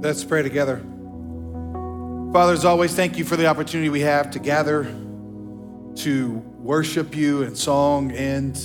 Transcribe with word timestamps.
Let's 0.00 0.22
pray 0.22 0.42
together. 0.42 0.76
Father, 2.32 2.52
as 2.52 2.64
always, 2.64 2.94
thank 2.94 3.18
you 3.18 3.24
for 3.24 3.36
the 3.36 3.46
opportunity 3.46 3.88
we 3.88 4.02
have 4.02 4.30
to 4.30 4.38
gather 4.38 4.84
to 5.96 6.34
worship 6.60 7.16
you 7.16 7.42
in 7.42 7.56
song 7.56 8.12
and 8.12 8.56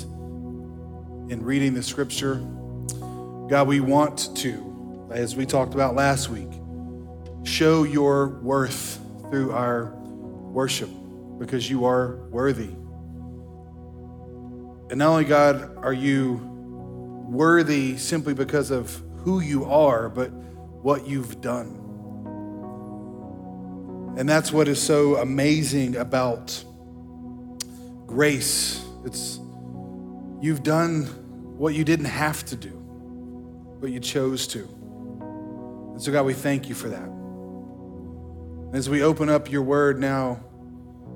in 1.32 1.40
reading 1.42 1.74
the 1.74 1.82
scripture. 1.82 2.36
God, 3.50 3.68
we 3.68 3.80
want 3.80 4.38
to, 4.38 5.10
as 5.12 5.36
we 5.36 5.48
talked 5.48 5.74
about 5.74 5.96
last 5.96 6.30
week, 6.30 6.52
show 7.44 7.82
your 7.82 8.40
worth 8.44 9.00
through 9.32 9.54
our 9.54 9.86
worship 9.86 10.90
because 11.40 11.68
you 11.68 11.86
are 11.86 12.18
worthy. 12.30 12.70
And 14.92 15.00
not 15.00 15.10
only, 15.10 15.26
God, 15.26 15.78
are 15.78 15.94
you 15.94 16.36
worthy 17.28 17.98
simply 17.98 18.36
because 18.36 18.70
of 18.70 19.02
who 19.24 19.40
you 19.40 19.66
are, 19.66 20.10
but 20.10 20.32
what 20.84 21.08
you've 21.08 21.42
done. 21.42 21.80
And 24.18 24.30
that's 24.30 24.52
what 24.52 24.68
is 24.68 24.80
so 24.82 25.16
amazing 25.16 25.96
about 25.96 26.64
grace. 28.06 28.86
It's 29.06 29.40
you've 30.40 30.62
done 30.62 31.06
what 31.58 31.74
you 31.74 31.84
didn't 31.84 32.06
have 32.06 32.46
to 32.46 32.56
do, 32.56 32.70
but 33.80 33.92
you 33.92 34.00
chose 34.00 34.46
to. 34.48 34.60
And 34.60 36.02
so, 36.02 36.12
God, 36.12 36.26
we 36.26 36.34
thank 36.34 36.70
you 36.70 36.76
for 36.76 36.90
that. 36.90 37.10
As 38.78 38.90
we 38.90 39.04
open 39.04 39.30
up 39.30 39.52
your 39.52 39.64
word 39.64 40.00
now, 40.00 40.44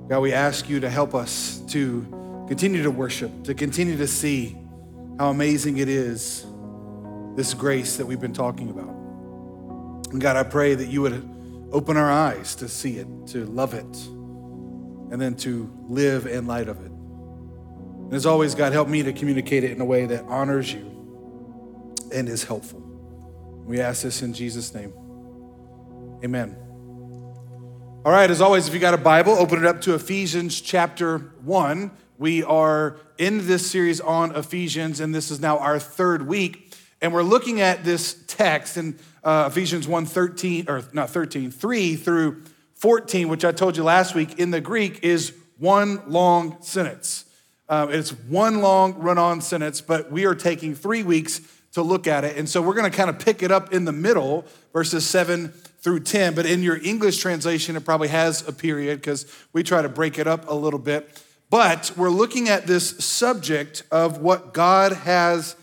God, 0.07 0.21
we 0.21 0.31
ask 0.31 0.69
you 0.69 0.79
to 0.79 0.89
help 0.89 1.13
us 1.13 1.61
to 1.67 2.45
continue 2.47 2.83
to 2.83 2.91
worship, 2.91 3.43
to 3.43 3.53
continue 3.53 3.97
to 3.97 4.07
see 4.07 4.57
how 5.19 5.29
amazing 5.29 5.77
it 5.77 5.89
is, 5.89 6.45
this 7.35 7.53
grace 7.53 7.97
that 7.97 8.05
we've 8.05 8.21
been 8.21 8.33
talking 8.33 8.69
about. 8.69 8.96
And 10.11 10.21
God, 10.21 10.35
I 10.35 10.43
pray 10.43 10.73
that 10.75 10.87
you 10.87 11.01
would 11.01 11.29
open 11.71 11.97
our 11.97 12.11
eyes 12.11 12.55
to 12.55 12.69
see 12.69 12.97
it, 12.97 13.07
to 13.27 13.45
love 13.45 13.73
it, 13.73 13.83
and 15.11 15.21
then 15.21 15.35
to 15.35 15.71
live 15.87 16.25
in 16.25 16.47
light 16.47 16.69
of 16.69 16.83
it. 16.83 16.91
And 16.91 18.13
as 18.13 18.25
always, 18.25 18.55
God, 18.55 18.71
help 18.71 18.87
me 18.87 19.03
to 19.03 19.11
communicate 19.11 19.63
it 19.65 19.71
in 19.71 19.81
a 19.81 19.85
way 19.85 20.05
that 20.05 20.23
honors 20.25 20.71
you 20.71 20.93
and 22.13 22.29
is 22.29 22.43
helpful. 22.43 22.79
We 23.65 23.81
ask 23.81 24.03
this 24.03 24.21
in 24.21 24.33
Jesus' 24.33 24.73
name. 24.73 24.93
Amen. 26.23 26.55
All 28.05 28.13
right, 28.13 28.31
as 28.31 28.39
always, 28.39 28.69
if 28.69 28.73
you 28.73 28.79
got 28.79 28.93
a 28.93 28.97
Bible, 28.97 29.33
open 29.33 29.59
it 29.59 29.65
up 29.65 29.81
to 29.81 29.93
Ephesians 29.93 30.61
chapter 30.61 31.17
1. 31.43 31.91
We 32.17 32.43
are 32.43 32.95
in 33.17 33.45
this 33.45 33.69
series 33.69 33.99
on 33.99 34.33
Ephesians, 34.33 35.01
and 35.01 35.13
this 35.13 35.29
is 35.29 35.41
now 35.41 35.57
our 35.59 35.77
third 35.77 36.25
week. 36.25 36.73
And 37.01 37.13
we're 37.13 37.23
looking 37.23 37.59
at 37.59 37.83
this 37.83 38.23
text, 38.27 38.77
and 38.77 38.97
uh, 39.27 39.49
Ephesians 39.51 39.89
1 39.89 40.05
13, 40.05 40.65
or 40.69 40.83
not 40.93 41.09
13, 41.09 41.51
3 41.51 41.95
through 41.97 42.43
14, 42.75 43.27
which 43.27 43.43
I 43.43 43.51
told 43.51 43.75
you 43.75 43.83
last 43.83 44.15
week 44.15 44.39
in 44.39 44.51
the 44.51 44.61
Greek 44.61 45.03
is 45.03 45.33
one 45.57 46.01
long 46.09 46.61
sentence. 46.61 47.25
Uh, 47.67 47.87
it's 47.89 48.11
one 48.11 48.61
long 48.61 48.93
run 48.93 49.17
on 49.17 49.41
sentence, 49.41 49.81
but 49.81 50.09
we 50.09 50.25
are 50.25 50.33
taking 50.33 50.73
three 50.73 51.03
weeks 51.03 51.41
to 51.73 51.81
look 51.81 52.07
at 52.07 52.23
it. 52.23 52.37
And 52.37 52.47
so 52.47 52.61
we're 52.61 52.73
going 52.73 52.89
to 52.89 52.97
kind 52.97 53.09
of 53.09 53.19
pick 53.19 53.43
it 53.43 53.51
up 53.51 53.73
in 53.73 53.83
the 53.83 53.91
middle, 53.91 54.45
verses 54.71 55.05
7 55.05 55.49
through 55.49 55.99
10. 56.01 56.33
But 56.33 56.45
in 56.45 56.63
your 56.63 56.79
English 56.81 57.17
translation, 57.17 57.75
it 57.75 57.83
probably 57.83 58.07
has 58.07 58.47
a 58.47 58.53
period 58.53 59.01
because 59.01 59.29
we 59.51 59.61
try 59.61 59.81
to 59.81 59.89
break 59.89 60.17
it 60.17 60.27
up 60.27 60.49
a 60.49 60.55
little 60.55 60.79
bit. 60.79 61.21
But 61.49 61.91
we're 61.97 62.09
looking 62.11 62.47
at 62.47 62.65
this 62.65 63.03
subject 63.03 63.83
of 63.91 64.19
what 64.19 64.53
God 64.53 64.93
has 64.93 65.57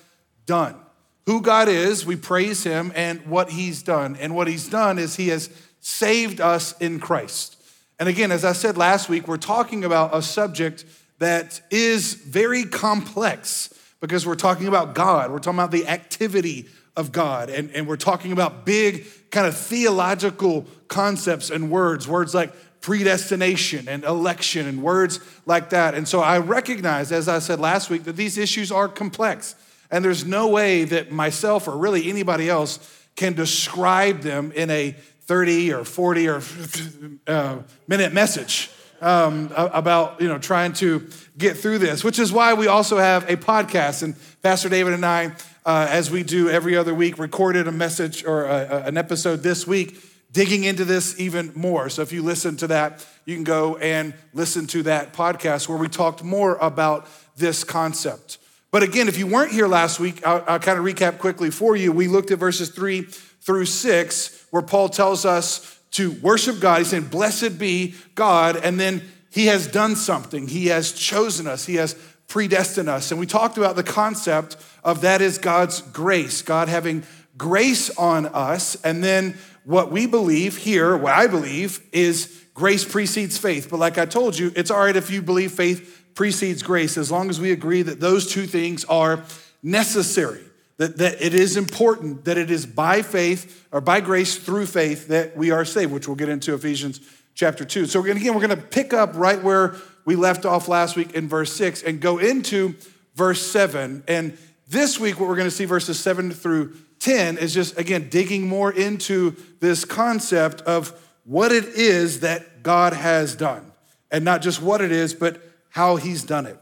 done 0.45 0.84
who 1.27 1.41
God 1.41 1.69
is, 1.69 2.05
we 2.05 2.17
praise 2.17 2.65
him, 2.65 2.93
and 2.95 3.27
what 3.27 3.51
he's 3.51 3.83
done. 3.83 4.17
And 4.17 4.35
what 4.35 4.47
he's 4.47 4.69
done 4.69 4.99
is 4.99 5.17
he 5.17 5.29
has 5.29 5.51
saved 5.81 6.41
us 6.41 6.77
in 6.79 7.01
Christ. 7.01 7.57
And 7.99 8.09
again, 8.09 8.33
as 8.33 8.45
I 8.45 8.53
said 8.53 8.77
last 8.77 9.09
week, 9.09 9.29
we're 9.29 9.37
talking 9.37 9.85
about 9.85 10.15
a 10.15 10.21
subject 10.21 10.85
that 11.19 11.61
is 11.71 12.15
very 12.15 12.65
complex 12.65 13.73
because 14.01 14.27
we're 14.27 14.35
talking 14.35 14.67
about 14.67 14.95
God, 14.95 15.31
we're 15.31 15.39
talking 15.39 15.59
about 15.59 15.71
the 15.71 15.87
activity 15.87 16.67
of 16.97 17.13
God, 17.13 17.49
and, 17.49 17.71
and 17.71 17.89
we're 17.89 17.97
talking 17.97 18.33
about 18.33 18.67
big 18.67 19.07
kind 19.31 19.47
of 19.47 19.57
theological 19.57 20.67
concepts 20.89 21.51
and 21.51 21.71
words, 21.71 22.07
words 22.07 22.35
like 22.35 22.53
predestination 22.81 23.89
and 23.89 24.05
election 24.05 24.67
and 24.67 24.83
words 24.83 25.19
like 25.47 25.71
that. 25.71 25.95
And 25.95 26.07
so 26.07 26.21
I 26.21 26.39
recognize, 26.39 27.13
as 27.13 27.29
I 27.29 27.39
said 27.39 27.59
last 27.59 27.89
week, 27.89 28.05
that 28.05 28.17
these 28.17 28.37
issues 28.37 28.71
are 28.71 28.89
complex. 28.89 29.55
And 29.91 30.05
there's 30.05 30.25
no 30.25 30.49
way 30.49 30.85
that 30.85 31.13
myself 31.13 31.69
or 31.69 31.77
really 31.77 32.09
anybody 32.09 32.49
else 32.49 32.79
can 33.17 33.35
describe 33.35 34.21
them 34.21 34.53
in 34.53 34.71
a 34.71 34.93
30 35.27 35.73
or 35.73 35.85
40 35.85 36.29
or 36.29 36.43
uh, 37.27 37.59
minute 37.87 38.13
message 38.13 38.71
um, 39.01 39.51
about 39.55 40.21
you 40.21 40.29
know 40.29 40.39
trying 40.39 40.73
to 40.73 41.09
get 41.37 41.57
through 41.57 41.79
this, 41.79 42.03
which 42.03 42.19
is 42.19 42.33
why 42.33 42.55
we 42.55 42.67
also 42.67 42.97
have 42.99 43.29
a 43.29 43.37
podcast. 43.37 44.03
And 44.03 44.15
Pastor 44.43 44.69
David 44.69 44.95
and 44.95 45.05
I, 45.05 45.33
uh, 45.67 45.87
as 45.91 46.11
we 46.11 46.23
do 46.23 46.49
every 46.49 46.77
other 46.77 46.95
week, 46.95 47.19
recorded 47.19 47.69
a 47.69 47.73
message 47.73 48.25
or 48.25 48.45
a, 48.45 48.85
an 48.87 48.97
episode 48.97 49.43
this 49.43 49.67
week 49.67 49.99
digging 50.33 50.65
into 50.65 50.85
this 50.85 51.19
even 51.21 51.53
more. 51.55 51.89
So 51.89 52.03
if 52.03 52.13
you 52.13 52.23
listen 52.23 52.57
to 52.57 52.67
that, 52.67 53.07
you 53.25 53.37
can 53.37 53.45
go 53.45 53.77
and 53.77 54.15
listen 54.33 54.67
to 54.69 54.83
that 54.83 55.13
podcast 55.13 55.69
where 55.69 55.79
we 55.79 55.89
talked 55.89 56.25
more 56.25 56.57
about 56.57 57.09
this 57.37 57.63
concept. 57.63 58.39
But 58.75 58.83
again, 58.83 59.07
if 59.07 59.17
you 59.17 59.29
weren't 59.29 59.53
here 59.53 59.69
last 59.69 60.01
week, 60.01 60.27
I'll, 60.27 60.43
I'll, 60.49 60.59
kind 60.59 60.81
of 60.81 60.85
recap 60.85 61.19
quickly 61.19 61.53
for 61.53 61.77
you. 61.77 61.93
We 61.93 62.09
looked 62.09 62.33
at 62.33 62.41
verses 62.41 62.71
three 62.71 63.03
through 63.03 63.67
six, 63.67 64.49
where 64.51 64.65
Paul 64.65 64.89
tells 64.89 65.25
us 65.25 65.79
to 65.93 66.11
worship 66.11 66.59
God. 66.59 66.79
He's 66.79 66.89
saying, 66.89 67.05
Blessed 67.05 67.57
be 67.57 67.95
God. 68.17 68.57
And 68.57 68.81
then 68.81 69.03
he 69.31 69.47
has 69.47 69.69
done 69.69 69.95
something, 69.95 70.49
he 70.49 70.67
has 70.67 70.91
chosen 70.91 71.47
us, 71.47 71.67
he 71.67 71.77
has 71.77 71.95
predestined 72.27 72.89
us. 72.89 73.13
And 73.13 73.21
we 73.21 73.27
talked 73.27 73.59
about 73.59 73.77
the 73.77 73.85
concept 73.85 74.57
of 74.83 75.03
that 75.03 75.23
is 75.23 75.39
God's 75.39 75.81
grace, 75.81 76.43
God 76.43 76.69
having 76.69 77.05
grace 77.39 77.97
on 77.97 78.27
us. 78.27 78.75
And 78.83 79.05
then 79.05 79.39
what 79.63 79.93
we 79.93 80.07
believe 80.07 80.57
here, 80.57 80.97
what 80.97 81.13
I 81.13 81.29
believe, 81.29 81.81
is 81.93 82.45
grace 82.55 82.85
precedes 82.85 83.39
faith. 83.39 83.69
But 83.71 83.79
like 83.79 83.99
I 83.99 84.07
told 84.07 84.37
you, 84.37 84.51
it's 84.57 84.73
all 84.73 84.81
right 84.81 84.97
if 84.97 85.13
you 85.13 85.23
believe 85.23 85.53
faith 85.53 86.04
precedes 86.15 86.63
grace 86.63 86.97
as 86.97 87.11
long 87.11 87.31
as 87.31 87.41
we 87.41 87.53
agree 87.53 87.83
that 87.83 88.01
those 88.01 88.31
two 88.31 88.47
things 88.47 88.85
are 88.87 89.23
necessary, 89.63 90.43
that, 90.77 90.99
that 90.99 91.21
it 91.21 91.35
is 91.35 91.57
important 91.57 92.25
that 92.25 92.39
it 92.39 92.51
is 92.51 92.67
by 92.67 93.03
faith 93.03 93.67
or 93.73 93.81
by 93.81 94.01
grace 94.01 94.37
through 94.37 94.67
faith 94.67 95.09
that 95.09 95.37
we 95.37 95.51
are 95.51 95.65
saved, 95.65 95.93
which 95.93 96.07
we'll 96.07 96.17
get 96.17 96.29
into 96.29 96.55
Ephesians 96.55 97.01
chapter 97.35 97.65
2. 97.65 97.87
So, 97.87 98.05
again, 98.05 98.35
we're 98.35 98.47
going 98.47 98.51
to 98.51 98.57
pick 98.57 98.93
up 98.93 99.13
right 99.15 99.43
where 99.43 99.75
we 100.05 100.17
left 100.17 100.45
off 100.45 100.69
last 100.69 100.97
week 100.97 101.13
in 101.13 101.29
verse 101.29 101.53
6 101.55 101.83
and 101.83 102.01
go 102.01 102.19
into 102.19 102.75
verse 103.15 103.43
7. 103.43 104.05
And 104.07 104.37
this 104.69 104.99
week, 104.99 105.19
what 105.19 105.29
we're 105.29 105.37
going 105.37 105.49
to 105.49 105.55
see 105.55 105.65
verses 105.65 105.99
7 105.99 106.31
through 106.31 106.77
10 107.01 107.39
is 107.39 107.53
just, 107.53 107.79
again, 107.79 108.09
digging 108.09 108.47
more 108.47 108.73
into 108.73 109.37
this 109.61 109.85
concept 109.85 110.61
of 110.63 110.99
what 111.25 111.53
it 111.53 111.65
is 111.65 112.21
that 112.21 112.63
God 112.63 112.93
has 112.93 113.35
done. 113.35 113.73
And 114.11 114.25
not 114.25 114.43
just 114.43 114.63
what 114.63 114.81
it 114.81 114.93
is, 114.93 115.13
but 115.13 115.41
how 115.75 115.97
he's 115.97 116.23
done 116.23 116.47
it. 116.47 116.57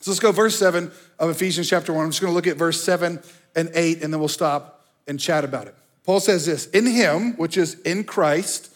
So 0.00 0.10
let's 0.10 0.18
go 0.18 0.32
verse 0.32 0.58
7 0.58 0.90
of 1.20 1.30
Ephesians 1.30 1.68
chapter 1.68 1.92
1. 1.92 2.04
I'm 2.04 2.10
just 2.10 2.20
going 2.20 2.32
to 2.32 2.34
look 2.34 2.48
at 2.48 2.56
verse 2.56 2.82
7 2.82 3.20
and 3.54 3.70
8 3.72 4.02
and 4.02 4.12
then 4.12 4.18
we'll 4.18 4.28
stop 4.28 4.84
and 5.06 5.20
chat 5.20 5.44
about 5.44 5.68
it. 5.68 5.74
Paul 6.04 6.18
says 6.18 6.46
this, 6.46 6.66
in 6.70 6.84
him, 6.84 7.36
which 7.36 7.56
is 7.56 7.78
in 7.82 8.02
Christ, 8.02 8.74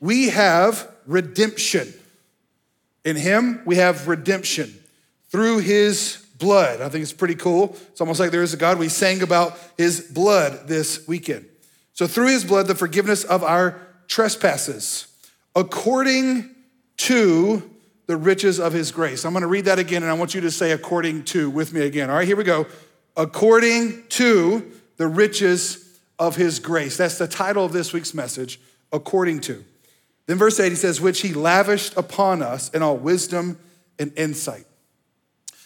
we 0.00 0.30
have 0.30 0.90
redemption. 1.06 1.94
In 3.04 3.14
him, 3.14 3.62
we 3.64 3.76
have 3.76 4.08
redemption 4.08 4.76
through 5.28 5.58
his 5.58 6.26
blood. 6.36 6.80
I 6.80 6.88
think 6.88 7.02
it's 7.02 7.12
pretty 7.12 7.36
cool. 7.36 7.76
It's 7.92 8.00
almost 8.00 8.18
like 8.18 8.32
there 8.32 8.42
is 8.42 8.52
a 8.52 8.56
God. 8.56 8.80
We 8.80 8.88
sang 8.88 9.22
about 9.22 9.56
his 9.76 10.00
blood 10.00 10.66
this 10.66 11.06
weekend. 11.06 11.46
So, 11.92 12.08
through 12.08 12.28
his 12.28 12.44
blood, 12.44 12.66
the 12.66 12.74
forgiveness 12.74 13.22
of 13.22 13.44
our 13.44 13.80
trespasses, 14.08 15.06
according 15.54 16.50
to 16.98 17.62
the 18.08 18.16
riches 18.16 18.58
of 18.58 18.72
his 18.72 18.90
grace. 18.90 19.24
I'm 19.24 19.32
going 19.32 19.42
to 19.42 19.48
read 19.48 19.66
that 19.66 19.78
again, 19.78 20.02
and 20.02 20.10
I 20.10 20.14
want 20.14 20.34
you 20.34 20.40
to 20.40 20.50
say 20.50 20.72
according 20.72 21.24
to 21.24 21.50
with 21.50 21.74
me 21.74 21.82
again. 21.82 22.08
All 22.08 22.16
right, 22.16 22.26
here 22.26 22.36
we 22.36 22.42
go. 22.42 22.66
According 23.16 24.04
to 24.08 24.72
the 24.96 25.06
riches 25.06 26.00
of 26.18 26.34
his 26.34 26.58
grace. 26.58 26.96
That's 26.96 27.18
the 27.18 27.28
title 27.28 27.66
of 27.66 27.72
this 27.72 27.92
week's 27.92 28.14
message, 28.14 28.60
according 28.92 29.42
to. 29.42 29.62
Then 30.26 30.38
verse 30.38 30.58
8, 30.58 30.70
he 30.70 30.74
says, 30.74 31.00
which 31.02 31.20
he 31.20 31.34
lavished 31.34 31.96
upon 31.96 32.42
us 32.42 32.70
in 32.70 32.82
all 32.82 32.96
wisdom 32.96 33.58
and 33.98 34.12
insight. 34.16 34.64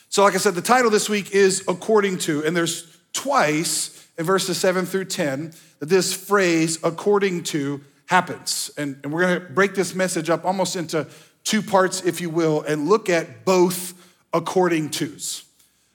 So, 0.08 0.24
like 0.24 0.34
I 0.34 0.38
said, 0.38 0.56
the 0.56 0.62
title 0.62 0.90
this 0.90 1.08
week 1.08 1.30
is 1.30 1.64
according 1.68 2.18
to, 2.18 2.44
and 2.44 2.56
there's 2.56 2.98
twice 3.12 4.06
in 4.18 4.26
verses 4.26 4.58
7 4.58 4.84
through 4.84 5.06
10 5.06 5.52
that 5.78 5.88
this 5.88 6.12
phrase, 6.12 6.78
according 6.82 7.44
to, 7.44 7.82
happens. 8.06 8.70
And, 8.76 8.98
and 9.04 9.12
we're 9.12 9.22
gonna 9.22 9.40
break 9.40 9.74
this 9.74 9.94
message 9.94 10.28
up 10.28 10.44
almost 10.44 10.76
into 10.76 11.06
two 11.44 11.62
parts, 11.62 12.02
if 12.02 12.20
you 12.20 12.30
will, 12.30 12.62
and 12.62 12.88
look 12.88 13.08
at 13.08 13.44
both 13.44 13.94
according 14.32 14.90
to's. 14.90 15.44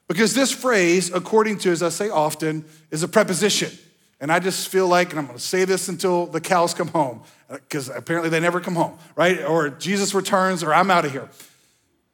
Because 0.07 0.33
this 0.33 0.51
phrase, 0.51 1.11
according 1.13 1.57
to, 1.59 1.71
as 1.71 1.83
I 1.83 1.89
say 1.89 2.09
often, 2.09 2.65
is 2.91 3.03
a 3.03 3.07
preposition. 3.07 3.71
And 4.19 4.31
I 4.31 4.39
just 4.39 4.69
feel 4.69 4.87
like, 4.87 5.11
and 5.11 5.19
I'm 5.19 5.27
gonna 5.27 5.39
say 5.39 5.65
this 5.65 5.89
until 5.89 6.25
the 6.25 6.41
cows 6.41 6.73
come 6.73 6.87
home, 6.87 7.21
uh, 7.49 7.55
because 7.55 7.89
apparently 7.89 8.29
they 8.29 8.39
never 8.39 8.59
come 8.59 8.75
home, 8.75 8.97
right? 9.15 9.43
Or 9.43 9.69
Jesus 9.69 10.13
returns, 10.13 10.63
or 10.63 10.73
I'm 10.73 10.89
out 10.89 11.05
of 11.05 11.11
here. 11.11 11.29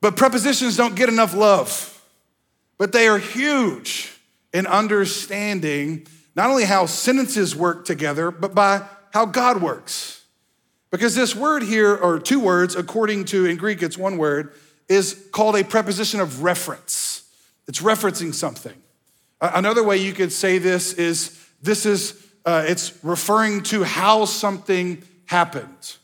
But 0.01 0.18
prepositions 0.18 0.75
don't 0.75 0.95
get 0.95 1.07
enough 1.07 1.33
love, 1.33 2.03
but 2.77 2.91
they 2.91 3.07
are 3.07 3.19
huge 3.19 4.12
in 4.53 4.68
understanding 4.68 6.07
not 6.36 6.50
only 6.50 6.65
how 6.65 6.88
sentences 6.88 7.56
work 7.56 7.86
together, 7.86 8.31
but 8.31 8.53
by 8.53 8.81
how 9.13 9.25
God 9.25 9.62
works. 9.62 10.22
Because 10.93 11.15
this 11.15 11.35
word 11.35 11.63
here, 11.63 11.95
or 11.95 12.19
two 12.19 12.39
words, 12.39 12.75
according 12.75 13.25
to, 13.25 13.47
in 13.47 13.57
Greek, 13.57 13.81
it's 13.81 13.97
one 13.97 14.19
word, 14.19 14.53
is 14.87 15.27
called 15.31 15.55
a 15.55 15.63
preposition 15.63 16.19
of 16.19 16.43
reference. 16.43 17.27
It's 17.67 17.81
referencing 17.81 18.31
something. 18.31 18.79
Another 19.41 19.83
way 19.83 19.97
you 19.97 20.13
could 20.13 20.31
say 20.31 20.59
this 20.59 20.93
is 20.93 21.43
this 21.63 21.87
is, 21.87 22.23
uh, 22.45 22.65
it's 22.67 23.03
referring 23.03 23.63
to 23.63 23.81
how 23.83 24.25
something 24.25 25.01
happened. 25.25 25.95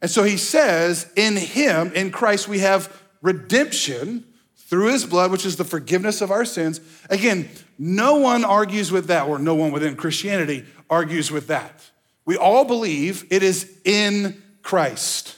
And 0.00 0.10
so 0.10 0.24
he 0.24 0.36
says, 0.36 1.08
in 1.14 1.36
him, 1.36 1.92
in 1.94 2.10
Christ, 2.10 2.48
we 2.48 2.58
have 2.58 3.00
redemption 3.20 4.24
through 4.56 4.88
his 4.88 5.06
blood, 5.06 5.30
which 5.30 5.46
is 5.46 5.54
the 5.54 5.64
forgiveness 5.64 6.20
of 6.20 6.32
our 6.32 6.44
sins. 6.44 6.80
Again, 7.08 7.48
no 7.78 8.16
one 8.16 8.44
argues 8.44 8.90
with 8.90 9.06
that, 9.06 9.28
or 9.28 9.38
no 9.38 9.54
one 9.54 9.70
within 9.70 9.94
Christianity 9.94 10.64
argues 10.90 11.30
with 11.30 11.46
that. 11.46 11.91
We 12.24 12.36
all 12.36 12.64
believe 12.64 13.26
it 13.30 13.42
is 13.42 13.70
in 13.84 14.42
Christ, 14.62 15.36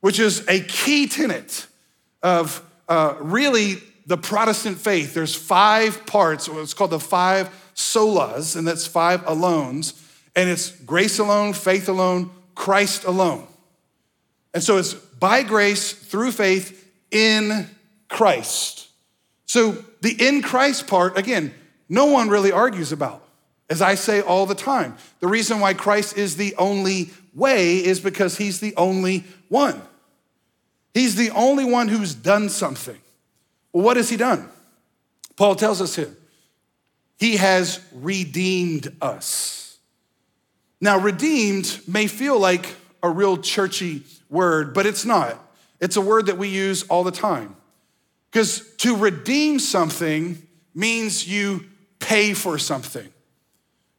which 0.00 0.18
is 0.18 0.46
a 0.48 0.60
key 0.60 1.06
tenet 1.06 1.66
of 2.22 2.62
uh, 2.88 3.16
really 3.20 3.76
the 4.06 4.16
Protestant 4.16 4.78
faith. 4.78 5.14
There's 5.14 5.34
five 5.34 6.06
parts, 6.06 6.48
it's 6.48 6.74
called 6.74 6.90
the 6.90 7.00
five 7.00 7.50
solas, 7.74 8.56
and 8.56 8.66
that's 8.66 8.86
five 8.86 9.22
alones. 9.24 10.00
And 10.36 10.50
it's 10.50 10.70
grace 10.70 11.18
alone, 11.18 11.52
faith 11.52 11.88
alone, 11.88 12.30
Christ 12.54 13.04
alone. 13.04 13.46
And 14.52 14.62
so 14.62 14.78
it's 14.78 14.94
by 14.94 15.42
grace 15.42 15.92
through 15.92 16.32
faith 16.32 16.92
in 17.10 17.68
Christ. 18.08 18.88
So 19.46 19.72
the 20.00 20.14
in 20.28 20.42
Christ 20.42 20.86
part, 20.86 21.16
again, 21.16 21.54
no 21.88 22.06
one 22.06 22.28
really 22.28 22.52
argues 22.52 22.92
about. 22.92 23.23
As 23.70 23.80
I 23.80 23.94
say 23.94 24.20
all 24.20 24.46
the 24.46 24.54
time, 24.54 24.96
the 25.20 25.26
reason 25.26 25.60
why 25.60 25.74
Christ 25.74 26.18
is 26.18 26.36
the 26.36 26.54
only 26.56 27.10
way 27.34 27.84
is 27.84 28.00
because 28.00 28.36
he's 28.36 28.60
the 28.60 28.74
only 28.76 29.24
one. 29.48 29.80
He's 30.92 31.16
the 31.16 31.30
only 31.30 31.64
one 31.64 31.88
who's 31.88 32.14
done 32.14 32.48
something. 32.48 32.98
Well, 33.72 33.84
what 33.84 33.96
has 33.96 34.08
he 34.08 34.16
done? 34.16 34.48
Paul 35.36 35.56
tells 35.56 35.80
us 35.80 35.96
here 35.96 36.14
he 37.18 37.36
has 37.36 37.80
redeemed 37.92 38.94
us. 39.00 39.78
Now, 40.80 40.98
redeemed 40.98 41.80
may 41.88 42.06
feel 42.06 42.38
like 42.38 42.74
a 43.02 43.08
real 43.08 43.38
churchy 43.38 44.02
word, 44.28 44.74
but 44.74 44.86
it's 44.86 45.04
not. 45.04 45.38
It's 45.80 45.96
a 45.96 46.00
word 46.00 46.26
that 46.26 46.38
we 46.38 46.48
use 46.48 46.82
all 46.84 47.04
the 47.04 47.10
time. 47.10 47.56
Because 48.30 48.68
to 48.78 48.96
redeem 48.96 49.58
something 49.58 50.46
means 50.74 51.26
you 51.26 51.64
pay 52.00 52.34
for 52.34 52.58
something. 52.58 53.08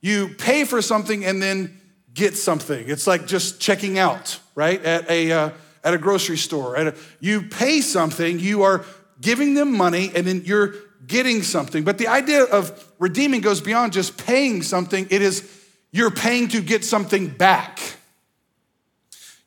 You 0.06 0.28
pay 0.28 0.66
for 0.66 0.84
something 0.84 1.26
and 1.26 1.42
then 1.42 1.82
get 2.14 2.38
something. 2.38 2.88
It's 2.88 3.08
like 3.08 3.26
just 3.26 3.60
checking 3.60 3.98
out, 3.98 4.40
right? 4.54 4.80
At 4.86 5.10
a, 5.10 5.32
uh, 5.32 5.50
at 5.84 5.96
a 5.96 5.98
grocery 5.98 6.38
store. 6.38 6.78
At 6.78 6.88
a, 6.90 6.96
you 7.20 7.42
pay 7.42 7.82
something, 7.82 8.40
you 8.40 8.62
are 8.62 8.86
giving 9.20 9.56
them 9.56 9.76
money, 9.76 10.12
and 10.14 10.28
then 10.28 10.44
you're 10.46 10.76
getting 11.08 11.42
something. 11.42 11.84
But 11.84 11.98
the 11.98 12.08
idea 12.08 12.44
of 12.44 12.88
redeeming 13.00 13.42
goes 13.42 13.62
beyond 13.62 13.94
just 13.94 14.24
paying 14.24 14.62
something, 14.62 15.08
it 15.10 15.24
is 15.24 15.52
you're 15.92 16.12
paying 16.12 16.50
to 16.50 16.62
get 16.62 16.86
something 16.86 17.28
back. 17.28 17.80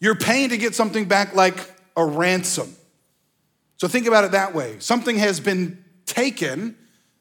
You're 0.01 0.17
paying 0.17 0.49
to 0.49 0.57
get 0.57 0.75
something 0.75 1.05
back 1.05 1.37
like 1.37 1.57
a 1.97 2.05
ransom. 2.05 2.75
So 3.77 3.87
think 3.87 4.09
about 4.09 4.25
it 4.25 4.33
that 4.33 4.57
way. 4.57 4.81
Something 4.81 5.19
has 5.19 5.39
been 5.39 5.85
taken, 6.05 6.75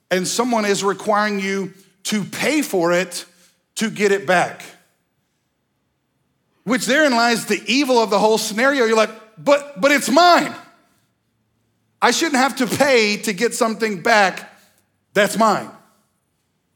and 0.10 0.28
someone 0.28 0.66
is 0.66 0.84
requiring 0.84 1.39
you 1.39 1.75
to 2.07 2.24
pay 2.24 2.62
for 2.62 2.92
it 2.92 3.25
to 3.75 3.89
get 3.89 4.12
it 4.12 4.25
back. 4.25 4.63
Which 6.63 6.86
therein 6.86 7.13
lies 7.13 7.45
the 7.45 7.62
evil 7.65 8.00
of 8.00 8.09
the 8.09 8.19
whole 8.19 8.38
scenario. 8.38 8.86
You're 8.86 8.98
like, 8.98 9.12
but 9.38 9.80
but 9.80 9.92
it's 9.92 10.09
mine. 10.09 10.54
I 12.01 12.12
shouldn't 12.12 12.38
have 12.38 12.57
to 12.57 12.68
pay 12.68 13.18
to 13.18 13.33
get 13.33 13.54
something 13.54 14.01
back 14.01 14.54
that's 15.13 15.38
mine. 15.38 15.69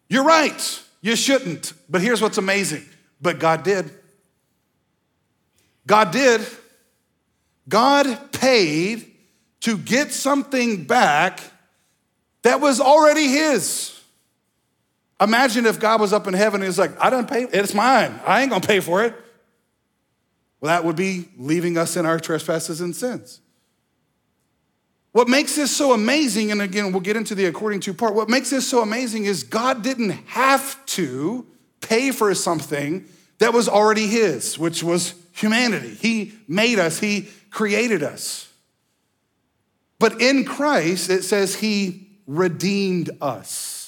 You're 0.10 0.24
right, 0.24 0.82
you 1.02 1.16
shouldn't. 1.16 1.74
But 1.90 2.02
here's 2.02 2.22
what's 2.22 2.38
amazing 2.38 2.86
but 3.22 3.40
God 3.40 3.64
did. 3.64 3.92
God 5.86 6.12
did. 6.12 6.42
God 7.70 8.32
paid 8.32 9.12
to 9.62 9.78
get 9.78 10.12
something 10.12 10.86
back 10.86 11.40
that 12.42 12.60
was 12.60 12.82
already 12.82 13.28
His. 13.28 14.01
Imagine 15.22 15.68
if 15.68 15.80
God 15.80 16.02
was 16.02 16.12
up 16.14 16.28
in 16.28 16.34
heaven 16.34 16.62
and 16.62 16.68
He's 16.68 16.80
like, 16.80 17.00
I 17.00 17.12
don't 17.12 17.30
pay, 17.30 17.44
it's 17.44 17.76
mine. 17.76 18.20
I 18.26 18.42
ain't 18.42 18.50
gonna 18.50 18.66
pay 18.66 18.80
for 18.80 19.04
it. 19.04 19.14
Well, 20.60 20.70
that 20.70 20.84
would 20.84 20.96
be 20.96 21.30
leaving 21.38 21.78
us 21.78 21.96
in 21.96 22.06
our 22.06 22.20
trespasses 22.20 22.82
and 22.82 22.96
sins. 22.96 23.40
What 25.12 25.28
makes 25.28 25.56
this 25.56 25.76
so 25.76 25.94
amazing, 25.94 26.52
and 26.52 26.62
again, 26.62 26.92
we'll 26.92 27.02
get 27.02 27.18
into 27.18 27.36
the 27.36 27.46
according 27.46 27.82
to 27.82 27.94
part, 27.94 28.16
what 28.16 28.30
makes 28.30 28.50
this 28.50 28.68
so 28.68 28.82
amazing 28.82 29.26
is 29.26 29.44
God 29.44 29.84
didn't 29.84 30.12
have 30.28 30.84
to 30.88 31.46
pay 31.82 32.12
for 32.12 32.34
something 32.34 33.06
that 33.40 33.54
was 33.54 33.68
already 33.68 34.08
His, 34.08 34.58
which 34.58 34.84
was 34.84 35.14
humanity. 35.34 35.96
He 35.96 36.34
made 36.48 36.80
us, 36.80 37.00
He 37.00 37.28
created 37.50 38.04
us. 38.04 38.52
But 40.00 40.22
in 40.22 40.46
Christ, 40.46 41.10
it 41.10 41.24
says 41.24 41.56
He 41.56 42.08
redeemed 42.26 43.10
us. 43.20 43.81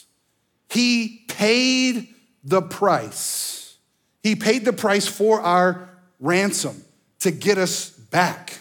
He 0.74 1.24
paid 1.28 2.08
the 2.44 2.62
price. 2.62 3.78
He 4.24 4.36
paid 4.36 4.66
the 4.66 4.74
price 4.74 5.08
for 5.08 5.40
our 5.40 5.90
ransom 6.20 6.84
to 7.20 7.32
get 7.32 7.58
us 7.58 7.90
back. 7.90 8.58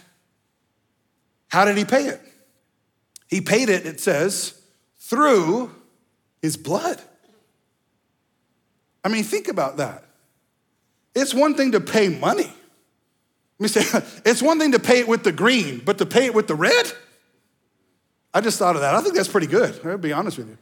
How 1.49 1.65
did 1.65 1.77
He 1.77 1.85
pay 1.85 2.07
it? 2.07 2.21
He 3.29 3.41
paid 3.41 3.71
it, 3.71 3.87
it 3.87 3.99
says, 3.99 4.61
through 4.99 5.75
his 6.43 6.59
blood. 6.59 7.01
I 9.03 9.09
mean, 9.09 9.25
think 9.25 9.49
about 9.49 9.79
that. 9.79 10.05
It's 11.15 11.33
one 11.33 11.55
thing 11.55 11.73
to 11.73 11.81
pay 11.81 12.11
money. 12.11 12.53
Let 13.59 13.61
me 13.61 13.69
say, 13.69 14.03
it's 14.27 14.43
one 14.43 14.59
thing 14.59 14.73
to 14.73 14.79
pay 14.79 14.99
it 14.99 15.09
with 15.09 15.25
the 15.25 15.33
green, 15.33 15.81
but 15.83 15.97
to 15.99 16.07
pay 16.07 16.27
it 16.27 16.35
with 16.35 16.47
the 16.47 16.55
red? 16.55 16.93
I 18.35 18.43
just 18.43 18.59
thought 18.59 18.75
of 18.75 18.83
that. 18.83 18.95
I 18.95 19.01
think 19.01 19.15
that's 19.15 19.29
pretty 19.29 19.47
good. 19.47 19.81
I'll 19.83 19.97
be 19.97 20.13
honest 20.13 20.37
with 20.37 20.49
you. 20.49 20.59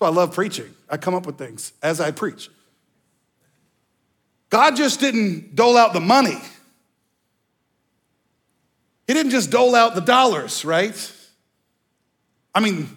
Why 0.00 0.08
I 0.08 0.10
love 0.10 0.34
preaching. 0.34 0.74
I 0.88 0.96
come 0.96 1.14
up 1.14 1.26
with 1.26 1.36
things 1.36 1.74
as 1.82 2.00
I 2.00 2.10
preach. 2.10 2.48
God 4.48 4.74
just 4.74 4.98
didn't 4.98 5.54
dole 5.54 5.76
out 5.76 5.92
the 5.92 6.00
money. 6.00 6.38
He 9.06 9.12
didn't 9.12 9.30
just 9.30 9.50
dole 9.50 9.74
out 9.74 9.94
the 9.94 10.00
dollars, 10.00 10.64
right? 10.64 11.12
I 12.54 12.60
mean, 12.60 12.96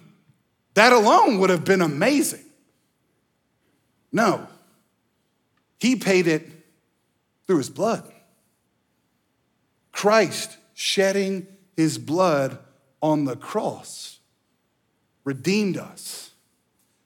that 0.72 0.94
alone 0.94 1.40
would 1.40 1.50
have 1.50 1.66
been 1.66 1.82
amazing. 1.82 2.44
No, 4.10 4.46
he 5.78 5.96
paid 5.96 6.26
it 6.26 6.48
through 7.46 7.58
his 7.58 7.68
blood. 7.68 8.10
Christ 9.92 10.56
shedding 10.72 11.48
his 11.76 11.98
blood 11.98 12.58
on 13.02 13.26
the 13.26 13.36
cross 13.36 14.20
redeemed 15.22 15.76
us. 15.76 16.23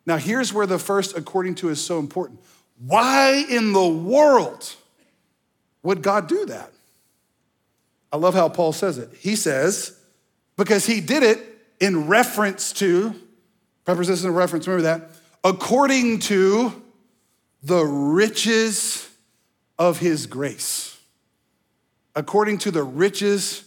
Now, 0.08 0.16
here's 0.16 0.54
where 0.54 0.66
the 0.66 0.78
first 0.78 1.18
according 1.18 1.56
to 1.56 1.68
is 1.68 1.84
so 1.84 1.98
important. 1.98 2.40
Why 2.78 3.44
in 3.50 3.74
the 3.74 3.86
world 3.86 4.74
would 5.82 6.00
God 6.00 6.28
do 6.28 6.46
that? 6.46 6.72
I 8.10 8.16
love 8.16 8.32
how 8.32 8.48
Paul 8.48 8.72
says 8.72 8.96
it. 8.96 9.10
He 9.20 9.36
says, 9.36 10.00
because 10.56 10.86
he 10.86 11.02
did 11.02 11.22
it 11.22 11.40
in 11.78 12.08
reference 12.08 12.72
to, 12.72 13.14
preposition 13.84 14.30
of 14.30 14.34
reference, 14.34 14.66
remember 14.66 14.84
that, 14.84 15.10
according 15.44 16.20
to 16.20 16.72
the 17.62 17.84
riches 17.84 19.06
of 19.78 19.98
his 19.98 20.26
grace. 20.26 20.98
According 22.14 22.58
to 22.58 22.70
the 22.70 22.82
riches 22.82 23.62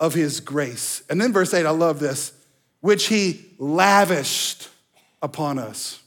of 0.00 0.14
his 0.14 0.40
grace. 0.40 1.02
And 1.10 1.20
then 1.20 1.30
verse 1.30 1.52
8, 1.52 1.66
I 1.66 1.70
love 1.70 1.98
this, 1.98 2.32
which 2.80 3.08
he 3.08 3.44
lavished 3.58 4.70
upon 5.22 5.58
us. 5.58 6.02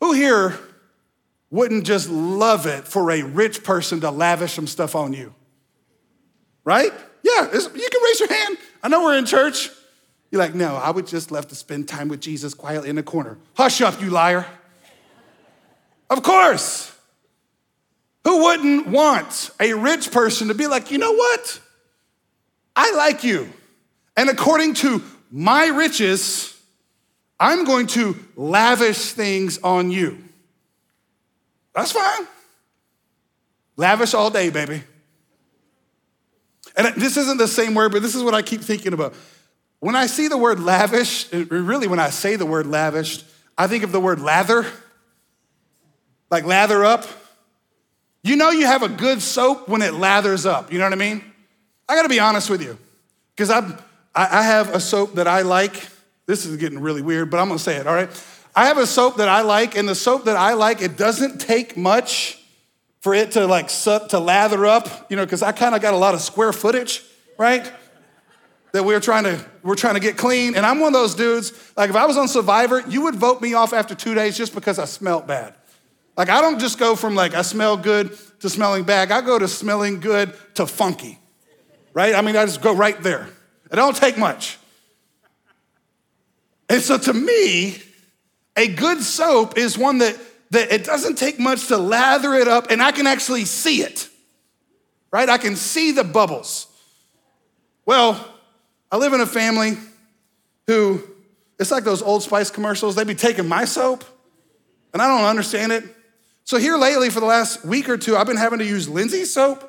Who 0.00 0.12
here 0.12 0.58
wouldn't 1.50 1.84
just 1.84 2.08
love 2.08 2.66
it 2.66 2.88
for 2.88 3.10
a 3.10 3.22
rich 3.22 3.62
person 3.62 4.00
to 4.00 4.10
lavish 4.10 4.54
some 4.54 4.66
stuff 4.66 4.96
on 4.96 5.12
you? 5.12 5.34
Right? 6.64 6.92
Yeah, 7.22 7.52
you 7.52 7.60
can 7.60 8.02
raise 8.02 8.20
your 8.20 8.32
hand. 8.32 8.58
I 8.82 8.88
know 8.88 9.02
we're 9.02 9.16
in 9.16 9.26
church. 9.26 9.68
You're 10.30 10.40
like, 10.40 10.54
no, 10.54 10.76
I 10.76 10.90
would 10.90 11.06
just 11.06 11.30
love 11.30 11.48
to 11.48 11.54
spend 11.54 11.88
time 11.88 12.08
with 12.08 12.20
Jesus 12.20 12.54
quietly 12.54 12.88
in 12.88 12.96
the 12.96 13.02
corner. 13.02 13.36
Hush 13.54 13.82
up, 13.82 14.00
you 14.00 14.10
liar. 14.10 14.46
Of 16.08 16.22
course. 16.22 16.90
Who 18.24 18.44
wouldn't 18.44 18.86
want 18.86 19.50
a 19.60 19.74
rich 19.74 20.10
person 20.10 20.48
to 20.48 20.54
be 20.54 20.66
like, 20.66 20.90
you 20.90 20.98
know 20.98 21.12
what? 21.12 21.60
I 22.74 22.92
like 22.92 23.24
you. 23.24 23.52
And 24.16 24.30
according 24.30 24.74
to 24.74 25.02
my 25.30 25.66
riches, 25.66 26.51
I'm 27.42 27.64
going 27.64 27.88
to 27.88 28.14
lavish 28.36 29.14
things 29.14 29.58
on 29.58 29.90
you. 29.90 30.22
That's 31.74 31.90
fine. 31.90 32.28
Lavish 33.76 34.14
all 34.14 34.30
day, 34.30 34.48
baby. 34.50 34.84
And 36.76 36.94
this 36.94 37.16
isn't 37.16 37.38
the 37.38 37.48
same 37.48 37.74
word, 37.74 37.90
but 37.90 38.00
this 38.00 38.14
is 38.14 38.22
what 38.22 38.32
I 38.32 38.42
keep 38.42 38.60
thinking 38.60 38.92
about. 38.92 39.14
When 39.80 39.96
I 39.96 40.06
see 40.06 40.28
the 40.28 40.38
word 40.38 40.60
lavish, 40.60 41.32
really 41.32 41.88
when 41.88 41.98
I 41.98 42.10
say 42.10 42.36
the 42.36 42.46
word 42.46 42.68
lavish, 42.68 43.24
I 43.58 43.66
think 43.66 43.82
of 43.82 43.90
the 43.90 43.98
word 43.98 44.20
lather, 44.20 44.64
like 46.30 46.44
lather 46.44 46.84
up. 46.84 47.06
You 48.22 48.36
know 48.36 48.50
you 48.50 48.66
have 48.66 48.84
a 48.84 48.88
good 48.88 49.20
soap 49.20 49.68
when 49.68 49.82
it 49.82 49.94
lathers 49.94 50.46
up. 50.46 50.72
You 50.72 50.78
know 50.78 50.84
what 50.84 50.92
I 50.92 50.96
mean? 50.96 51.24
I 51.88 51.96
gotta 51.96 52.08
be 52.08 52.20
honest 52.20 52.48
with 52.48 52.62
you, 52.62 52.78
because 53.34 53.50
I 53.50 53.76
I 54.14 54.44
have 54.44 54.72
a 54.72 54.78
soap 54.78 55.16
that 55.16 55.26
I 55.26 55.42
like. 55.42 55.88
This 56.32 56.46
is 56.46 56.56
getting 56.56 56.78
really 56.78 57.02
weird, 57.02 57.30
but 57.30 57.40
I'm 57.40 57.48
gonna 57.48 57.58
say 57.58 57.76
it, 57.76 57.86
all 57.86 57.92
right? 57.94 58.08
I 58.56 58.64
have 58.68 58.78
a 58.78 58.86
soap 58.86 59.18
that 59.18 59.28
I 59.28 59.42
like, 59.42 59.76
and 59.76 59.86
the 59.86 59.94
soap 59.94 60.24
that 60.24 60.36
I 60.38 60.54
like, 60.54 60.80
it 60.80 60.96
doesn't 60.96 61.42
take 61.42 61.76
much 61.76 62.42
for 63.00 63.12
it 63.12 63.32
to 63.32 63.46
like 63.46 63.68
suck, 63.68 64.08
to 64.08 64.18
lather 64.18 64.64
up, 64.64 65.10
you 65.10 65.16
know, 65.18 65.26
because 65.26 65.42
I 65.42 65.52
kind 65.52 65.74
of 65.74 65.82
got 65.82 65.92
a 65.92 65.98
lot 65.98 66.14
of 66.14 66.22
square 66.22 66.54
footage, 66.54 67.04
right? 67.36 67.70
That 68.72 68.82
we're 68.82 68.98
trying 68.98 69.24
to 69.24 69.44
we're 69.62 69.74
trying 69.74 69.92
to 69.92 70.00
get 70.00 70.16
clean. 70.16 70.54
And 70.54 70.64
I'm 70.64 70.80
one 70.80 70.94
of 70.94 70.94
those 70.94 71.14
dudes, 71.14 71.52
like 71.76 71.90
if 71.90 71.96
I 71.96 72.06
was 72.06 72.16
on 72.16 72.28
Survivor, 72.28 72.82
you 72.88 73.02
would 73.02 73.16
vote 73.16 73.42
me 73.42 73.52
off 73.52 73.74
after 73.74 73.94
two 73.94 74.14
days 74.14 74.34
just 74.34 74.54
because 74.54 74.78
I 74.78 74.86
smelled 74.86 75.26
bad. 75.26 75.54
Like 76.16 76.30
I 76.30 76.40
don't 76.40 76.58
just 76.58 76.78
go 76.78 76.96
from 76.96 77.14
like 77.14 77.34
I 77.34 77.42
smell 77.42 77.76
good 77.76 78.16
to 78.40 78.48
smelling 78.48 78.84
bad. 78.84 79.12
I 79.12 79.20
go 79.20 79.38
to 79.38 79.48
smelling 79.48 80.00
good 80.00 80.32
to 80.54 80.66
funky. 80.66 81.18
Right? 81.92 82.14
I 82.14 82.22
mean, 82.22 82.36
I 82.36 82.46
just 82.46 82.62
go 82.62 82.74
right 82.74 82.98
there. 83.02 83.28
It 83.70 83.76
don't 83.76 83.94
take 83.94 84.16
much. 84.16 84.56
And 86.72 86.82
so 86.82 86.96
to 86.96 87.12
me, 87.12 87.76
a 88.56 88.66
good 88.66 89.02
soap 89.02 89.58
is 89.58 89.78
one 89.78 89.98
that 89.98 90.16
that 90.52 90.70
it 90.70 90.84
doesn't 90.84 91.16
take 91.16 91.38
much 91.38 91.68
to 91.68 91.78
lather 91.78 92.34
it 92.34 92.46
up 92.46 92.70
and 92.70 92.82
I 92.82 92.92
can 92.92 93.06
actually 93.06 93.46
see 93.46 93.80
it, 93.80 94.08
right? 95.10 95.28
I 95.28 95.38
can 95.38 95.56
see 95.56 95.92
the 95.92 96.04
bubbles. 96.04 96.66
Well, 97.86 98.22
I 98.90 98.98
live 98.98 99.14
in 99.14 99.22
a 99.22 99.26
family 99.26 99.78
who, 100.66 101.02
it's 101.58 101.70
like 101.70 101.84
those 101.84 102.02
Old 102.02 102.22
Spice 102.22 102.50
commercials, 102.50 102.94
they'd 102.96 103.06
be 103.06 103.14
taking 103.14 103.48
my 103.48 103.64
soap 103.64 104.04
and 104.92 105.00
I 105.00 105.08
don't 105.08 105.24
understand 105.24 105.72
it. 105.72 105.84
So, 106.44 106.58
here 106.58 106.76
lately, 106.76 107.08
for 107.08 107.20
the 107.20 107.26
last 107.26 107.64
week 107.64 107.88
or 107.88 107.96
two, 107.96 108.16
I've 108.16 108.26
been 108.26 108.36
having 108.36 108.58
to 108.58 108.66
use 108.66 108.88
Lindsay's 108.88 109.32
soap. 109.32 109.68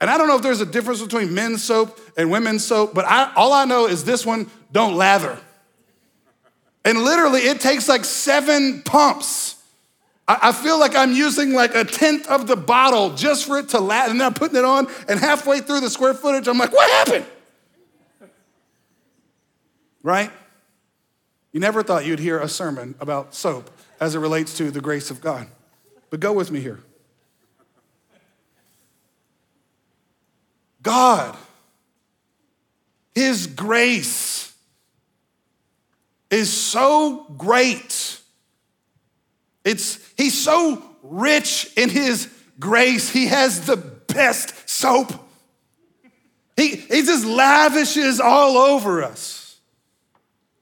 And 0.00 0.08
I 0.08 0.16
don't 0.18 0.28
know 0.28 0.36
if 0.36 0.42
there's 0.42 0.60
a 0.60 0.66
difference 0.66 1.02
between 1.02 1.34
men's 1.34 1.64
soap 1.64 1.98
and 2.16 2.30
women's 2.30 2.64
soap, 2.64 2.94
but 2.94 3.04
I, 3.04 3.32
all 3.34 3.52
I 3.52 3.64
know 3.64 3.86
is 3.86 4.04
this 4.04 4.24
one 4.24 4.48
don't 4.70 4.94
lather. 4.94 5.40
And 6.84 7.02
literally, 7.02 7.40
it 7.40 7.60
takes 7.60 7.88
like 7.88 8.04
seven 8.04 8.82
pumps 8.82 9.58
I 10.30 10.52
feel 10.52 10.78
like 10.78 10.94
I'm 10.94 11.12
using 11.12 11.54
like 11.54 11.74
a 11.74 11.84
tenth 11.84 12.28
of 12.28 12.46
the 12.46 12.56
bottle 12.56 13.14
just 13.14 13.46
for 13.46 13.58
it 13.58 13.70
to 13.70 13.80
last, 13.80 14.10
and 14.10 14.20
then 14.20 14.26
I'm 14.26 14.34
putting 14.34 14.58
it 14.58 14.64
on, 14.64 14.86
and 15.08 15.18
halfway 15.18 15.60
through 15.60 15.80
the 15.80 15.88
square 15.88 16.12
footage, 16.12 16.46
I'm 16.46 16.58
like, 16.58 16.70
what 16.70 16.90
happened? 16.90 17.24
Right? 20.02 20.30
You 21.52 21.60
never 21.60 21.82
thought 21.82 22.04
you'd 22.04 22.18
hear 22.18 22.38
a 22.40 22.48
sermon 22.48 22.94
about 23.00 23.34
soap 23.34 23.70
as 24.00 24.14
it 24.14 24.18
relates 24.18 24.54
to 24.58 24.70
the 24.70 24.82
grace 24.82 25.10
of 25.10 25.22
God. 25.22 25.46
But 26.10 26.20
go 26.20 26.34
with 26.34 26.50
me 26.50 26.60
here. 26.60 26.80
God, 30.82 31.38
His 33.14 33.46
grace 33.46 34.47
is 36.30 36.52
so 36.52 37.26
great 37.36 38.18
it's, 39.68 39.98
he's 40.16 40.42
so 40.42 40.82
rich 41.02 41.70
in 41.76 41.90
his 41.90 42.32
grace, 42.58 43.10
he 43.10 43.26
has 43.26 43.66
the 43.66 43.76
best 43.76 44.66
soap. 44.66 45.12
He, 46.56 46.68
he 46.68 47.02
just 47.02 47.26
lavishes 47.26 48.18
all 48.18 48.56
over 48.56 49.02
us. 49.02 49.60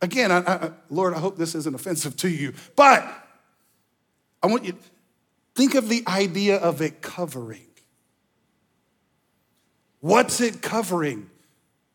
Again, 0.03 0.33
I, 0.33 0.39
I, 0.39 0.71
Lord, 0.91 1.15
I 1.15 1.21
hope 1.21 1.37
this 1.37 1.55
isn't 1.55 1.73
offensive 1.73 2.17
to 2.17 2.29
you, 2.29 2.53
but 2.75 3.05
I 4.43 4.49
want 4.49 4.65
you 4.65 4.73
to 4.73 4.79
think 5.55 5.77
of 5.77 5.89
the 5.89 6.03
idea 6.09 6.57
of 6.57 6.83
it 6.83 7.01
covering. 7.01 7.69
What's 10.01 10.41
it 10.41 10.63
covering? 10.63 11.31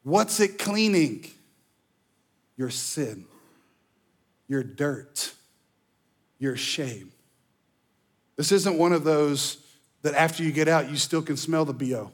What's 0.03 0.39
it 0.39 0.57
cleaning? 0.57 1.29
Your 2.55 2.69
sin, 2.69 3.25
your 4.51 4.63
dirt 4.63 5.33
your 6.41 6.57
shame. 6.57 7.11
This 8.35 8.51
isn't 8.51 8.77
one 8.77 8.93
of 8.93 9.03
those 9.03 9.63
that 10.01 10.15
after 10.15 10.41
you 10.41 10.51
get 10.51 10.67
out, 10.67 10.89
you 10.89 10.97
still 10.97 11.21
can 11.21 11.37
smell 11.37 11.65
the 11.65 11.73
BO. 11.73 12.11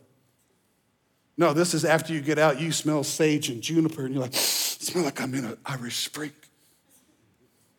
No, 1.38 1.54
this 1.54 1.74
is 1.74 1.86
after 1.86 2.12
you 2.12 2.20
get 2.20 2.38
out, 2.38 2.60
you 2.60 2.74
smell 2.74 3.06
sage 3.06 3.48
and 3.50 3.62
juniper, 3.62 4.04
and 4.04 4.14
you're 4.14 4.22
like, 4.22 4.34
smell 4.34 5.06
like 5.06 5.22
I'm 5.22 5.34
in 5.34 5.46
an 5.46 5.58
Irish 5.66 6.04
spring. 6.04 6.34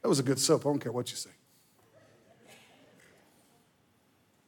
That 0.01 0.09
was 0.09 0.21
a 0.21 0.23
good 0.23 0.39
soap. 0.39 0.65
I 0.65 0.71
don't 0.71 0.79
care 0.79 0.91
what 0.91 1.11
you 1.11 1.17
say. 1.17 1.31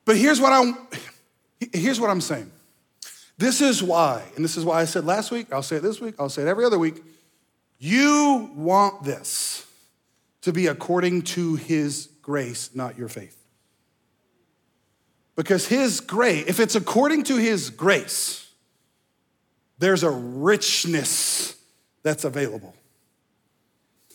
But 0.06 0.16
here's 0.16 0.40
what 0.40 0.52
I'm 0.52 0.88
here's 1.72 2.00
what 2.00 2.08
I'm 2.08 2.22
saying. 2.22 2.50
This 3.36 3.60
is 3.60 3.82
why, 3.82 4.22
and 4.36 4.44
this 4.44 4.56
is 4.56 4.64
why 4.64 4.80
I 4.80 4.86
said 4.86 5.04
last 5.04 5.30
week, 5.30 5.52
I'll 5.52 5.62
say 5.62 5.76
it 5.76 5.82
this 5.82 6.00
week, 6.00 6.14
I'll 6.18 6.30
say 6.30 6.42
it 6.42 6.48
every 6.48 6.64
other 6.64 6.78
week. 6.78 7.02
You 7.78 8.50
want 8.54 9.04
this 9.04 9.66
to 10.42 10.52
be 10.52 10.66
according 10.66 11.22
to 11.22 11.56
his 11.56 12.08
grace, 12.22 12.70
not 12.74 12.96
your 12.96 13.08
faith. 13.08 13.36
Because 15.36 15.66
his 15.66 16.00
grace, 16.00 16.44
if 16.46 16.60
it's 16.60 16.74
according 16.74 17.24
to 17.24 17.36
his 17.36 17.70
grace, 17.70 18.50
there's 19.78 20.02
a 20.02 20.10
richness 20.10 21.56
that's 22.02 22.24
available. 22.24 22.74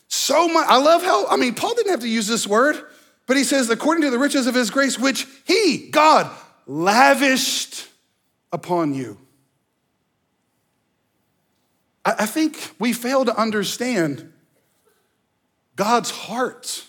So 0.08 0.48
much, 0.48 0.66
I 0.68 0.78
love 0.78 1.02
how, 1.02 1.26
I 1.28 1.36
mean, 1.36 1.54
Paul 1.54 1.74
didn't 1.74 1.90
have 1.90 2.00
to 2.00 2.08
use 2.08 2.26
this 2.26 2.46
word, 2.46 2.76
but 3.26 3.36
he 3.36 3.44
says, 3.44 3.68
according 3.70 4.02
to 4.02 4.10
the 4.10 4.18
riches 4.18 4.46
of 4.46 4.54
his 4.54 4.70
grace, 4.70 4.98
which 4.98 5.26
he, 5.44 5.88
God, 5.90 6.30
lavished 6.66 7.86
upon 8.52 8.94
you. 8.94 9.18
I 12.04 12.26
think 12.26 12.70
we 12.78 12.92
fail 12.92 13.24
to 13.24 13.36
understand 13.36 14.32
God's 15.76 16.10
heart. 16.10 16.84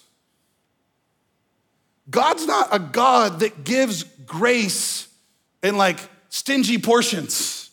God's 2.10 2.48
not 2.48 2.70
a 2.72 2.80
God 2.80 3.42
that 3.42 3.64
gives 3.64 4.04
grace 4.26 5.08
in 5.62 5.78
like 5.78 6.00
stingy 6.30 6.78
portions. 6.78 7.70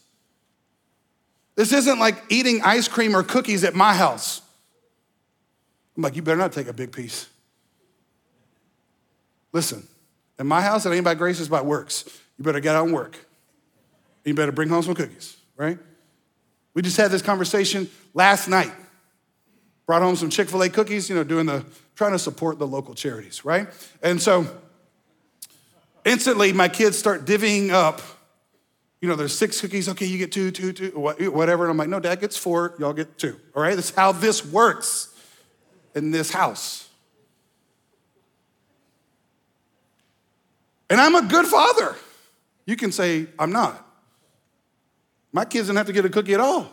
This 1.55 1.73
isn't 1.73 2.01
like 2.01 2.23
eating 2.29 2.63
ice 2.63 2.89
cream 2.89 3.15
or 3.15 3.23
cookies 3.23 3.63
at 3.63 3.75
my 3.75 3.95
house. 3.95 4.43
I'm 5.97 6.03
like, 6.03 6.17
you 6.17 6.23
better 6.23 6.37
not 6.37 6.53
take 6.53 6.67
a 6.67 6.73
big 6.73 6.91
piece. 6.91 7.29
Listen, 9.53 9.87
in 10.39 10.49
my 10.49 10.61
house, 10.61 10.85
it 10.85 10.91
ain't 10.91 11.05
by 11.05 11.15
grace, 11.15 11.39
it's 11.39 11.49
by 11.49 11.63
works. 11.63 12.05
You 12.37 12.45
better 12.45 12.59
get 12.59 12.75
out 12.75 12.87
and 12.87 12.95
work. 12.95 13.17
You 14.25 14.35
better 14.35 14.51
bring 14.51 14.69
home 14.69 14.83
some 14.83 14.95
cookies, 14.95 15.37
right? 15.57 15.79
We 16.73 16.83
just 16.83 16.97
had 16.97 17.13
this 17.13 17.23
conversation 17.23 17.89
last 18.15 18.49
night. 18.49 18.73
Brought 19.87 20.03
home 20.03 20.17
some 20.17 20.31
Chick 20.31 20.49
fil 20.49 20.63
A 20.63 20.71
cookies, 20.71 21.09
you 21.09 21.15
know, 21.15 21.25
doing 21.25 21.47
the, 21.47 21.65
trying 21.95 22.13
to 22.13 22.19
support 22.19 22.59
the 22.59 22.67
local 22.67 22.95
charities, 22.95 23.45
right? 23.45 23.69
And 24.03 24.21
so 24.21 24.47
instantly 26.05 26.53
my 26.53 26.69
kids 26.69 26.99
start 26.99 27.25
divvying 27.25 27.71
up, 27.71 28.01
you 29.01 29.09
know, 29.09 29.17
there's 29.17 29.37
six 29.37 29.61
cookies, 29.61 29.89
okay, 29.91 30.07
you 30.07 30.17
get 30.17 30.33
two, 30.33 30.51
two, 30.51 30.73
two, 30.73 30.91
whatever. 30.99 31.65
And 31.65 31.71
I'm 31.71 31.77
like, 31.77 31.91
no, 31.91 32.01
dad 32.01 32.21
gets 32.21 32.37
four, 32.37 32.75
y'all 32.79 32.95
get 32.95 33.19
two, 33.19 33.39
all 33.55 33.63
right? 33.63 33.75
That's 33.75 33.95
how 33.95 34.13
this 34.13 34.45
works 34.47 35.15
in 35.95 36.11
this 36.11 36.31
house. 36.31 36.89
And 40.89 41.01
I'm 41.01 41.15
a 41.15 41.23
good 41.23 41.47
father. 41.47 41.97
You 42.67 42.77
can 42.77 42.93
say, 42.93 43.27
I'm 43.39 43.53
not. 43.53 43.81
My 45.33 45.45
kids 45.45 45.67
didn't 45.67 45.79
have 45.79 45.87
to 45.87 45.93
get 45.93 46.05
a 46.05 46.09
cookie 46.09 46.35
at 46.35 46.41
all. 46.41 46.71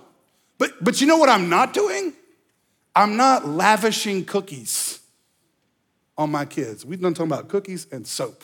But, 0.58 0.84
but 0.84 1.02
you 1.02 1.08
know 1.08 1.18
what 1.18 1.28
I'm 1.28 1.50
not 1.50 1.74
doing? 1.74 2.14
I'm 2.96 3.16
not 3.18 3.48
lavishing 3.48 4.26
cookies 4.26 5.00
on 6.18 6.32
my 6.32 6.46
kids. 6.46 6.86
We've 6.86 7.00
done 7.02 7.14
talking 7.14 7.32
about 7.32 7.48
cookies 7.48 7.88
and 7.92 8.06
soap. 8.06 8.44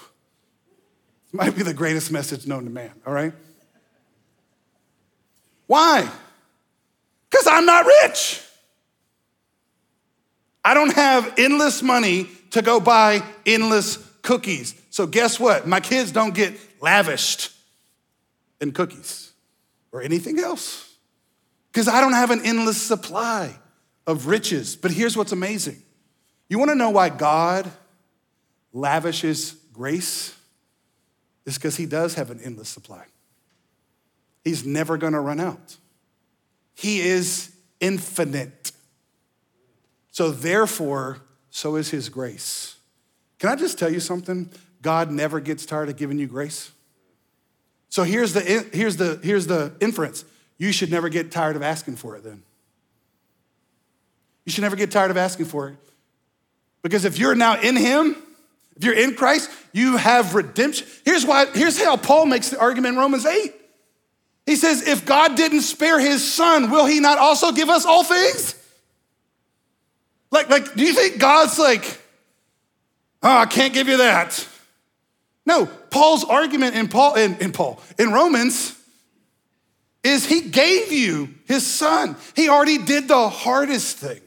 This 1.26 1.34
might 1.34 1.56
be 1.56 1.64
the 1.64 1.74
greatest 1.74 2.12
message 2.12 2.48
known 2.48 2.64
to 2.64 2.70
man, 2.70 2.94
all 3.06 3.14
right? 3.14 3.34
Why? 5.68 6.10
Because 7.30 7.48
I'm 7.48 7.66
not 7.66 7.86
rich. 8.04 8.42
I 10.64 10.74
don't 10.74 10.94
have 10.94 11.34
endless 11.38 11.82
money 11.82 12.30
to 12.52 12.62
go 12.62 12.80
buy 12.80 13.24
endless 13.46 13.98
cookies. 14.22 14.76
So 14.90 15.06
guess 15.06 15.40
what? 15.40 15.68
My 15.68 15.80
kids 15.80 16.12
don't 16.12 16.34
get 16.34 16.54
lavished 16.82 17.52
in 18.60 18.72
cookies 18.72 19.32
or 19.92 20.02
anything 20.02 20.40
else 20.40 20.94
because 21.72 21.88
I 21.88 22.02
don't 22.02 22.14
have 22.14 22.32
an 22.32 22.42
endless 22.46 22.82
supply 22.82 23.56
of 24.08 24.26
riches. 24.26 24.76
But 24.76 24.92
here's 24.92 25.16
what's 25.16 25.34
amazing 25.34 25.84
you 26.50 26.58
wanna 26.58 26.76
know 26.76 26.90
why 26.90 27.10
God 27.10 27.70
lavishes 28.74 29.56
grace? 29.74 30.34
It's 31.46 31.58
because 31.58 31.76
He 31.76 31.86
does 31.86 32.16
have 32.16 32.32
an 32.32 32.40
endless 32.44 32.70
supply. 32.70 33.06
He's 34.44 34.66
never 34.66 34.98
gonna 34.98 35.22
run 35.22 35.40
out. 35.40 35.78
He 36.74 37.02
is 37.02 37.54
infinite. 37.80 38.72
So, 40.12 40.32
therefore, 40.32 41.20
so 41.50 41.76
is 41.76 41.90
His 41.90 42.10
grace. 42.10 42.78
Can 43.40 43.50
I 43.50 43.56
just 43.56 43.78
tell 43.78 43.92
you 43.92 44.00
something? 44.00 44.50
God 44.82 45.12
never 45.12 45.40
gets 45.40 45.66
tired 45.66 45.90
of 45.90 45.98
giving 45.98 46.18
you 46.18 46.28
grace. 46.28 46.72
So 47.90 48.04
here's 48.04 48.34
the, 48.34 48.42
here's 48.74 48.98
the, 48.98 49.20
here's 49.24 49.48
the 49.48 49.74
inference. 49.80 50.26
You 50.58 50.72
should 50.72 50.92
never 50.92 51.10
get 51.10 51.32
tired 51.32 51.56
of 51.56 51.62
asking 51.62 51.98
for 51.98 52.16
it 52.16 52.24
then. 52.24 52.44
You 54.48 54.52
should 54.54 54.62
never 54.62 54.78
get 54.78 54.92
tired 54.92 55.12
of 55.12 55.18
asking 55.18 55.48
for 55.48 55.68
it. 55.68 55.76
Because 56.82 57.04
if 57.04 57.20
you're 57.20 57.36
now 57.36 57.60
in 57.60 57.76
Him, 57.76 58.16
if 58.78 58.86
you're 58.86 58.98
in 58.98 59.14
Christ, 59.14 59.52
you 59.74 59.98
have 59.98 60.36
redemption. 60.36 60.88
Here's 61.04 61.26
why, 61.26 61.48
here's 61.48 61.78
how 61.84 61.98
Paul 61.98 62.28
makes 62.28 62.52
the 62.52 62.58
argument 62.58 62.94
in 62.94 63.00
Romans 63.00 63.26
8. 63.26 63.54
He 64.46 64.56
says, 64.56 64.88
if 64.88 65.06
God 65.06 65.36
didn't 65.36 65.64
spare 65.64 66.00
his 66.00 66.26
son, 66.34 66.72
will 66.72 66.86
he 66.86 67.02
not 67.02 67.18
also 67.18 67.52
give 67.52 67.68
us 67.68 67.86
all 67.86 68.06
things? 68.06 68.56
Like, 70.32 70.50
like, 70.50 70.76
do 70.76 70.84
you 70.84 70.94
think 70.94 71.20
God's 71.20 71.60
like, 71.60 71.84
oh, 73.24 73.38
I 73.40 73.48
can't 73.48 73.74
give 73.74 73.90
you 73.90 73.98
that? 73.98 74.48
No, 75.46 75.66
Paul's 75.66 76.24
argument 76.24 76.76
in 76.76 76.88
Paul 76.88 77.16
in, 77.16 77.36
in 77.40 77.52
Paul 77.52 77.82
in 78.00 78.14
Romans 78.14 78.74
is 80.06 80.26
he 80.26 80.40
gave 80.40 80.94
you 80.94 81.34
his 81.48 81.68
son. 81.68 82.16
He 82.34 82.48
already 82.48 82.78
did 82.78 83.10
the 83.10 83.28
hardest 83.28 83.98
thing. 83.98 84.22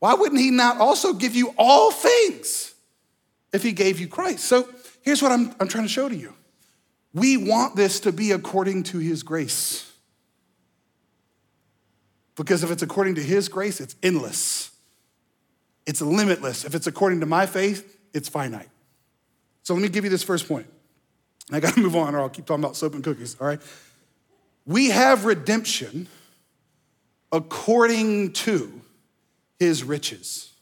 Why 0.00 0.14
wouldn't 0.14 0.40
he 0.40 0.50
not 0.50 0.78
also 0.78 1.12
give 1.12 1.36
you 1.36 1.54
all 1.56 1.92
things 1.92 2.74
if 3.52 3.62
he 3.62 3.72
gave 3.72 4.00
you 4.00 4.08
Christ? 4.08 4.44
So 4.46 4.68
here's 5.02 5.22
what 5.22 5.30
I'm, 5.30 5.54
I'm 5.60 5.68
trying 5.68 5.84
to 5.84 5.88
show 5.88 6.08
to 6.08 6.16
you. 6.16 6.34
We 7.12 7.36
want 7.36 7.76
this 7.76 8.00
to 8.00 8.12
be 8.12 8.32
according 8.32 8.84
to 8.84 8.98
his 8.98 9.22
grace. 9.22 9.92
Because 12.34 12.64
if 12.64 12.70
it's 12.70 12.82
according 12.82 13.16
to 13.16 13.22
his 13.22 13.48
grace, 13.48 13.80
it's 13.80 13.94
endless. 14.02 14.70
It's 15.86 16.00
limitless. 16.00 16.64
If 16.64 16.74
it's 16.74 16.86
according 16.86 17.20
to 17.20 17.26
my 17.26 17.44
faith, 17.44 17.98
it's 18.14 18.28
finite. 18.28 18.70
So 19.62 19.74
let 19.74 19.82
me 19.82 19.88
give 19.88 20.04
you 20.04 20.10
this 20.10 20.22
first 20.22 20.48
point. 20.48 20.66
I 21.52 21.60
got 21.60 21.74
to 21.74 21.80
move 21.82 21.96
on, 21.96 22.14
or 22.14 22.20
I'll 22.20 22.30
keep 22.30 22.46
talking 22.46 22.64
about 22.64 22.76
soap 22.76 22.94
and 22.94 23.04
cookies, 23.04 23.36
all 23.40 23.46
right? 23.46 23.60
We 24.64 24.90
have 24.90 25.26
redemption 25.26 26.08
according 27.32 28.32
to 28.32 28.79
his 29.60 29.84
riches. 29.84 30.52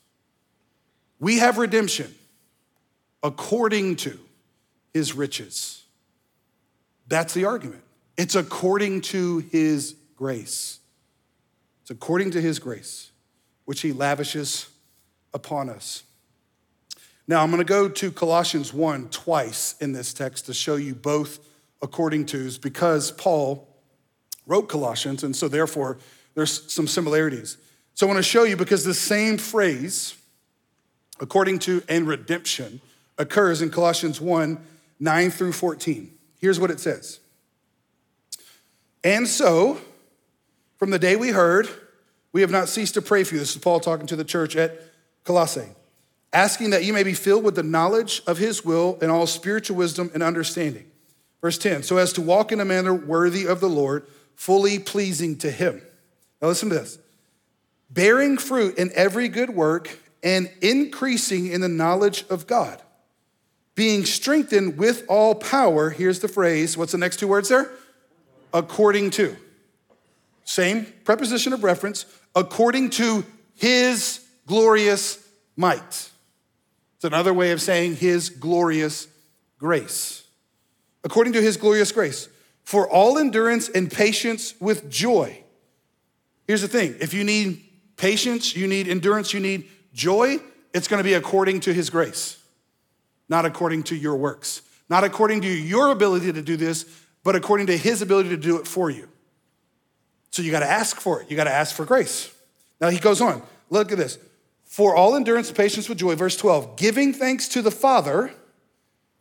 We 1.19 1.39
have 1.39 1.57
redemption 1.57 2.15
according 3.23 3.97
to 3.97 4.19
his 4.93 5.15
riches. 5.15 5.85
That's 7.07 7.33
the 7.33 7.47
argument. 7.47 7.83
It's 8.17 8.35
according 8.35 9.03
to 9.03 9.39
his 9.39 9.95
grace. 10.17 10.81
It's 11.83 11.91
according 11.91 12.33
to 12.33 12.41
his 12.41 12.59
grace, 12.59 13.13
which 13.65 13.81
he 13.81 13.93
lavishes 13.93 14.69
upon 15.33 15.71
us. 15.71 16.03
Now, 17.29 17.43
I'm 17.43 17.51
going 17.51 17.59
to 17.59 17.65
go 17.65 17.89
to 17.89 18.11
Colossians 18.11 18.73
1 18.73 19.11
twice 19.11 19.77
in 19.81 19.93
this 19.93 20.13
text 20.13 20.47
to 20.47 20.55
show 20.55 20.77
you 20.77 20.95
both 20.95 21.39
according 21.81 22.27
to's 22.27 22.59
because 22.59 23.13
Paul 23.13 23.69
wrote 24.47 24.69
Colossians, 24.69 25.23
and 25.23 25.37
so 25.37 25.47
therefore 25.47 25.99
there's 26.35 26.73
some 26.73 26.89
similarities. 26.89 27.59
So 27.99 28.07
I 28.07 28.11
want 28.11 28.19
to 28.19 28.23
show 28.23 28.45
you 28.45 28.57
because 28.57 28.85
the 28.85 28.95
same 28.95 29.39
phrase, 29.39 30.15
according 31.19 31.59
to 31.61 31.83
and 31.89 32.07
redemption, 32.07 32.81
occurs 33.19 33.61
in 33.61 33.71
Colossians 33.71 34.21
1 34.21 34.57
9 35.01 35.31
through 35.33 35.51
14. 35.51 36.09
Here's 36.41 36.61
what 36.61 36.71
it 36.71 36.79
says 36.79 37.19
And 39.03 39.27
so, 39.27 39.81
from 40.79 40.91
the 40.91 41.01
day 41.01 41.17
we 41.17 41.31
heard, 41.31 41.69
we 42.33 42.41
have 42.43 42.53
not 42.53 42.69
ceased 42.69 42.95
to 42.95 43.03
pray 43.03 43.25
for 43.25 43.35
you. 43.35 43.41
This 43.41 43.57
is 43.57 43.61
Paul 43.61 43.81
talking 43.81 44.07
to 44.07 44.15
the 44.15 44.23
church 44.23 44.55
at 44.55 44.81
Colossae 45.25 45.67
asking 46.33 46.71
that 46.71 46.85
you 46.85 46.93
may 46.93 47.03
be 47.03 47.15
filled 47.15 47.43
with 47.43 47.57
the 47.57 47.65
knowledge 47.65 48.23
of 48.29 48.39
his 48.39 48.65
will 48.65 48.97
and 49.03 49.11
all 49.11 49.27
spiritual 49.27 49.77
wisdom 49.77 50.09
and 50.15 50.23
understanding. 50.23 50.89
Verse 51.41 51.59
10 51.59 51.83
so 51.83 51.97
as 51.97 52.13
to 52.13 52.23
walk 52.23 52.53
in 52.53 52.61
a 52.61 52.65
manner 52.65 52.95
worthy 52.95 53.45
of 53.45 53.59
the 53.59 53.69
Lord, 53.69 54.07
fully 54.37 54.79
pleasing 54.79 55.37
to 55.39 55.51
him. 55.51 55.83
Now 56.41 56.47
listen 56.47 56.69
to 56.69 56.77
this 56.77 57.01
bearing 57.91 58.39
fruit 58.39 58.77
in 58.79 58.91
every 58.95 59.29
good 59.29 59.51
work 59.51 59.99
and 60.23 60.51
increasing 60.61 61.47
in 61.47 61.61
the 61.61 61.69
knowledge 61.69 62.25
of 62.29 62.47
God, 62.47 62.83
being 63.75 64.05
strengthened 64.05 64.79
with 64.79 65.05
all 65.09 65.35
power. 65.35 65.91
Here's 65.91 66.21
the 66.21 66.29
phrase 66.29 66.77
what's 66.77 66.93
the 66.93 66.99
next 66.99 67.19
two 67.19 67.29
words 67.29 67.49
there? 67.49 67.71
According 68.53 69.11
to. 69.11 69.37
Same 70.45 70.87
preposition 71.05 71.53
of 71.53 71.63
reference, 71.63 72.07
according 72.35 72.91
to 72.91 73.25
his 73.55 74.25
glorious 74.47 75.23
might. 75.57 76.11
It's 76.97 77.05
another 77.05 77.35
way 77.35 77.53
of 77.53 77.61
saying 77.61 77.97
his 77.97 78.31
glorious 78.31 79.07
grace. 79.59 80.25
According 81.05 81.35
to 81.35 81.43
his 81.43 81.57
glorious 81.57 81.93
grace, 81.93 82.29
for 82.65 82.89
all 82.89 83.19
endurance 83.19 83.69
and 83.69 83.91
patience 83.91 84.55
with 84.61 84.91
joy. 84.91 85.43
Here's 86.47 86.63
the 86.63 86.69
thing 86.69 86.97
if 87.01 87.15
you 87.15 87.25
need 87.25 87.68
patience, 87.99 88.57
you 88.57 88.67
need 88.67 88.89
endurance, 88.89 89.35
you 89.35 89.41
need 89.41 89.69
joy, 89.93 90.39
it's 90.73 90.89
gonna 90.89 91.05
be 91.05 91.13
according 91.13 91.61
to 91.61 91.75
his 91.75 91.91
grace, 91.91 92.39
not 93.29 93.45
according 93.45 93.83
to 93.83 93.97
your 93.97 94.17
works, 94.17 94.63
not 94.89 95.05
according 95.05 95.43
to 95.43 95.49
your 95.49 95.91
ability 95.91 96.33
to 96.33 96.41
do 96.41 96.57
this, 96.57 96.87
but 97.23 97.37
according 97.37 97.67
to 97.67 97.77
his 97.77 98.01
ability 98.01 98.31
to 98.31 98.37
do 98.39 98.57
it 98.57 98.67
for 98.67 98.89
you. 98.89 99.09
So 100.31 100.41
you 100.41 100.51
gotta 100.51 100.71
ask 100.71 100.99
for 100.99 101.21
it, 101.21 101.31
you 101.31 101.37
gotta 101.37 101.53
ask 101.53 101.75
for 101.77 101.85
grace. 101.85 102.33
Now 102.81 102.89
he 102.89 102.99
goes 102.99 103.21
on, 103.21 103.43
look 103.69 103.93
at 103.93 103.99
this 103.99 104.19
for 104.65 104.95
all 104.95 105.17
endurance 105.17 105.51
patience 105.51 105.89
with 105.89 105.99
joy. 105.99 106.15
Verse 106.15 106.37
12, 106.37 106.77
giving 106.77 107.13
thanks 107.13 107.49
to 107.49 107.63
the 107.63 107.71
Father 107.71 108.33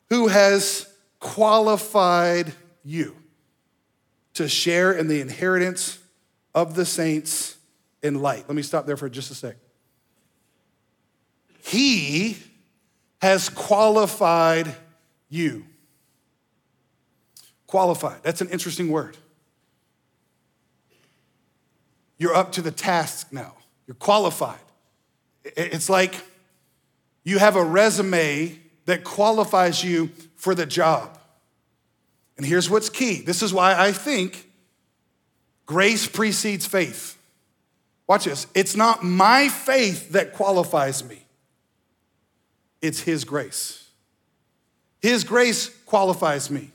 who 0.10 0.28
has 0.28 0.88
qualified 1.20 2.54
you 2.84 3.16
to 4.34 4.48
share 4.48 4.92
in 4.92 5.08
the 5.08 5.20
inheritance 5.20 6.00
of 6.54 6.76
the 6.76 6.86
saints 6.86 7.57
in 8.02 8.22
light. 8.22 8.46
Let 8.48 8.56
me 8.56 8.62
stop 8.62 8.86
there 8.86 8.98
for 8.98 9.10
just 9.10 9.32
a 9.32 9.36
sec. 9.36 9.56
He 11.64 12.38
has 13.22 13.50
qualified 13.50 14.74
you. 15.30 15.66
Qualified, 17.66 18.24
that's 18.24 18.40
an 18.42 18.50
interesting 18.50 18.90
word. 18.90 19.18
You're 22.18 22.34
up 22.34 22.54
to 22.54 22.62
the 22.62 22.72
task 22.72 23.28
now, 23.32 23.56
you're 23.86 23.96
qualified. 23.96 24.60
It's 25.44 25.90
like 25.90 26.16
you 27.24 27.40
have 27.40 27.56
a 27.56 27.64
resume 27.64 28.58
that 28.86 29.04
qualifies 29.04 29.84
you 29.84 30.12
for 30.36 30.56
the 30.56 30.66
job. 30.66 31.18
And 32.38 32.46
here's 32.46 32.70
what's 32.70 32.90
key 32.90 33.22
this 33.22 33.42
is 33.42 33.54
why 33.54 33.76
I 33.78 33.92
think 33.92 34.50
grace 35.66 36.08
precedes 36.08 36.66
faith. 36.66 37.17
Watch 38.08 38.24
this. 38.26 38.48
It's 38.56 38.76
not 38.76 39.04
my 39.04 39.50
faith 39.50 40.12
that 40.12 40.34
qualifies 40.34 41.04
me, 41.04 41.26
it's 42.82 43.02
His 43.02 43.24
grace. 43.24 43.84
His 45.00 45.24
grace 45.24 45.70
qualifies 45.86 46.50
me 46.50 46.72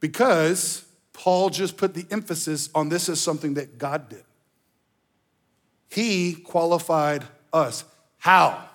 because 0.00 0.84
Paul 1.12 1.50
just 1.50 1.76
put 1.76 1.94
the 1.94 2.06
emphasis 2.10 2.70
on 2.74 2.88
this 2.88 3.08
as 3.08 3.20
something 3.20 3.54
that 3.54 3.78
God 3.78 4.08
did. 4.08 4.24
He 5.90 6.32
qualified 6.32 7.24
us. 7.52 7.84
How? 8.16 8.68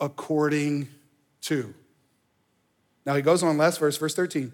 According 0.00 0.88
to. 1.42 1.74
Now 3.04 3.16
he 3.16 3.22
goes 3.22 3.42
on, 3.42 3.58
last 3.58 3.80
verse, 3.80 3.96
verse 3.96 4.14
13. 4.14 4.52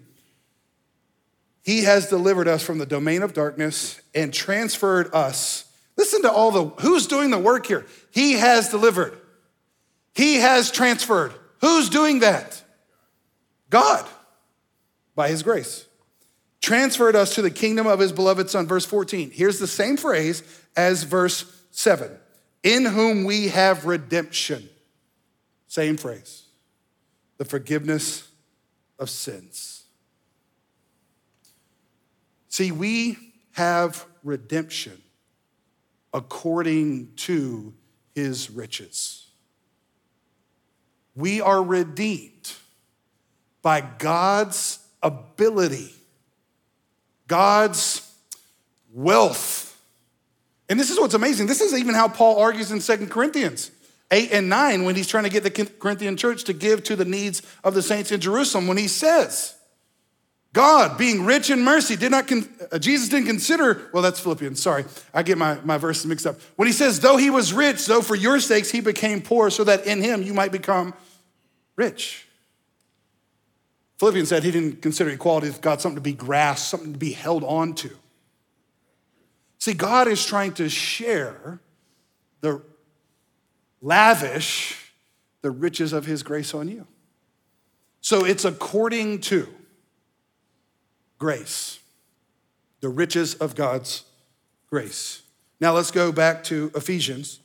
He 1.63 1.83
has 1.83 2.07
delivered 2.07 2.47
us 2.47 2.63
from 2.63 2.77
the 2.77 2.85
domain 2.85 3.21
of 3.21 3.33
darkness 3.33 4.01
and 4.15 4.33
transferred 4.33 5.13
us. 5.13 5.65
Listen 5.97 6.23
to 6.23 6.31
all 6.31 6.51
the, 6.51 6.65
who's 6.81 7.07
doing 7.07 7.29
the 7.29 7.37
work 7.37 7.65
here? 7.65 7.85
He 8.11 8.33
has 8.33 8.69
delivered. 8.69 9.17
He 10.15 10.35
has 10.35 10.71
transferred. 10.71 11.33
Who's 11.61 11.89
doing 11.89 12.19
that? 12.19 12.63
God, 13.69 14.05
by 15.15 15.29
his 15.29 15.43
grace. 15.43 15.85
Transferred 16.61 17.15
us 17.15 17.35
to 17.35 17.41
the 17.41 17.51
kingdom 17.51 17.87
of 17.87 17.99
his 17.99 18.11
beloved 18.11 18.49
son. 18.49 18.67
Verse 18.67 18.85
14. 18.85 19.31
Here's 19.31 19.59
the 19.59 19.67
same 19.67 19.97
phrase 19.97 20.43
as 20.75 21.03
verse 21.03 21.45
7 21.71 22.11
in 22.63 22.85
whom 22.85 23.23
we 23.23 23.47
have 23.47 23.85
redemption. 23.85 24.69
Same 25.67 25.97
phrase 25.97 26.43
the 27.37 27.45
forgiveness 27.45 28.27
of 28.99 29.09
sins. 29.09 29.80
See, 32.51 32.73
we 32.73 33.17
have 33.53 34.05
redemption 34.23 35.01
according 36.13 37.13
to 37.15 37.73
his 38.13 38.51
riches. 38.51 39.29
We 41.15 41.39
are 41.39 41.63
redeemed 41.63 42.51
by 43.61 43.79
God's 43.79 44.85
ability, 45.01 45.93
God's 47.27 48.13
wealth. 48.93 49.81
And 50.67 50.77
this 50.77 50.89
is 50.89 50.99
what's 50.99 51.13
amazing. 51.13 51.47
This 51.47 51.61
is 51.61 51.73
even 51.73 51.95
how 51.95 52.09
Paul 52.09 52.37
argues 52.37 52.69
in 52.69 52.81
Second 52.81 53.11
Corinthians 53.11 53.71
8 54.11 54.29
and 54.33 54.49
9 54.49 54.83
when 54.83 54.97
he's 54.97 55.07
trying 55.07 55.23
to 55.23 55.29
get 55.29 55.43
the 55.43 55.51
Corinthian 55.79 56.17
church 56.17 56.43
to 56.43 56.53
give 56.53 56.83
to 56.83 56.97
the 56.97 57.05
needs 57.05 57.41
of 57.63 57.75
the 57.75 57.81
saints 57.81 58.11
in 58.11 58.19
Jerusalem 58.19 58.67
when 58.67 58.77
he 58.77 58.89
says, 58.89 59.55
God, 60.53 60.97
being 60.97 61.23
rich 61.23 61.49
in 61.49 61.61
mercy, 61.61 61.95
did 61.95 62.11
not, 62.11 62.27
con- 62.27 62.47
uh, 62.71 62.77
Jesus 62.77 63.07
didn't 63.07 63.27
consider, 63.27 63.89
well, 63.93 64.03
that's 64.03 64.19
Philippians, 64.19 64.61
sorry. 64.61 64.83
I 65.13 65.23
get 65.23 65.37
my, 65.37 65.57
my 65.63 65.77
verses 65.77 66.05
mixed 66.05 66.27
up. 66.27 66.39
When 66.57 66.67
he 66.67 66.73
says, 66.73 66.99
though 66.99 67.15
he 67.15 67.29
was 67.29 67.53
rich, 67.53 67.85
though 67.85 68.01
for 68.01 68.15
your 68.15 68.39
sakes 68.41 68.69
he 68.69 68.81
became 68.81 69.21
poor, 69.21 69.49
so 69.49 69.63
that 69.63 69.85
in 69.85 70.01
him 70.01 70.21
you 70.23 70.33
might 70.33 70.51
become 70.51 70.93
rich. 71.77 72.27
Philippians 73.99 74.27
said 74.27 74.43
he 74.43 74.51
didn't 74.51 74.81
consider 74.81 75.11
equality 75.11 75.47
with 75.47 75.61
God 75.61 75.79
something 75.79 75.95
to 75.95 76.01
be 76.01 76.13
grasped, 76.13 76.69
something 76.69 76.91
to 76.91 76.99
be 76.99 77.13
held 77.13 77.43
on 77.45 77.73
to. 77.75 77.91
See, 79.57 79.73
God 79.73 80.07
is 80.07 80.25
trying 80.25 80.53
to 80.55 80.67
share 80.67 81.59
the 82.41 82.61
lavish 83.79 84.91
the 85.41 85.51
riches 85.51 85.93
of 85.93 86.05
his 86.05 86.23
grace 86.23 86.53
on 86.53 86.67
you. 86.67 86.87
So 88.01 88.25
it's 88.25 88.43
according 88.43 89.21
to 89.21 89.47
grace, 91.21 91.79
the 92.79 92.89
riches 92.89 93.35
of 93.35 93.53
God's 93.53 94.05
grace. 94.71 95.21
Now 95.59 95.71
let's 95.71 95.91
go 95.91 96.11
back 96.11 96.43
to 96.45 96.71
Ephesians 96.73 97.39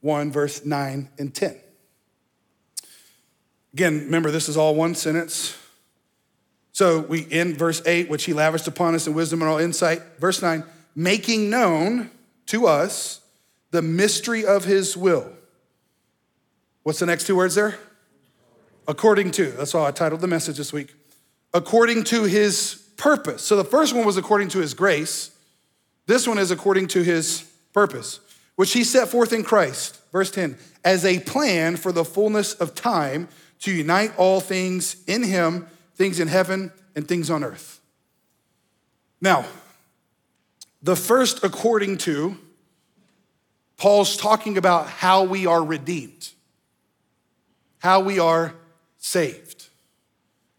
1, 0.00 0.32
verse 0.32 0.64
9 0.64 1.08
and 1.16 1.32
10. 1.32 1.56
Again, 3.72 4.00
remember, 4.00 4.32
this 4.32 4.48
is 4.48 4.56
all 4.56 4.74
one 4.74 4.96
sentence. 4.96 5.56
So 6.72 7.02
we 7.02 7.20
in 7.20 7.54
verse 7.54 7.80
8, 7.86 8.10
which 8.10 8.24
he 8.24 8.32
lavished 8.32 8.66
upon 8.66 8.96
us 8.96 9.06
in 9.06 9.14
wisdom 9.14 9.42
and 9.42 9.48
all 9.48 9.58
insight. 9.58 10.02
Verse 10.18 10.42
9, 10.42 10.64
making 10.96 11.48
known 11.50 12.10
to 12.46 12.66
us 12.66 13.20
the 13.70 13.80
mystery 13.80 14.44
of 14.44 14.64
his 14.64 14.96
will. 14.96 15.30
What's 16.82 16.98
the 16.98 17.06
next 17.06 17.28
two 17.28 17.36
words 17.36 17.54
there? 17.54 17.78
According 18.88 19.30
to. 19.32 19.52
That's 19.52 19.72
all 19.72 19.86
I 19.86 19.92
titled 19.92 20.20
the 20.20 20.26
message 20.26 20.56
this 20.56 20.72
week. 20.72 20.92
According 21.54 22.02
to 22.04 22.24
his 22.24 22.79
purpose. 23.00 23.42
So 23.42 23.56
the 23.56 23.64
first 23.64 23.94
one 23.94 24.04
was 24.04 24.18
according 24.18 24.48
to 24.50 24.58
his 24.58 24.74
grace. 24.74 25.30
This 26.06 26.28
one 26.28 26.38
is 26.38 26.50
according 26.50 26.88
to 26.88 27.02
his 27.02 27.50
purpose, 27.72 28.20
which 28.56 28.74
he 28.74 28.84
set 28.84 29.08
forth 29.08 29.32
in 29.32 29.42
Christ, 29.42 29.98
verse 30.12 30.30
10, 30.30 30.58
as 30.84 31.04
a 31.04 31.18
plan 31.20 31.76
for 31.76 31.92
the 31.92 32.04
fullness 32.04 32.52
of 32.54 32.74
time 32.74 33.28
to 33.60 33.72
unite 33.72 34.12
all 34.18 34.40
things 34.40 35.02
in 35.06 35.22
him, 35.22 35.66
things 35.94 36.20
in 36.20 36.28
heaven 36.28 36.72
and 36.94 37.08
things 37.08 37.30
on 37.30 37.42
earth. 37.42 37.80
Now, 39.20 39.46
the 40.82 40.96
first 40.96 41.42
according 41.42 41.98
to, 41.98 42.36
Paul's 43.78 44.16
talking 44.16 44.58
about 44.58 44.88
how 44.88 45.24
we 45.24 45.46
are 45.46 45.64
redeemed, 45.64 46.30
how 47.78 48.00
we 48.00 48.18
are 48.18 48.54
saved, 48.98 49.68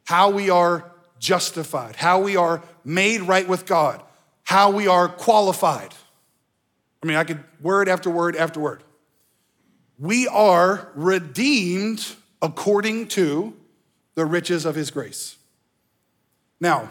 how 0.05 0.31
we 0.31 0.49
are 0.49 0.90
justified, 1.21 1.95
how 1.95 2.19
we 2.19 2.35
are 2.35 2.63
made 2.83 3.21
right 3.21 3.47
with 3.47 3.65
God, 3.65 4.01
how 4.43 4.71
we 4.71 4.87
are 4.87 5.07
qualified. 5.07 5.93
I 7.01 7.05
mean, 7.05 7.15
I 7.15 7.23
could 7.23 7.43
word 7.61 7.87
after 7.87 8.09
word 8.09 8.35
after 8.35 8.59
word. 8.59 8.83
We 9.99 10.27
are 10.27 10.91
redeemed 10.95 12.15
according 12.41 13.07
to 13.09 13.53
the 14.15 14.25
riches 14.25 14.65
of 14.65 14.73
his 14.73 14.89
grace. 14.89 15.37
Now, 16.59 16.89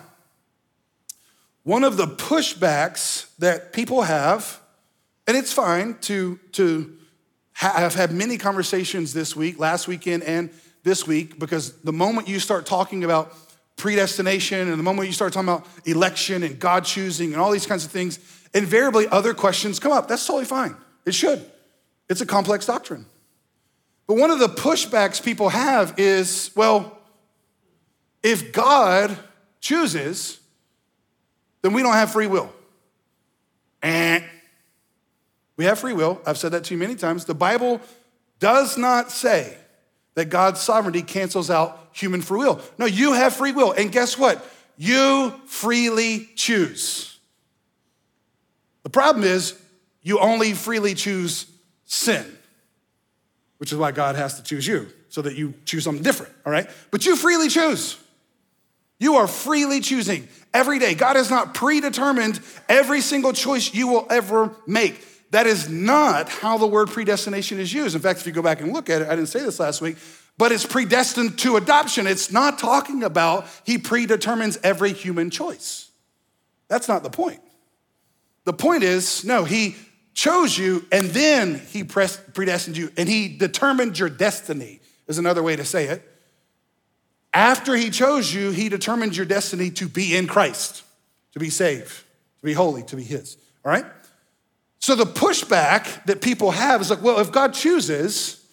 one 1.64 1.82
of 1.82 1.96
the 1.96 2.06
pushbacks 2.06 3.36
that 3.38 3.72
people 3.72 4.02
have, 4.02 4.60
and 5.26 5.36
it's 5.36 5.52
fine 5.52 5.98
to, 6.02 6.38
to 6.52 6.96
have 7.54 7.94
had 7.94 8.12
many 8.12 8.38
conversations 8.38 9.12
this 9.12 9.34
week, 9.34 9.58
last 9.58 9.88
weekend, 9.88 10.22
and 10.22 10.50
this 10.84 11.06
week, 11.06 11.38
because 11.38 11.72
the 11.82 11.92
moment 11.92 12.28
you 12.28 12.38
start 12.38 12.64
talking 12.64 13.02
about 13.04 13.34
predestination 13.80 14.68
and 14.68 14.78
the 14.78 14.82
moment 14.82 15.08
you 15.08 15.12
start 15.12 15.32
talking 15.32 15.48
about 15.48 15.66
election 15.84 16.42
and 16.42 16.58
God 16.58 16.84
choosing 16.84 17.32
and 17.32 17.40
all 17.40 17.50
these 17.50 17.66
kinds 17.66 17.84
of 17.84 17.90
things, 17.90 18.18
invariably 18.54 19.08
other 19.08 19.34
questions 19.34 19.80
come 19.80 19.90
up. 19.90 20.06
That's 20.06 20.24
totally 20.26 20.44
fine. 20.44 20.76
It 21.06 21.14
should. 21.14 21.44
It's 22.08 22.20
a 22.20 22.26
complex 22.26 22.66
doctrine. 22.66 23.06
But 24.06 24.16
one 24.16 24.30
of 24.30 24.38
the 24.38 24.48
pushbacks 24.48 25.22
people 25.22 25.48
have 25.48 25.94
is 25.98 26.50
well, 26.54 26.98
if 28.22 28.52
God 28.52 29.16
chooses, 29.60 30.38
then 31.62 31.72
we 31.72 31.82
don't 31.82 31.94
have 31.94 32.12
free 32.12 32.26
will. 32.26 32.52
And 33.82 34.24
we 35.56 35.64
have 35.64 35.78
free 35.78 35.92
will. 35.92 36.20
I've 36.26 36.38
said 36.38 36.52
that 36.52 36.64
to 36.64 36.74
you 36.74 36.78
many 36.78 36.96
times. 36.96 37.24
The 37.24 37.34
Bible 37.34 37.80
does 38.40 38.76
not 38.76 39.10
say 39.10 39.56
that 40.14 40.26
God's 40.26 40.60
sovereignty 40.60 41.02
cancels 41.02 41.50
out 41.50 41.90
human 41.92 42.22
free 42.22 42.40
will. 42.40 42.60
No, 42.78 42.86
you 42.86 43.12
have 43.12 43.34
free 43.34 43.52
will. 43.52 43.72
And 43.72 43.90
guess 43.92 44.18
what? 44.18 44.44
You 44.76 45.34
freely 45.46 46.28
choose. 46.36 47.18
The 48.82 48.90
problem 48.90 49.24
is, 49.24 49.60
you 50.02 50.18
only 50.18 50.54
freely 50.54 50.94
choose 50.94 51.46
sin, 51.84 52.24
which 53.58 53.72
is 53.72 53.78
why 53.78 53.92
God 53.92 54.16
has 54.16 54.36
to 54.36 54.42
choose 54.42 54.66
you, 54.66 54.88
so 55.10 55.22
that 55.22 55.36
you 55.36 55.54
choose 55.64 55.84
something 55.84 56.02
different, 56.02 56.32
all 56.46 56.52
right? 56.52 56.68
But 56.90 57.04
you 57.04 57.16
freely 57.16 57.48
choose. 57.48 57.98
You 58.98 59.16
are 59.16 59.26
freely 59.26 59.80
choosing 59.80 60.28
every 60.52 60.78
day. 60.78 60.94
God 60.94 61.16
has 61.16 61.30
not 61.30 61.54
predetermined 61.54 62.40
every 62.68 63.00
single 63.00 63.32
choice 63.32 63.72
you 63.74 63.88
will 63.88 64.06
ever 64.10 64.54
make. 64.66 65.04
That 65.30 65.46
is 65.46 65.68
not 65.68 66.28
how 66.28 66.58
the 66.58 66.66
word 66.66 66.88
predestination 66.88 67.60
is 67.60 67.72
used. 67.72 67.94
In 67.94 68.02
fact, 68.02 68.20
if 68.20 68.26
you 68.26 68.32
go 68.32 68.42
back 68.42 68.60
and 68.60 68.72
look 68.72 68.90
at 68.90 69.02
it, 69.02 69.08
I 69.08 69.14
didn't 69.14 69.28
say 69.28 69.40
this 69.40 69.60
last 69.60 69.80
week, 69.80 69.96
but 70.36 70.50
it's 70.50 70.66
predestined 70.66 71.38
to 71.40 71.56
adoption. 71.56 72.06
It's 72.06 72.32
not 72.32 72.58
talking 72.58 73.04
about 73.04 73.46
he 73.64 73.78
predetermines 73.78 74.58
every 74.62 74.92
human 74.92 75.30
choice. 75.30 75.90
That's 76.68 76.88
not 76.88 77.02
the 77.02 77.10
point. 77.10 77.40
The 78.44 78.52
point 78.52 78.82
is, 78.82 79.24
no, 79.24 79.44
he 79.44 79.76
chose 80.14 80.58
you 80.58 80.84
and 80.90 81.06
then 81.08 81.60
he 81.70 81.84
predestined 81.84 82.76
you 82.76 82.90
and 82.96 83.08
he 83.08 83.36
determined 83.36 83.98
your 83.98 84.08
destiny, 84.08 84.80
is 85.06 85.18
another 85.18 85.42
way 85.42 85.54
to 85.56 85.64
say 85.64 85.86
it. 85.86 86.02
After 87.32 87.76
he 87.76 87.90
chose 87.90 88.34
you, 88.34 88.50
he 88.50 88.68
determined 88.68 89.16
your 89.16 89.26
destiny 89.26 89.70
to 89.72 89.88
be 89.88 90.16
in 90.16 90.26
Christ, 90.26 90.82
to 91.32 91.38
be 91.38 91.50
saved, 91.50 91.96
to 92.40 92.44
be 92.44 92.52
holy, 92.52 92.82
to 92.84 92.96
be 92.96 93.04
his. 93.04 93.36
All 93.64 93.70
right? 93.70 93.84
So 94.80 94.94
the 94.94 95.04
pushback 95.04 96.04
that 96.06 96.22
people 96.22 96.50
have 96.50 96.80
is 96.80 96.90
like, 96.90 97.02
well, 97.02 97.20
if 97.20 97.30
God 97.30 97.52
chooses, 97.52 98.44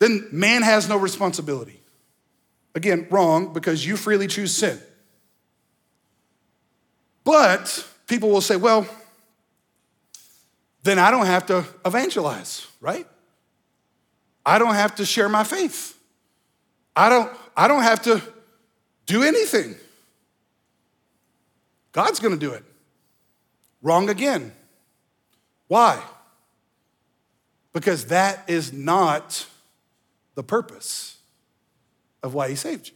then 0.00 0.28
man 0.32 0.62
has 0.62 0.88
no 0.88 0.96
responsibility. 0.96 1.80
Again, 2.74 3.06
wrong, 3.08 3.52
because 3.52 3.86
you 3.86 3.96
freely 3.96 4.26
choose 4.26 4.54
sin. 4.54 4.80
But 7.22 7.86
people 8.08 8.30
will 8.30 8.40
say, 8.40 8.56
well, 8.56 8.86
then 10.82 10.98
I 10.98 11.12
don't 11.12 11.26
have 11.26 11.46
to 11.46 11.64
evangelize, 11.86 12.66
right? 12.80 13.06
I 14.44 14.58
don't 14.58 14.74
have 14.74 14.96
to 14.96 15.06
share 15.06 15.28
my 15.28 15.44
faith. 15.44 15.96
I 16.96 17.08
don't, 17.08 17.32
I 17.56 17.68
don't 17.68 17.82
have 17.82 18.02
to 18.02 18.20
do 19.06 19.22
anything. 19.22 19.76
God's 21.92 22.18
gonna 22.18 22.36
do 22.36 22.52
it. 22.52 22.64
Wrong 23.82 24.10
again. 24.10 24.52
Why? 25.68 26.02
Because 27.72 28.06
that 28.06 28.44
is 28.48 28.72
not 28.72 29.46
the 30.34 30.42
purpose 30.42 31.18
of 32.22 32.34
why 32.34 32.48
he 32.48 32.54
saved 32.54 32.88
you. 32.88 32.94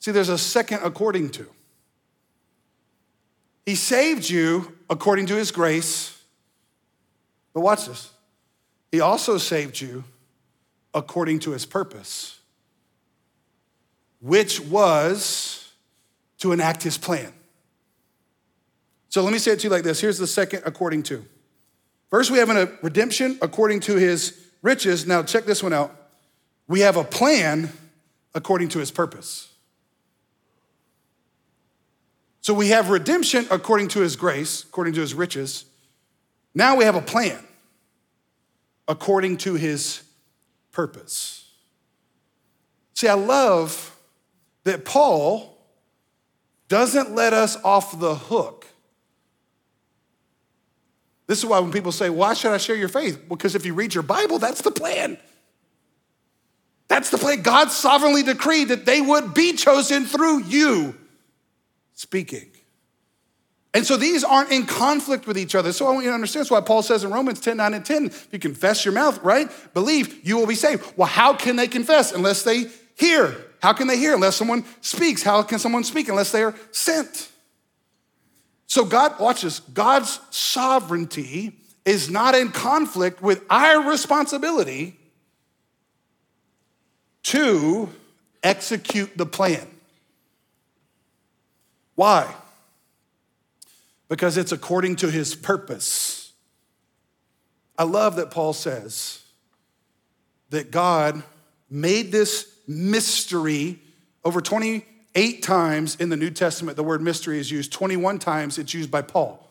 See, 0.00 0.10
there's 0.10 0.28
a 0.28 0.38
second 0.38 0.80
according 0.82 1.30
to. 1.30 1.46
He 3.66 3.74
saved 3.74 4.28
you 4.30 4.76
according 4.88 5.26
to 5.26 5.34
his 5.34 5.50
grace, 5.50 6.18
but 7.52 7.60
watch 7.60 7.86
this. 7.86 8.10
He 8.90 9.00
also 9.00 9.36
saved 9.36 9.80
you 9.80 10.04
according 10.94 11.40
to 11.40 11.50
his 11.50 11.66
purpose, 11.66 12.40
which 14.20 14.60
was 14.60 15.70
to 16.38 16.52
enact 16.52 16.82
his 16.82 16.96
plan. 16.96 17.32
So 19.18 19.24
let 19.24 19.32
me 19.32 19.40
say 19.40 19.50
it 19.50 19.58
to 19.58 19.64
you 19.64 19.70
like 19.70 19.82
this. 19.82 20.00
Here's 20.00 20.18
the 20.18 20.28
second 20.28 20.62
according 20.64 21.02
to. 21.02 21.24
First, 22.08 22.30
we 22.30 22.38
have 22.38 22.50
a 22.50 22.70
redemption 22.82 23.36
according 23.42 23.80
to 23.80 23.96
his 23.96 24.46
riches. 24.62 25.08
Now, 25.08 25.24
check 25.24 25.44
this 25.44 25.60
one 25.60 25.72
out. 25.72 25.92
we 26.68 26.82
have 26.82 26.96
a 26.96 27.02
plan 27.02 27.72
according 28.32 28.68
to 28.68 28.78
his 28.78 28.92
purpose. 28.92 29.52
So 32.42 32.54
we 32.54 32.68
have 32.68 32.90
redemption 32.90 33.48
according 33.50 33.88
to 33.88 34.02
his 34.02 34.14
grace, 34.14 34.62
according 34.62 34.94
to 34.94 35.00
his 35.00 35.14
riches. 35.14 35.64
Now 36.54 36.76
we 36.76 36.84
have 36.84 36.94
a 36.94 37.02
plan 37.02 37.44
according 38.86 39.38
to 39.38 39.54
his 39.54 40.00
purpose. 40.70 41.50
See, 42.94 43.08
I 43.08 43.14
love 43.14 43.98
that 44.62 44.84
Paul 44.84 45.58
doesn't 46.68 47.16
let 47.16 47.32
us 47.32 47.56
off 47.64 47.98
the 47.98 48.14
hook. 48.14 48.66
This 51.28 51.38
is 51.38 51.46
why 51.46 51.60
when 51.60 51.70
people 51.70 51.92
say, 51.92 52.10
Why 52.10 52.34
should 52.34 52.50
I 52.50 52.56
share 52.56 52.74
your 52.74 52.88
faith? 52.88 53.28
Because 53.28 53.54
if 53.54 53.64
you 53.64 53.74
read 53.74 53.94
your 53.94 54.02
Bible, 54.02 54.40
that's 54.40 54.62
the 54.62 54.72
plan. 54.72 55.18
That's 56.88 57.10
the 57.10 57.18
plan. 57.18 57.42
God 57.42 57.70
sovereignly 57.70 58.22
decreed 58.22 58.68
that 58.68 58.86
they 58.86 59.00
would 59.00 59.34
be 59.34 59.52
chosen 59.52 60.06
through 60.06 60.44
you 60.44 60.96
speaking. 61.92 62.50
And 63.74 63.86
so 63.86 63.98
these 63.98 64.24
aren't 64.24 64.50
in 64.50 64.64
conflict 64.64 65.26
with 65.26 65.36
each 65.36 65.54
other. 65.54 65.72
So 65.72 65.86
I 65.86 65.90
want 65.90 66.04
you 66.04 66.10
to 66.10 66.14
understand. 66.14 66.44
That's 66.44 66.50
why 66.50 66.62
Paul 66.62 66.82
says 66.82 67.04
in 67.04 67.10
Romans 67.10 67.38
10, 67.40 67.58
9, 67.58 67.74
and 67.74 67.84
10, 67.84 68.06
if 68.06 68.28
you 68.32 68.38
confess 68.38 68.86
your 68.86 68.94
mouth, 68.94 69.22
right? 69.22 69.50
Believe, 69.74 70.26
you 70.26 70.38
will 70.38 70.46
be 70.46 70.54
saved. 70.54 70.94
Well, 70.96 71.06
how 71.06 71.34
can 71.34 71.56
they 71.56 71.68
confess 71.68 72.10
unless 72.10 72.42
they 72.42 72.64
hear? 72.96 73.36
How 73.60 73.74
can 73.74 73.86
they 73.86 73.98
hear 73.98 74.14
unless 74.14 74.36
someone 74.36 74.64
speaks? 74.80 75.22
How 75.22 75.42
can 75.42 75.58
someone 75.58 75.84
speak 75.84 76.08
unless 76.08 76.32
they 76.32 76.42
are 76.42 76.54
sent? 76.70 77.30
So 78.68 78.84
God, 78.84 79.18
watch 79.18 79.42
this, 79.42 79.60
God's 79.60 80.20
sovereignty 80.30 81.56
is 81.86 82.10
not 82.10 82.34
in 82.34 82.50
conflict 82.50 83.22
with 83.22 83.42
our 83.48 83.90
responsibility 83.90 85.00
to 87.24 87.88
execute 88.42 89.16
the 89.16 89.24
plan. 89.24 89.66
Why? 91.94 92.32
Because 94.10 94.36
it's 94.36 94.52
according 94.52 94.96
to 94.96 95.10
his 95.10 95.34
purpose. 95.34 96.32
I 97.78 97.84
love 97.84 98.16
that 98.16 98.30
Paul 98.30 98.52
says 98.52 99.22
that 100.50 100.70
God 100.70 101.22
made 101.70 102.12
this 102.12 102.52
mystery 102.66 103.78
over 104.24 104.42
28 105.18 105.42
times 105.42 105.96
in 105.96 106.10
the 106.10 106.16
New 106.16 106.30
Testament. 106.30 106.76
The 106.76 106.84
word 106.84 107.02
mystery 107.02 107.40
is 107.40 107.50
used 107.50 107.72
21 107.72 108.20
times, 108.20 108.56
it's 108.56 108.72
used 108.72 108.88
by 108.88 109.02
Paul. 109.02 109.44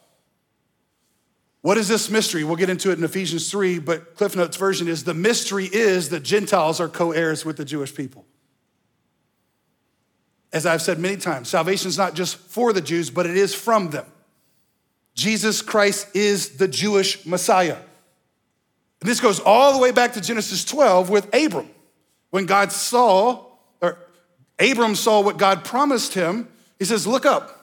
What 1.61 1.77
is 1.77 1.89
this 1.89 2.09
mystery? 2.09 2.45
We'll 2.45 2.55
get 2.55 2.69
into 2.69 2.89
it 2.89 2.97
in 2.97 3.03
Ephesians 3.03 3.51
3, 3.51 3.79
but 3.79 4.15
Cliff 4.15 4.33
Notes 4.33 4.55
version 4.55 4.87
is 4.87 5.03
the 5.03 5.13
mystery 5.13 5.65
is 5.65 6.07
that 6.09 6.21
Gentiles 6.21 6.79
are 6.79 6.87
co 6.87 7.11
heirs 7.11 7.43
with 7.43 7.57
the 7.57 7.65
Jewish 7.65 7.93
people. 7.93 8.25
As 10.53 10.65
I've 10.65 10.81
said 10.81 10.99
many 10.99 11.17
times, 11.17 11.49
salvation 11.49 11.89
is 11.89 11.97
not 11.97 12.13
just 12.13 12.37
for 12.37 12.71
the 12.71 12.79
Jews, 12.79 13.09
but 13.09 13.25
it 13.25 13.35
is 13.35 13.53
from 13.53 13.89
them. 13.89 14.05
Jesus 15.15 15.61
Christ 15.61 16.15
is 16.15 16.51
the 16.55 16.69
Jewish 16.69 17.25
Messiah. 17.25 17.75
And 19.01 19.09
this 19.09 19.19
goes 19.19 19.41
all 19.41 19.73
the 19.73 19.79
way 19.79 19.91
back 19.91 20.13
to 20.13 20.21
Genesis 20.21 20.63
12 20.63 21.09
with 21.09 21.25
Abram. 21.35 21.69
When 22.29 22.45
God 22.45 22.71
saw, 22.71 23.46
Abram 24.59 24.95
saw 24.95 25.21
what 25.21 25.37
God 25.37 25.63
promised 25.63 26.13
him, 26.13 26.47
he 26.79 26.85
says, 26.85 27.05
Look 27.05 27.25
up. 27.25 27.53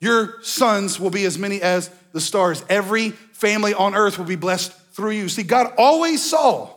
Your 0.00 0.42
sons 0.42 1.00
will 1.00 1.10
be 1.10 1.24
as 1.24 1.38
many 1.38 1.62
as 1.62 1.90
the 2.12 2.20
stars. 2.20 2.64
Every 2.68 3.10
family 3.10 3.72
on 3.74 3.94
earth 3.94 4.18
will 4.18 4.26
be 4.26 4.36
blessed 4.36 4.72
through 4.92 5.12
you. 5.12 5.28
See, 5.28 5.42
God 5.42 5.72
always 5.78 6.22
saw 6.22 6.70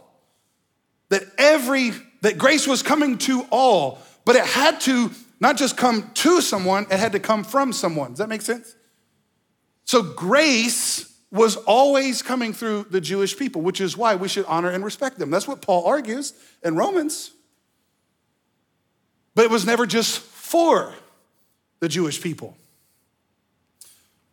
that 1.09 1.23
every 1.37 1.91
that 2.21 2.37
grace 2.37 2.67
was 2.67 2.83
coming 2.83 3.17
to 3.19 3.45
all, 3.49 3.99
but 4.25 4.35
it 4.35 4.45
had 4.45 4.81
to 4.81 5.11
not 5.39 5.57
just 5.57 5.77
come 5.77 6.11
to 6.15 6.41
someone, 6.41 6.85
it 6.91 6.99
had 6.99 7.13
to 7.13 7.19
come 7.19 7.43
from 7.43 7.71
someone. 7.71 8.11
Does 8.11 8.19
that 8.19 8.29
make 8.29 8.41
sense? 8.41 8.75
So 9.85 10.03
grace 10.03 11.11
was 11.31 11.55
always 11.55 12.21
coming 12.21 12.53
through 12.53 12.87
the 12.89 12.99
Jewish 12.99 13.37
people, 13.37 13.61
which 13.61 13.79
is 13.79 13.95
why 13.95 14.15
we 14.15 14.27
should 14.27 14.45
honor 14.45 14.69
and 14.69 14.83
respect 14.83 15.17
them. 15.19 15.29
That's 15.29 15.47
what 15.47 15.61
Paul 15.61 15.85
argues 15.85 16.33
in 16.63 16.75
Romans. 16.75 17.31
But 19.35 19.45
it 19.45 19.51
was 19.51 19.65
never 19.65 19.85
just 19.85 20.19
for 20.19 20.93
the 21.79 21.87
Jewish 21.87 22.21
people. 22.21 22.57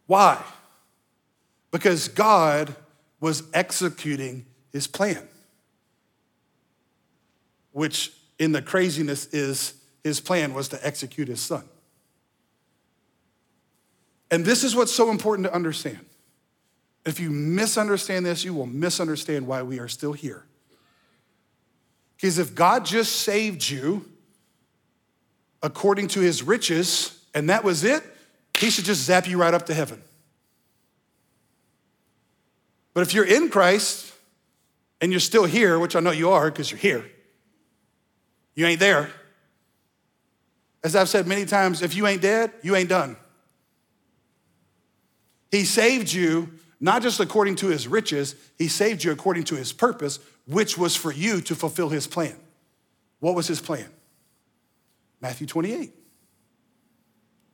Why? 0.06 0.42
Because 1.70 2.08
God 2.08 2.74
was 3.20 3.42
executing 3.52 4.46
his 4.72 4.86
plan, 4.86 5.26
which 7.72 8.12
in 8.38 8.52
the 8.52 8.62
craziness 8.62 9.26
is 9.26 9.74
his 10.04 10.20
plan 10.20 10.54
was 10.54 10.68
to 10.68 10.86
execute 10.86 11.28
his 11.28 11.40
son. 11.40 11.64
And 14.30 14.44
this 14.44 14.64
is 14.64 14.74
what's 14.74 14.92
so 14.92 15.10
important 15.10 15.46
to 15.46 15.54
understand. 15.54 16.00
If 17.04 17.20
you 17.20 17.30
misunderstand 17.30 18.26
this, 18.26 18.44
you 18.44 18.54
will 18.54 18.66
misunderstand 18.66 19.46
why 19.46 19.62
we 19.62 19.78
are 19.78 19.88
still 19.88 20.12
here. 20.12 20.44
Because 22.16 22.38
if 22.38 22.54
God 22.54 22.84
just 22.84 23.16
saved 23.16 23.68
you 23.68 24.04
according 25.62 26.08
to 26.08 26.20
his 26.20 26.42
riches 26.42 27.24
and 27.34 27.50
that 27.50 27.64
was 27.64 27.84
it, 27.84 28.02
he 28.54 28.70
should 28.70 28.84
just 28.84 29.02
zap 29.02 29.28
you 29.28 29.38
right 29.38 29.52
up 29.52 29.66
to 29.66 29.74
heaven. 29.74 30.02
But 32.94 33.02
if 33.02 33.12
you're 33.12 33.26
in 33.26 33.50
Christ 33.50 34.12
and 35.00 35.12
you're 35.12 35.20
still 35.20 35.44
here, 35.44 35.78
which 35.78 35.94
I 35.94 36.00
know 36.00 36.12
you 36.12 36.30
are 36.30 36.50
because 36.50 36.70
you're 36.70 36.80
here, 36.80 37.04
you 38.54 38.66
ain't 38.66 38.80
there. 38.80 39.10
As 40.82 40.96
I've 40.96 41.08
said 41.08 41.26
many 41.26 41.44
times, 41.44 41.82
if 41.82 41.94
you 41.94 42.06
ain't 42.06 42.22
dead, 42.22 42.52
you 42.62 42.74
ain't 42.74 42.88
done. 42.88 43.16
He 45.50 45.64
saved 45.64 46.12
you 46.12 46.52
not 46.80 47.02
just 47.02 47.20
according 47.20 47.56
to 47.56 47.68
his 47.68 47.88
riches, 47.88 48.34
he 48.58 48.68
saved 48.68 49.02
you 49.02 49.10
according 49.10 49.44
to 49.44 49.56
his 49.56 49.72
purpose, 49.72 50.18
which 50.46 50.76
was 50.76 50.94
for 50.94 51.12
you 51.12 51.40
to 51.42 51.54
fulfill 51.54 51.88
his 51.88 52.06
plan. 52.06 52.36
What 53.20 53.34
was 53.34 53.46
his 53.46 53.60
plan? 53.60 53.88
Matthew 55.20 55.46
28. 55.46 55.92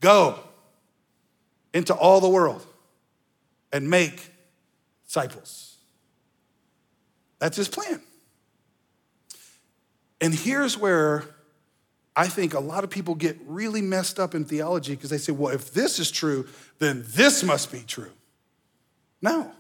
Go 0.01 0.39
into 1.73 1.95
all 1.95 2.21
the 2.21 2.29
world 2.29 2.67
and 3.73 3.89
make 3.89 4.31
disciples. 5.07 5.77
That's 7.39 7.57
his 7.57 7.69
plan. 7.69 8.01
And 10.21 10.35
here's 10.35 10.79
where 10.79 11.25
I 12.15 12.29
think 12.29 12.55
a 12.55 12.61
lot 12.61 12.85
of 12.85 12.91
people 12.91 13.15
get 13.15 13.39
really 13.47 13.81
messed 13.81 14.21
up 14.21 14.35
in 14.35 14.45
theology 14.45 14.95
because 14.95 15.11
they 15.11 15.19
say, 15.19 15.33
well, 15.33 15.53
if 15.53 15.73
this 15.73 15.99
is 15.99 16.11
true, 16.11 16.47
then 16.79 17.05
this 17.09 17.43
must 17.43 17.73
be 17.73 17.81
true. 17.81 18.11
No. 19.21 19.51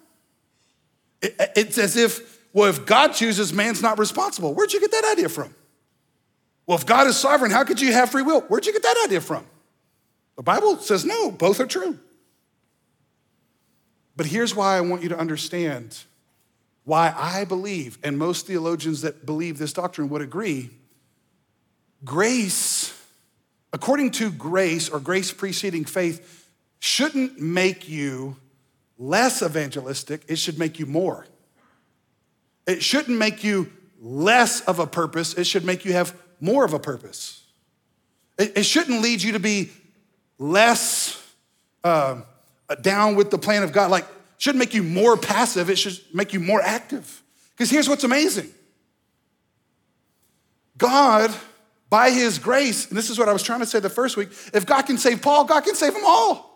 It, 1.22 1.34
it's 1.56 1.78
as 1.78 1.96
if, 1.96 2.40
well, 2.52 2.68
if 2.68 2.84
God 2.84 3.08
chooses, 3.08 3.52
man's 3.52 3.80
not 3.80 3.98
responsible. 3.98 4.54
Where'd 4.54 4.72
you 4.72 4.80
get 4.80 4.90
that 4.90 5.12
idea 5.12 5.28
from? 5.28 5.54
Well, 6.66 6.78
if 6.78 6.86
God 6.86 7.06
is 7.06 7.16
sovereign, 7.16 7.50
how 7.50 7.64
could 7.64 7.80
you 7.80 7.92
have 7.92 8.10
free 8.10 8.22
will? 8.22 8.40
Where'd 8.42 8.66
you 8.66 8.72
get 8.72 8.82
that 8.82 9.02
idea 9.04 9.20
from? 9.20 9.44
The 10.36 10.42
Bible 10.42 10.78
says 10.78 11.04
no, 11.04 11.30
both 11.30 11.60
are 11.60 11.66
true. 11.66 11.98
But 14.16 14.26
here's 14.26 14.54
why 14.54 14.76
I 14.76 14.80
want 14.80 15.02
you 15.02 15.08
to 15.10 15.18
understand 15.18 15.98
why 16.84 17.14
I 17.16 17.44
believe, 17.44 17.98
and 18.02 18.18
most 18.18 18.46
theologians 18.46 19.02
that 19.02 19.24
believe 19.24 19.58
this 19.58 19.72
doctrine 19.72 20.08
would 20.08 20.22
agree 20.22 20.70
grace, 22.04 22.92
according 23.72 24.10
to 24.10 24.30
grace 24.30 24.88
or 24.88 24.98
grace 24.98 25.32
preceding 25.32 25.84
faith, 25.84 26.48
shouldn't 26.80 27.40
make 27.40 27.88
you 27.88 28.36
less 28.98 29.42
evangelistic, 29.42 30.24
it 30.26 30.36
should 30.36 30.58
make 30.58 30.78
you 30.78 30.86
more. 30.86 31.26
It 32.66 32.82
shouldn't 32.82 33.18
make 33.18 33.44
you 33.44 33.72
less 34.00 34.60
of 34.62 34.80
a 34.80 34.86
purpose, 34.86 35.34
it 35.34 35.44
should 35.44 35.64
make 35.64 35.84
you 35.84 35.92
have 35.92 36.16
more 36.42 36.64
of 36.64 36.74
a 36.74 36.78
purpose. 36.78 37.44
It, 38.36 38.58
it 38.58 38.62
shouldn't 38.64 39.00
lead 39.00 39.22
you 39.22 39.32
to 39.32 39.38
be 39.38 39.70
less 40.38 41.18
uh, 41.84 42.22
down 42.82 43.14
with 43.14 43.30
the 43.30 43.38
plan 43.38 43.62
of 43.62 43.72
God. 43.72 43.90
Like, 43.90 44.06
shouldn't 44.38 44.58
make 44.58 44.74
you 44.74 44.82
more 44.82 45.16
passive, 45.16 45.70
it 45.70 45.78
should 45.78 45.98
make 46.12 46.34
you 46.34 46.40
more 46.40 46.60
active. 46.60 47.22
Because 47.52 47.70
here's 47.70 47.88
what's 47.88 48.04
amazing 48.04 48.50
God, 50.76 51.32
by 51.88 52.10
his 52.10 52.38
grace, 52.38 52.88
and 52.88 52.98
this 52.98 53.08
is 53.08 53.18
what 53.18 53.28
I 53.28 53.32
was 53.32 53.42
trying 53.42 53.60
to 53.60 53.66
say 53.66 53.78
the 53.78 53.88
first 53.88 54.16
week 54.16 54.30
if 54.52 54.66
God 54.66 54.82
can 54.82 54.98
save 54.98 55.22
Paul, 55.22 55.44
God 55.44 55.62
can 55.62 55.74
save 55.74 55.94
them 55.94 56.02
all. 56.04 56.50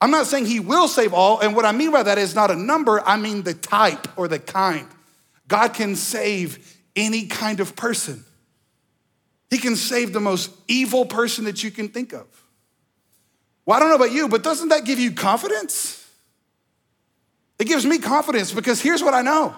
I'm 0.00 0.10
not 0.10 0.26
saying 0.26 0.46
he 0.46 0.60
will 0.60 0.86
save 0.86 1.14
all, 1.14 1.40
and 1.40 1.56
what 1.56 1.64
I 1.64 1.72
mean 1.72 1.90
by 1.90 2.02
that 2.02 2.18
is 2.18 2.34
not 2.34 2.50
a 2.50 2.56
number, 2.56 3.00
I 3.06 3.16
mean 3.16 3.42
the 3.42 3.54
type 3.54 4.06
or 4.18 4.28
the 4.28 4.38
kind. 4.38 4.86
God 5.48 5.72
can 5.72 5.96
save 5.96 6.76
any 6.94 7.26
kind 7.26 7.60
of 7.60 7.74
person. 7.74 8.24
He 9.50 9.58
can 9.58 9.76
save 9.76 10.12
the 10.12 10.20
most 10.20 10.50
evil 10.68 11.06
person 11.06 11.44
that 11.44 11.62
you 11.62 11.70
can 11.70 11.88
think 11.88 12.12
of. 12.12 12.26
Well, 13.64 13.76
I 13.76 13.80
don't 13.80 13.88
know 13.88 13.96
about 13.96 14.12
you, 14.12 14.28
but 14.28 14.42
doesn't 14.42 14.68
that 14.68 14.84
give 14.84 14.98
you 14.98 15.12
confidence? 15.12 16.10
It 17.58 17.66
gives 17.66 17.84
me 17.84 17.98
confidence 17.98 18.52
because 18.52 18.80
here's 18.80 19.02
what 19.02 19.14
I 19.14 19.22
know 19.22 19.56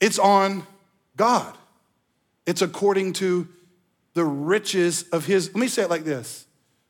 it's 0.00 0.18
on 0.18 0.66
God. 1.16 1.56
It's 2.44 2.62
according 2.62 3.14
to 3.14 3.48
the 4.14 4.24
riches 4.24 5.04
of 5.12 5.26
his. 5.26 5.48
Let 5.48 5.56
me 5.56 5.68
say 5.68 5.82
it 5.82 5.90
like 5.90 6.04
this 6.04 6.46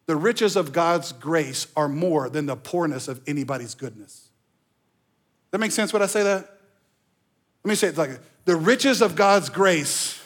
the 0.07 0.17
riches 0.17 0.57
of 0.57 0.73
God's 0.73 1.13
grace 1.13 1.67
are 1.77 1.89
more 1.89 2.29
than 2.29 2.47
the 2.47 2.57
poorness 2.57 3.09
of 3.09 3.21
anybody's 3.27 3.75
goodness. 3.75 4.29
That 5.51 5.59
makes 5.59 5.75
sense 5.75 5.93
when 5.93 6.03
I 6.03 6.07
say 6.07 6.23
that? 6.23 6.49
Let 7.65 7.69
me 7.69 7.75
say 7.75 7.89
it 7.89 7.97
like 7.97 8.21
the 8.45 8.57
riches 8.57 9.03
of 9.03 9.17
God's 9.17 9.49
grace 9.49 10.21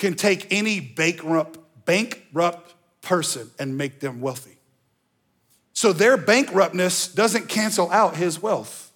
can 0.00 0.14
take 0.14 0.46
any 0.50 0.80
bankrupt, 0.80 1.58
bankrupt 1.84 2.74
person 3.02 3.50
and 3.58 3.76
make 3.76 4.00
them 4.00 4.22
wealthy. 4.22 4.56
So 5.74 5.92
their 5.92 6.16
bankruptness 6.16 7.08
doesn't 7.08 7.48
cancel 7.48 7.90
out 7.90 8.16
his 8.16 8.40
wealth. 8.40 8.90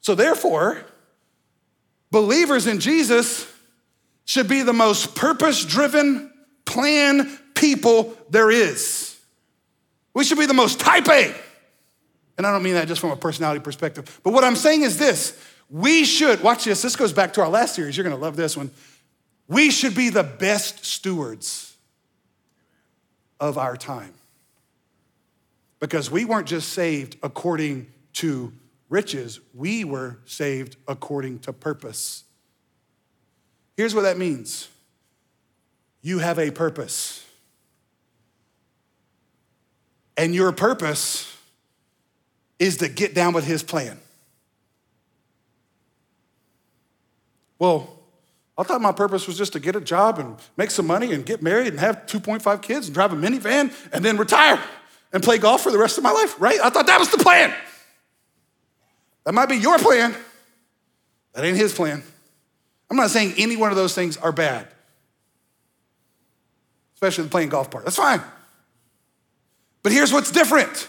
So 0.00 0.14
therefore, 0.14 0.84
believers 2.10 2.66
in 2.66 2.80
Jesus 2.80 3.46
should 4.24 4.48
be 4.48 4.62
the 4.62 4.72
most 4.72 5.14
purpose 5.14 5.64
driven, 5.66 6.32
plan 6.64 7.38
people 7.54 8.16
there 8.30 8.50
is. 8.50 9.20
We 10.14 10.24
should 10.24 10.38
be 10.38 10.46
the 10.46 10.54
most 10.54 10.80
type 10.80 11.08
A. 11.08 11.34
And 12.38 12.46
I 12.46 12.52
don't 12.52 12.62
mean 12.62 12.74
that 12.74 12.88
just 12.88 13.02
from 13.02 13.10
a 13.10 13.16
personality 13.16 13.60
perspective. 13.60 14.20
But 14.22 14.32
what 14.32 14.44
I'm 14.44 14.56
saying 14.56 14.80
is 14.80 14.98
this 14.98 15.38
we 15.68 16.04
should, 16.06 16.42
watch 16.42 16.64
this, 16.64 16.80
this 16.80 16.96
goes 16.96 17.12
back 17.12 17.34
to 17.34 17.42
our 17.42 17.48
last 17.50 17.74
series. 17.74 17.94
You're 17.94 18.04
gonna 18.04 18.16
love 18.16 18.36
this 18.36 18.56
one. 18.56 18.70
We 19.48 19.70
should 19.70 19.94
be 19.94 20.10
the 20.10 20.22
best 20.22 20.84
stewards 20.84 21.74
of 23.40 23.56
our 23.56 23.76
time. 23.76 24.12
Because 25.80 26.10
we 26.10 26.24
weren't 26.24 26.46
just 26.46 26.70
saved 26.70 27.16
according 27.22 27.86
to 28.14 28.52
riches, 28.88 29.40
we 29.54 29.84
were 29.84 30.18
saved 30.26 30.76
according 30.86 31.38
to 31.40 31.52
purpose. 31.52 32.24
Here's 33.76 33.94
what 33.94 34.02
that 34.02 34.18
means 34.18 34.68
you 36.02 36.18
have 36.18 36.38
a 36.38 36.50
purpose. 36.50 37.24
And 40.16 40.34
your 40.34 40.50
purpose 40.50 41.32
is 42.58 42.78
to 42.78 42.88
get 42.88 43.14
down 43.14 43.34
with 43.34 43.44
his 43.44 43.62
plan. 43.62 44.00
Well, 47.60 47.97
I 48.58 48.64
thought 48.64 48.80
my 48.80 48.90
purpose 48.90 49.28
was 49.28 49.38
just 49.38 49.52
to 49.52 49.60
get 49.60 49.76
a 49.76 49.80
job 49.80 50.18
and 50.18 50.36
make 50.56 50.72
some 50.72 50.86
money 50.86 51.12
and 51.12 51.24
get 51.24 51.40
married 51.42 51.68
and 51.68 51.78
have 51.78 52.06
2.5 52.06 52.60
kids 52.60 52.88
and 52.88 52.94
drive 52.94 53.12
a 53.12 53.16
minivan 53.16 53.72
and 53.92 54.04
then 54.04 54.16
retire 54.16 54.60
and 55.12 55.22
play 55.22 55.38
golf 55.38 55.62
for 55.62 55.70
the 55.70 55.78
rest 55.78 55.96
of 55.96 56.02
my 56.02 56.10
life, 56.10 56.34
right? 56.40 56.58
I 56.60 56.68
thought 56.68 56.88
that 56.88 56.98
was 56.98 57.08
the 57.10 57.18
plan. 57.18 57.54
That 59.24 59.32
might 59.32 59.48
be 59.48 59.56
your 59.56 59.78
plan. 59.78 60.12
That 61.34 61.44
ain't 61.44 61.56
his 61.56 61.72
plan. 61.72 62.02
I'm 62.90 62.96
not 62.96 63.10
saying 63.10 63.34
any 63.38 63.54
one 63.54 63.70
of 63.70 63.76
those 63.76 63.94
things 63.94 64.16
are 64.16 64.32
bad, 64.32 64.66
especially 66.94 67.24
the 67.24 67.30
playing 67.30 67.50
golf 67.50 67.70
part. 67.70 67.84
That's 67.84 67.96
fine. 67.96 68.22
But 69.84 69.92
here's 69.92 70.12
what's 70.12 70.32
different 70.32 70.88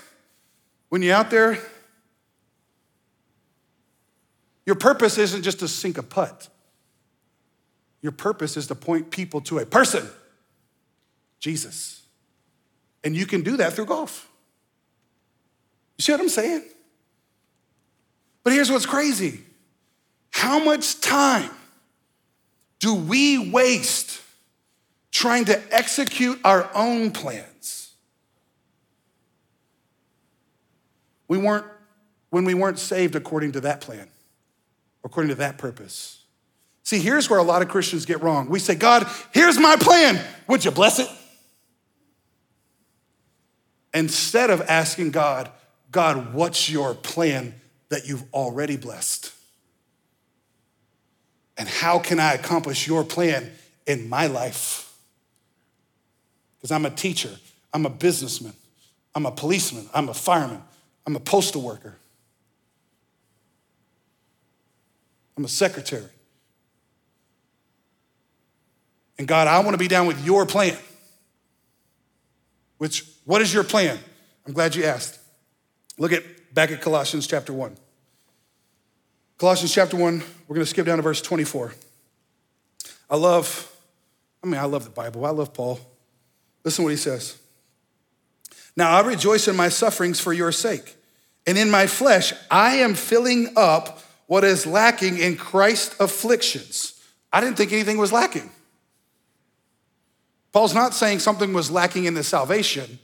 when 0.88 1.04
you're 1.04 1.16
out 1.16 1.30
there, 1.30 1.60
your 4.66 4.76
purpose 4.76 5.20
isn't 5.20 5.44
just 5.44 5.60
to 5.60 5.68
sink 5.68 6.00
a 6.00 6.04
putt. 6.04 6.50
Your 8.02 8.12
purpose 8.12 8.58
is 8.58 8.68
to 8.68 8.76
point 8.76 9.12
people 9.12 9.42
to 9.42 9.60
a 9.60 9.66
person, 9.66 10.08
Jesus. 11.40 12.04
And 13.04 13.16
you 13.16 13.26
can 13.26 13.42
do 13.42 13.58
that 13.58 13.74
through 13.74 13.86
golf. 13.86 14.30
You 15.98 16.04
see 16.04 16.12
what 16.14 16.22
I'm 16.22 16.30
saying? 16.30 16.64
But 18.44 18.54
here's 18.54 18.72
what's 18.72 18.86
crazy 18.86 19.42
how 20.32 20.64
much 20.64 21.02
time 21.02 21.50
do 22.80 22.96
we 22.96 23.52
waste 23.52 24.22
trying 25.12 25.46
to 25.46 25.62
execute 25.76 26.40
our 26.46 26.70
own 26.74 27.12
plans? 27.12 27.94
We 31.28 31.38
weren't, 31.38 31.66
when 32.30 32.46
we 32.46 32.54
weren't 32.54 32.80
saved 32.80 33.16
according 33.16 33.52
to 33.54 33.62
that 33.62 33.82
plan, 33.82 34.08
according 35.04 35.30
to 35.30 35.36
that 35.36 35.58
purpose. 35.58 36.19
See, 36.90 36.98
here's 36.98 37.30
where 37.30 37.38
a 37.38 37.44
lot 37.44 37.62
of 37.62 37.68
Christians 37.68 38.08
get 38.08 38.24
wrong. 38.24 38.50
We 38.50 38.58
say, 38.58 38.74
God, 38.74 39.08
here's 39.32 39.60
my 39.60 39.76
plan. 39.76 40.20
Would 40.48 40.66
you 40.66 40.72
bless 40.72 40.98
it? 40.98 41.08
Instead 43.94 44.50
of 44.50 44.62
asking 44.62 45.12
God, 45.12 45.52
God, 45.92 46.34
what's 46.34 46.68
your 46.68 46.96
plan 46.96 47.54
that 47.90 48.08
you've 48.08 48.24
already 48.34 48.76
blessed? 48.76 49.32
And 51.60 51.70
how 51.70 52.00
can 52.00 52.20
I 52.20 52.34
accomplish 52.34 52.88
your 52.88 53.04
plan 53.04 53.52
in 53.86 54.10
my 54.10 54.26
life? 54.26 54.92
Because 56.58 56.72
I'm 56.72 56.88
a 56.88 56.90
teacher, 56.90 57.38
I'm 57.72 57.86
a 57.86 57.92
businessman, 57.92 58.54
I'm 59.14 59.28
a 59.28 59.32
policeman, 59.32 59.88
I'm 59.94 60.10
a 60.10 60.16
fireman, 60.16 60.64
I'm 61.06 61.16
a 61.16 61.20
postal 61.20 61.62
worker, 61.62 62.00
I'm 65.38 65.46
a 65.46 65.50
secretary. 65.50 66.10
And 69.20 69.28
God, 69.28 69.48
I 69.48 69.60
want 69.60 69.74
to 69.74 69.78
be 69.78 69.90
down 69.90 70.08
with 70.08 70.26
your 70.26 70.46
plan. 70.46 70.78
Which, 72.78 73.06
what 73.26 73.42
is 73.42 73.54
your 73.54 73.66
plan? 73.66 74.00
I'm 74.48 74.54
glad 74.54 74.76
you 74.76 74.86
asked. 74.86 75.20
Look 75.98 76.14
at 76.14 76.24
back 76.54 76.72
at 76.72 76.82
Colossians 76.82 77.28
chapter 77.28 77.52
1. 77.52 77.76
Colossians 79.38 79.74
chapter 79.74 79.98
1, 79.98 80.24
we're 80.48 80.56
going 80.56 80.66
to 80.66 80.70
skip 80.70 80.86
down 80.86 80.98
to 80.98 81.02
verse 81.02 81.22
24. 81.22 81.74
I 83.10 83.18
love, 83.18 83.70
I 84.42 84.48
mean, 84.48 84.60
I 84.60 84.64
love 84.64 84.86
the 84.86 84.90
Bible. 84.90 85.26
I 85.26 85.32
love 85.32 85.54
Paul. 85.54 85.80
Listen 86.64 86.86
what 86.86 86.92
he 86.92 86.98
says. 86.98 87.38
Now 88.78 88.92
I 88.92 89.02
rejoice 89.02 89.50
in 89.50 89.56
my 89.56 89.68
sufferings 89.68 90.22
for 90.22 90.32
your 90.32 90.54
sake. 90.54 90.96
And 91.46 91.58
in 91.58 91.70
my 91.70 91.88
flesh, 91.88 92.32
I 92.50 92.76
am 92.78 92.94
filling 92.94 93.50
up 93.58 94.02
what 94.28 94.46
is 94.46 94.66
lacking 94.66 95.18
in 95.18 95.36
Christ's 95.36 96.00
afflictions. 96.00 97.02
I 97.34 97.42
didn't 97.42 97.58
think 97.58 97.74
anything 97.74 97.98
was 97.98 98.14
lacking. 98.14 98.50
Paul's 100.52 100.74
not 100.74 100.94
saying 100.94 101.20
something 101.20 101.54
was 101.54 101.70
lacking 101.70 102.06
in 102.06 102.14
the 102.14 102.24
salvation. 102.24 103.00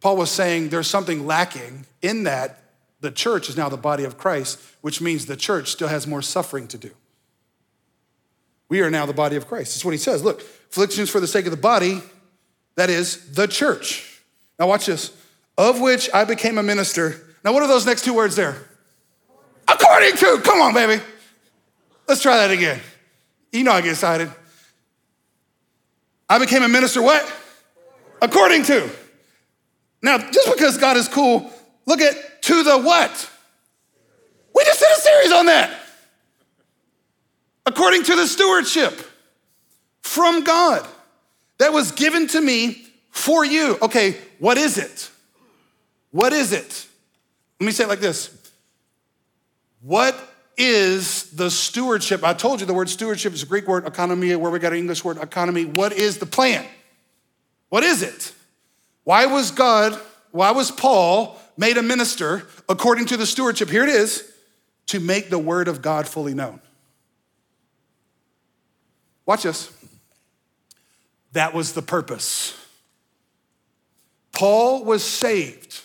Paul 0.00 0.16
was 0.16 0.30
saying 0.30 0.70
there's 0.70 0.88
something 0.88 1.26
lacking 1.26 1.86
in 2.00 2.24
that 2.24 2.62
the 3.00 3.10
church 3.10 3.48
is 3.48 3.56
now 3.56 3.68
the 3.68 3.76
body 3.76 4.04
of 4.04 4.16
Christ, 4.16 4.60
which 4.80 5.00
means 5.00 5.26
the 5.26 5.36
church 5.36 5.70
still 5.70 5.88
has 5.88 6.06
more 6.06 6.22
suffering 6.22 6.66
to 6.68 6.78
do. 6.78 6.90
We 8.68 8.80
are 8.82 8.90
now 8.90 9.04
the 9.04 9.12
body 9.12 9.36
of 9.36 9.46
Christ. 9.46 9.74
That's 9.74 9.84
what 9.84 9.92
he 9.92 9.98
says. 9.98 10.22
Look, 10.22 10.40
afflictions 10.40 11.10
for 11.10 11.20
the 11.20 11.26
sake 11.26 11.44
of 11.44 11.50
the 11.50 11.56
body, 11.56 12.00
that 12.76 12.88
is 12.88 13.32
the 13.32 13.46
church. 13.46 14.22
Now, 14.58 14.68
watch 14.68 14.86
this. 14.86 15.12
Of 15.58 15.80
which 15.80 16.08
I 16.14 16.24
became 16.24 16.56
a 16.56 16.62
minister. 16.62 17.26
Now, 17.44 17.52
what 17.52 17.62
are 17.62 17.68
those 17.68 17.84
next 17.84 18.04
two 18.04 18.14
words 18.14 18.36
there? 18.36 18.56
According 19.66 20.16
to. 20.16 20.40
Come 20.42 20.60
on, 20.60 20.72
baby. 20.72 21.02
Let's 22.06 22.22
try 22.22 22.36
that 22.38 22.50
again. 22.50 22.80
You 23.52 23.64
know 23.64 23.72
I 23.72 23.80
get 23.80 23.90
excited. 23.90 24.30
I 26.30 26.38
became 26.38 26.62
a 26.62 26.68
minister, 26.68 27.02
what? 27.02 27.30
According 28.22 28.62
to. 28.64 28.88
Now, 30.00 30.18
just 30.18 30.50
because 30.52 30.78
God 30.78 30.96
is 30.96 31.08
cool, 31.08 31.52
look 31.86 32.00
at 32.00 32.42
to 32.42 32.62
the 32.62 32.78
what? 32.78 33.30
We 34.54 34.64
just 34.64 34.78
did 34.78 34.88
a 34.96 35.00
series 35.00 35.32
on 35.32 35.46
that. 35.46 35.76
According 37.66 38.04
to 38.04 38.16
the 38.16 38.28
stewardship 38.28 38.94
from 40.02 40.44
God 40.44 40.86
that 41.58 41.72
was 41.72 41.90
given 41.90 42.28
to 42.28 42.40
me 42.40 42.86
for 43.10 43.44
you. 43.44 43.76
Okay, 43.82 44.16
what 44.38 44.56
is 44.56 44.78
it? 44.78 45.10
What 46.12 46.32
is 46.32 46.52
it? 46.52 46.86
Let 47.58 47.66
me 47.66 47.72
say 47.72 47.84
it 47.84 47.88
like 47.88 48.00
this 48.00 48.30
What 49.82 50.14
is 50.56 51.30
the 51.30 51.50
stewardship? 51.50 52.22
I 52.24 52.34
told 52.34 52.60
you 52.60 52.66
the 52.66 52.74
word 52.74 52.88
stewardship 52.88 53.32
is 53.32 53.42
a 53.42 53.46
Greek 53.46 53.66
word, 53.66 53.86
economy, 53.86 54.34
where 54.36 54.50
we 54.50 54.58
got 54.58 54.72
our 54.72 54.78
English 54.78 55.04
word 55.04 55.18
economy. 55.18 55.64
What 55.64 55.92
is 55.92 56.18
the 56.18 56.26
plan? 56.26 56.64
What 57.68 57.82
is 57.82 58.02
it? 58.02 58.32
Why 59.04 59.26
was 59.26 59.50
God, 59.50 59.98
why 60.30 60.50
was 60.50 60.70
Paul 60.70 61.40
made 61.60 61.76
a 61.76 61.82
minister 61.82 62.46
according 62.70 63.04
to 63.04 63.18
the 63.18 63.26
stewardship. 63.26 63.68
Here 63.68 63.82
it 63.82 63.90
is 63.90 64.32
to 64.86 64.98
make 64.98 65.28
the 65.28 65.38
word 65.38 65.68
of 65.68 65.82
God 65.82 66.08
fully 66.08 66.32
known. 66.32 66.58
Watch 69.26 69.42
this. 69.42 69.70
That 71.32 71.52
was 71.52 71.74
the 71.74 71.82
purpose. 71.82 72.56
Paul 74.32 74.84
was 74.84 75.04
saved 75.04 75.82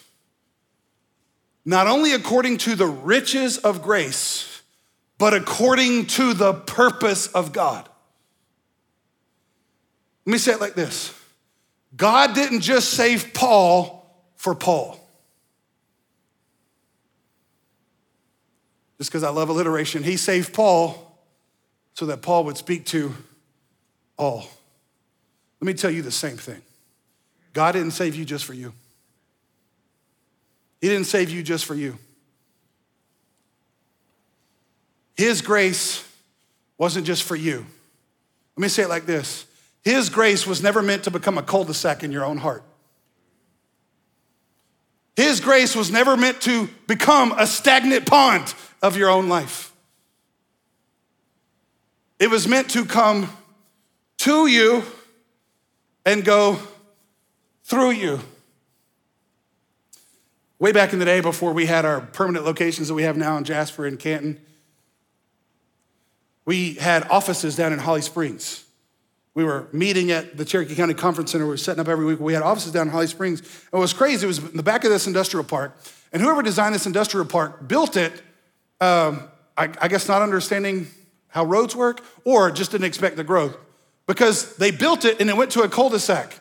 not 1.65 1.87
only 1.87 2.13
according 2.13 2.59
to 2.59 2.75
the 2.75 2.87
riches 2.87 3.57
of 3.57 3.81
grace, 3.81 4.54
but 5.17 5.33
according 5.33 6.07
to 6.07 6.33
the 6.33 6.53
purpose 6.53 7.27
of 7.27 7.53
God. 7.53 7.87
Let 10.25 10.31
me 10.31 10.37
say 10.37 10.53
it 10.53 10.61
like 10.61 10.75
this 10.75 11.13
God 11.95 12.33
didn't 12.35 12.61
just 12.61 12.91
save 12.91 13.33
Paul 13.33 14.05
for 14.35 14.55
Paul. 14.55 14.99
just 18.97 19.11
because 19.11 19.23
I 19.23 19.29
love 19.29 19.49
alliteration, 19.49 20.03
he 20.03 20.17
saved 20.17 20.53
Paul 20.53 21.19
so 21.93 22.05
that 22.07 22.21
Paul 22.21 22.45
would 22.45 22.57
speak 22.57 22.85
to 22.87 23.13
all. 24.17 24.47
Let 25.59 25.67
me 25.67 25.73
tell 25.73 25.91
you 25.91 26.01
the 26.01 26.11
same 26.11 26.37
thing 26.37 26.61
God 27.53 27.73
didn't 27.73 27.91
save 27.91 28.15
you 28.15 28.25
just 28.25 28.45
for 28.45 28.53
you, 28.53 28.73
He 30.81 30.87
didn't 30.87 31.07
save 31.07 31.29
you 31.29 31.43
just 31.43 31.65
for 31.65 31.75
you. 31.75 31.97
His 35.15 35.41
grace 35.41 36.03
wasn't 36.77 37.05
just 37.05 37.23
for 37.23 37.35
you. 37.35 37.65
Let 38.57 38.61
me 38.61 38.67
say 38.67 38.83
it 38.83 38.89
like 38.89 39.05
this 39.05 39.45
His 39.83 40.09
grace 40.09 40.45
was 40.45 40.61
never 40.61 40.81
meant 40.81 41.03
to 41.03 41.11
become 41.11 41.37
a 41.37 41.43
cul 41.43 41.63
de 41.63 41.73
sac 41.73 42.03
in 42.03 42.11
your 42.11 42.25
own 42.25 42.37
heart. 42.37 42.63
His 45.15 45.39
grace 45.39 45.75
was 45.75 45.91
never 45.91 46.17
meant 46.17 46.41
to 46.41 46.67
become 46.87 47.33
a 47.37 47.47
stagnant 47.47 48.05
pond 48.05 48.53
of 48.81 48.97
your 48.97 49.09
own 49.09 49.29
life. 49.29 49.71
It 52.19 52.29
was 52.29 52.47
meant 52.47 52.69
to 52.71 52.85
come 52.85 53.29
to 54.19 54.47
you 54.47 54.83
and 56.05 56.23
go 56.23 56.59
through 57.63 57.91
you. 57.91 58.19
Way 60.59 60.71
back 60.71 60.93
in 60.93 60.99
the 60.99 61.05
day, 61.05 61.19
before 61.19 61.53
we 61.53 61.65
had 61.65 61.83
our 61.85 62.01
permanent 62.01 62.45
locations 62.45 62.87
that 62.87 62.93
we 62.93 63.03
have 63.03 63.17
now 63.17 63.37
in 63.37 63.43
Jasper 63.43 63.85
and 63.85 63.99
Canton, 63.99 64.39
we 66.45 66.75
had 66.75 67.07
offices 67.09 67.55
down 67.55 67.73
in 67.73 67.79
Holly 67.79 68.01
Springs. 68.01 68.65
We 69.33 69.43
were 69.43 69.67
meeting 69.73 70.11
at 70.11 70.37
the 70.37 70.45
Cherokee 70.45 70.75
County 70.75 70.93
Conference 70.93 71.31
Center. 71.31 71.43
We 71.43 71.49
were 71.49 71.57
setting 71.57 71.81
up 71.81 71.89
every 71.89 72.05
week. 72.05 72.19
We 72.19 72.33
had 72.33 72.43
offices 72.43 72.71
down 72.71 72.87
in 72.87 72.93
Holly 72.93 73.07
Springs. 73.07 73.41
And 73.71 73.81
was 73.81 73.91
crazy, 73.91 74.23
it 74.23 74.27
was 74.27 74.39
in 74.39 74.55
the 74.55 74.63
back 74.63 74.85
of 74.85 74.91
this 74.91 75.07
industrial 75.07 75.43
park. 75.43 75.75
And 76.13 76.21
whoever 76.21 76.41
designed 76.41 76.73
this 76.73 76.85
industrial 76.85 77.25
park 77.25 77.67
built 77.67 77.97
it, 77.97 78.13
um, 78.79 79.27
I, 79.57 79.69
I 79.81 79.87
guess 79.89 80.07
not 80.07 80.21
understanding 80.21 80.87
how 81.27 81.43
roads 81.43 81.75
work 81.75 82.01
or 82.23 82.49
just 82.51 82.71
didn't 82.71 82.85
expect 82.85 83.17
the 83.17 83.23
growth 83.25 83.57
because 84.07 84.55
they 84.55 84.71
built 84.71 85.03
it 85.03 85.19
and 85.19 85.29
it 85.29 85.35
went 85.35 85.51
to 85.51 85.63
a 85.63 85.69
cul 85.69 85.89
de 85.89 85.99
sac. 85.99 86.39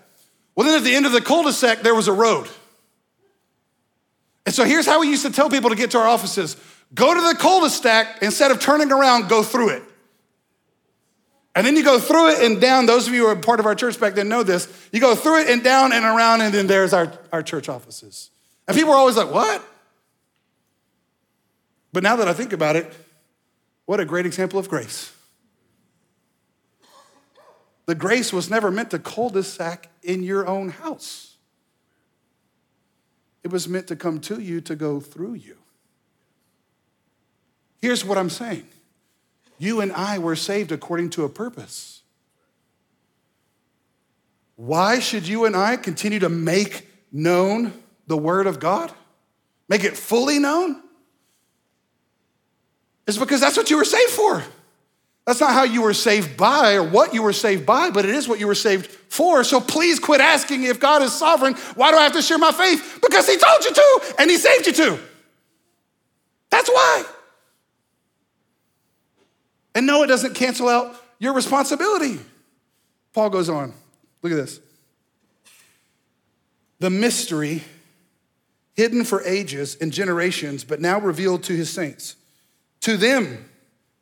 Well, 0.54 0.68
then 0.68 0.76
at 0.76 0.84
the 0.84 0.94
end 0.94 1.06
of 1.06 1.10
the 1.10 1.20
cul 1.20 1.42
de 1.42 1.52
sac, 1.52 1.80
there 1.80 1.94
was 1.94 2.06
a 2.06 2.12
road. 2.12 2.48
And 4.46 4.54
so 4.54 4.64
here's 4.64 4.86
how 4.86 5.00
we 5.00 5.08
used 5.08 5.24
to 5.24 5.32
tell 5.32 5.50
people 5.50 5.70
to 5.70 5.76
get 5.76 5.90
to 5.92 5.98
our 5.98 6.06
offices 6.06 6.56
go 6.94 7.12
to 7.12 7.20
the 7.20 7.34
cul 7.40 7.62
de 7.62 7.70
sac, 7.70 8.22
instead 8.22 8.52
of 8.52 8.60
turning 8.60 8.92
around, 8.92 9.28
go 9.28 9.42
through 9.42 9.70
it. 9.70 9.82
And 11.54 11.66
then 11.66 11.76
you 11.76 11.84
go 11.84 12.00
through 12.00 12.30
it 12.30 12.42
and 12.42 12.60
down. 12.60 12.86
Those 12.86 13.06
of 13.06 13.14
you 13.14 13.22
who 13.22 13.26
are 13.28 13.36
part 13.36 13.60
of 13.60 13.66
our 13.66 13.74
church 13.74 14.00
back 14.00 14.14
then 14.14 14.28
know 14.28 14.42
this. 14.42 14.68
You 14.92 15.00
go 15.00 15.14
through 15.14 15.42
it 15.42 15.48
and 15.48 15.62
down 15.62 15.92
and 15.92 16.04
around, 16.04 16.40
and 16.40 16.52
then 16.52 16.66
there's 16.66 16.92
our, 16.92 17.12
our 17.32 17.42
church 17.42 17.68
offices. 17.68 18.30
And 18.66 18.76
people 18.76 18.92
are 18.92 18.96
always 18.96 19.16
like, 19.16 19.30
what? 19.30 19.64
But 21.92 22.02
now 22.02 22.16
that 22.16 22.26
I 22.26 22.32
think 22.32 22.52
about 22.52 22.74
it, 22.74 22.92
what 23.86 24.00
a 24.00 24.04
great 24.04 24.26
example 24.26 24.58
of 24.58 24.68
grace. 24.68 25.12
The 27.86 27.94
grace 27.94 28.32
was 28.32 28.50
never 28.50 28.70
meant 28.70 28.90
to 28.90 28.98
cul 28.98 29.30
de 29.30 29.42
sac 29.42 29.90
in 30.02 30.22
your 30.22 30.46
own 30.46 30.70
house, 30.70 31.36
it 33.42 33.52
was 33.52 33.68
meant 33.68 33.86
to 33.88 33.96
come 33.96 34.20
to 34.20 34.40
you 34.40 34.60
to 34.62 34.74
go 34.74 35.00
through 35.00 35.34
you. 35.34 35.56
Here's 37.80 38.04
what 38.04 38.16
I'm 38.16 38.30
saying 38.30 38.66
you 39.58 39.80
and 39.80 39.92
I 39.92 40.18
were 40.18 40.36
saved 40.36 40.72
according 40.72 41.10
to 41.10 41.24
a 41.24 41.28
purpose. 41.28 42.02
Why 44.56 44.98
should 45.00 45.26
you 45.26 45.44
and 45.44 45.56
I 45.56 45.76
continue 45.76 46.20
to 46.20 46.28
make 46.28 46.88
known 47.12 47.72
the 48.06 48.16
Word 48.16 48.46
of 48.46 48.60
God? 48.60 48.92
Make 49.68 49.84
it 49.84 49.96
fully 49.96 50.38
known? 50.38 50.80
It's 53.06 53.18
because 53.18 53.40
that's 53.40 53.56
what 53.56 53.70
you 53.70 53.76
were 53.76 53.84
saved 53.84 54.10
for. 54.10 54.42
That's 55.26 55.40
not 55.40 55.52
how 55.52 55.64
you 55.64 55.82
were 55.82 55.94
saved 55.94 56.36
by 56.36 56.74
or 56.74 56.82
what 56.82 57.14
you 57.14 57.22
were 57.22 57.32
saved 57.32 57.64
by, 57.64 57.90
but 57.90 58.04
it 58.04 58.14
is 58.14 58.28
what 58.28 58.38
you 58.38 58.46
were 58.46 58.54
saved 58.54 58.86
for. 58.86 59.42
So 59.42 59.58
please 59.58 59.98
quit 59.98 60.20
asking 60.20 60.64
if 60.64 60.78
God 60.78 61.02
is 61.02 61.12
sovereign, 61.12 61.54
why 61.76 61.90
do 61.90 61.96
I 61.96 62.02
have 62.02 62.12
to 62.12 62.22
share 62.22 62.38
my 62.38 62.52
faith? 62.52 62.98
Because 63.02 63.26
He 63.26 63.36
told 63.38 63.64
you 63.64 63.72
to 63.72 64.14
and 64.18 64.30
He 64.30 64.36
saved 64.36 64.66
you 64.66 64.72
to. 64.74 64.98
That's 66.50 66.68
why. 66.68 67.04
And 69.74 69.86
no, 69.86 70.02
it 70.02 70.06
doesn't 70.06 70.34
cancel 70.34 70.68
out 70.68 70.94
your 71.18 71.32
responsibility. 71.32 72.20
Paul 73.12 73.30
goes 73.30 73.48
on. 73.48 73.72
Look 74.22 74.32
at 74.32 74.36
this. 74.36 74.60
The 76.78 76.90
mystery 76.90 77.62
hidden 78.74 79.04
for 79.04 79.22
ages 79.22 79.76
and 79.80 79.92
generations, 79.92 80.64
but 80.64 80.80
now 80.80 81.00
revealed 81.00 81.42
to 81.44 81.54
his 81.54 81.70
saints. 81.70 82.16
To 82.80 82.96
them, 82.96 83.48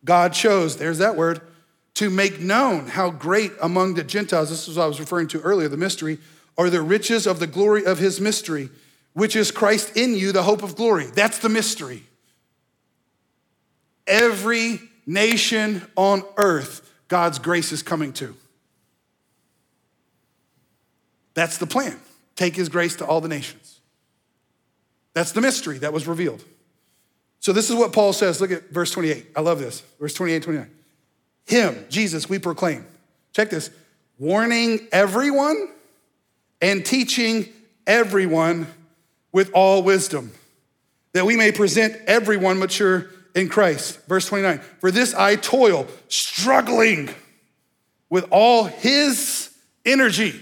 God 0.04 0.32
chose, 0.32 0.76
there's 0.76 0.98
that 0.98 1.16
word, 1.16 1.40
to 1.94 2.08
make 2.08 2.40
known 2.40 2.86
how 2.86 3.10
great 3.10 3.52
among 3.60 3.94
the 3.94 4.02
Gentiles, 4.02 4.48
this 4.48 4.66
is 4.66 4.76
what 4.76 4.84
I 4.84 4.86
was 4.86 4.98
referring 4.98 5.28
to 5.28 5.40
earlier, 5.42 5.68
the 5.68 5.76
mystery, 5.76 6.18
are 6.56 6.70
the 6.70 6.82
riches 6.82 7.26
of 7.26 7.38
the 7.38 7.46
glory 7.46 7.84
of 7.84 7.98
his 7.98 8.20
mystery, 8.20 8.70
which 9.12 9.36
is 9.36 9.50
Christ 9.50 9.96
in 9.96 10.14
you, 10.14 10.32
the 10.32 10.42
hope 10.42 10.62
of 10.62 10.74
glory. 10.74 11.06
That's 11.06 11.38
the 11.38 11.48
mystery. 11.50 12.04
Every 14.06 14.80
nation 15.06 15.82
on 15.96 16.22
earth 16.36 16.90
God's 17.08 17.38
grace 17.38 17.72
is 17.72 17.82
coming 17.82 18.12
to. 18.14 18.34
That's 21.34 21.58
the 21.58 21.66
plan. 21.66 21.98
Take 22.36 22.56
his 22.56 22.68
grace 22.68 22.96
to 22.96 23.06
all 23.06 23.20
the 23.20 23.28
nations. 23.28 23.80
That's 25.14 25.32
the 25.32 25.40
mystery 25.42 25.78
that 25.78 25.92
was 25.92 26.06
revealed. 26.06 26.42
So, 27.40 27.52
this 27.52 27.68
is 27.68 27.76
what 27.76 27.92
Paul 27.92 28.12
says. 28.12 28.40
Look 28.40 28.50
at 28.50 28.70
verse 28.70 28.90
28. 28.92 29.26
I 29.36 29.40
love 29.40 29.58
this. 29.58 29.82
Verse 30.00 30.14
28 30.14 30.42
29. 30.42 30.70
Him, 31.46 31.84
Jesus, 31.88 32.28
we 32.28 32.38
proclaim. 32.38 32.86
Check 33.32 33.50
this 33.50 33.70
warning 34.18 34.86
everyone 34.92 35.68
and 36.60 36.86
teaching 36.86 37.48
everyone 37.86 38.66
with 39.32 39.50
all 39.52 39.82
wisdom, 39.82 40.30
that 41.12 41.26
we 41.26 41.36
may 41.36 41.50
present 41.50 41.96
everyone 42.06 42.58
mature 42.58 43.10
in 43.34 43.48
Christ. 43.48 44.04
Verse 44.06 44.26
29 44.26 44.58
For 44.80 44.90
this 44.90 45.14
I 45.14 45.36
toil, 45.36 45.86
struggling 46.08 47.10
with 48.10 48.26
all 48.30 48.64
his 48.64 49.50
energy. 49.84 50.40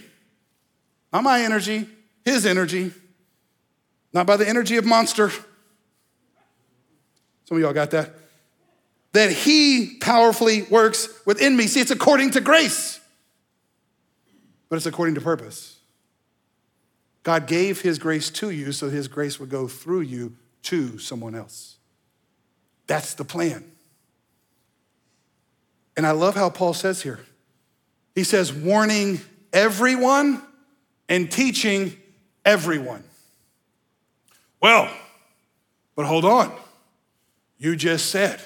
Not 1.12 1.22
my 1.22 1.42
energy, 1.42 1.86
his 2.24 2.46
energy. 2.46 2.92
Not 4.12 4.26
by 4.26 4.36
the 4.36 4.48
energy 4.48 4.76
of 4.76 4.84
Monster. 4.84 5.30
Some 7.44 7.56
of 7.56 7.60
y'all 7.60 7.72
got 7.72 7.92
that. 7.92 8.14
That 9.12 9.32
he 9.32 9.96
powerfully 10.00 10.62
works 10.62 11.08
within 11.26 11.56
me. 11.56 11.66
See, 11.66 11.80
it's 11.80 11.90
according 11.90 12.32
to 12.32 12.40
grace, 12.40 13.00
but 14.68 14.76
it's 14.76 14.86
according 14.86 15.16
to 15.16 15.20
purpose. 15.20 15.78
God 17.22 17.46
gave 17.46 17.80
his 17.82 17.98
grace 17.98 18.30
to 18.30 18.50
you 18.50 18.72
so 18.72 18.88
his 18.88 19.08
grace 19.08 19.38
would 19.38 19.50
go 19.50 19.68
through 19.68 20.02
you 20.02 20.36
to 20.62 20.98
someone 20.98 21.34
else. 21.34 21.76
That's 22.90 23.14
the 23.14 23.24
plan. 23.24 23.62
And 25.96 26.04
I 26.04 26.10
love 26.10 26.34
how 26.34 26.50
Paul 26.50 26.74
says 26.74 27.02
here. 27.02 27.20
He 28.16 28.24
says, 28.24 28.52
warning 28.52 29.20
everyone 29.52 30.42
and 31.08 31.30
teaching 31.30 31.96
everyone. 32.44 33.04
Well, 34.60 34.92
but 35.94 36.06
hold 36.06 36.24
on. 36.24 36.52
You 37.58 37.76
just 37.76 38.06
said 38.06 38.40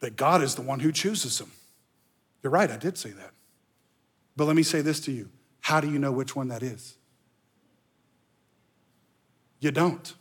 that 0.00 0.16
God 0.16 0.42
is 0.42 0.54
the 0.54 0.62
one 0.62 0.80
who 0.80 0.92
chooses 0.92 1.38
them. 1.38 1.50
You're 2.42 2.52
right, 2.52 2.70
I 2.70 2.76
did 2.76 2.98
say 2.98 3.08
that. 3.08 3.30
But 4.36 4.44
let 4.44 4.54
me 4.54 4.62
say 4.62 4.82
this 4.82 5.00
to 5.00 5.12
you 5.12 5.30
how 5.60 5.80
do 5.80 5.90
you 5.90 5.98
know 5.98 6.12
which 6.12 6.36
one 6.36 6.48
that 6.48 6.62
is? 6.62 6.98
You 9.60 9.70
don't. 9.70 10.12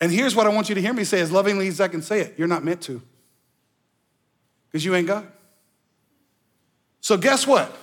And 0.00 0.10
here's 0.10 0.34
what 0.34 0.46
I 0.46 0.50
want 0.50 0.68
you 0.68 0.74
to 0.74 0.80
hear 0.80 0.92
me 0.92 1.04
say 1.04 1.20
as 1.20 1.30
lovingly 1.30 1.68
as 1.68 1.80
I 1.80 1.88
can 1.88 2.02
say 2.02 2.20
it 2.20 2.34
you're 2.38 2.48
not 2.48 2.64
meant 2.64 2.82
to, 2.82 3.02
because 4.68 4.84
you 4.84 4.94
ain't 4.94 5.06
God. 5.06 5.26
So, 7.00 7.16
guess 7.16 7.46
what? 7.46 7.74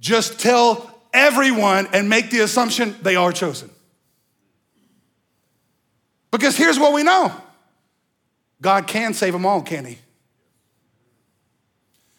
Just 0.00 0.40
tell 0.40 0.98
everyone 1.12 1.88
and 1.92 2.08
make 2.08 2.30
the 2.30 2.40
assumption 2.40 2.96
they 3.02 3.16
are 3.16 3.32
chosen. 3.32 3.70
Because 6.30 6.56
here's 6.56 6.78
what 6.78 6.92
we 6.92 7.02
know 7.02 7.32
God 8.60 8.86
can 8.86 9.14
save 9.14 9.32
them 9.32 9.46
all, 9.46 9.62
can 9.62 9.84
He? 9.84 9.98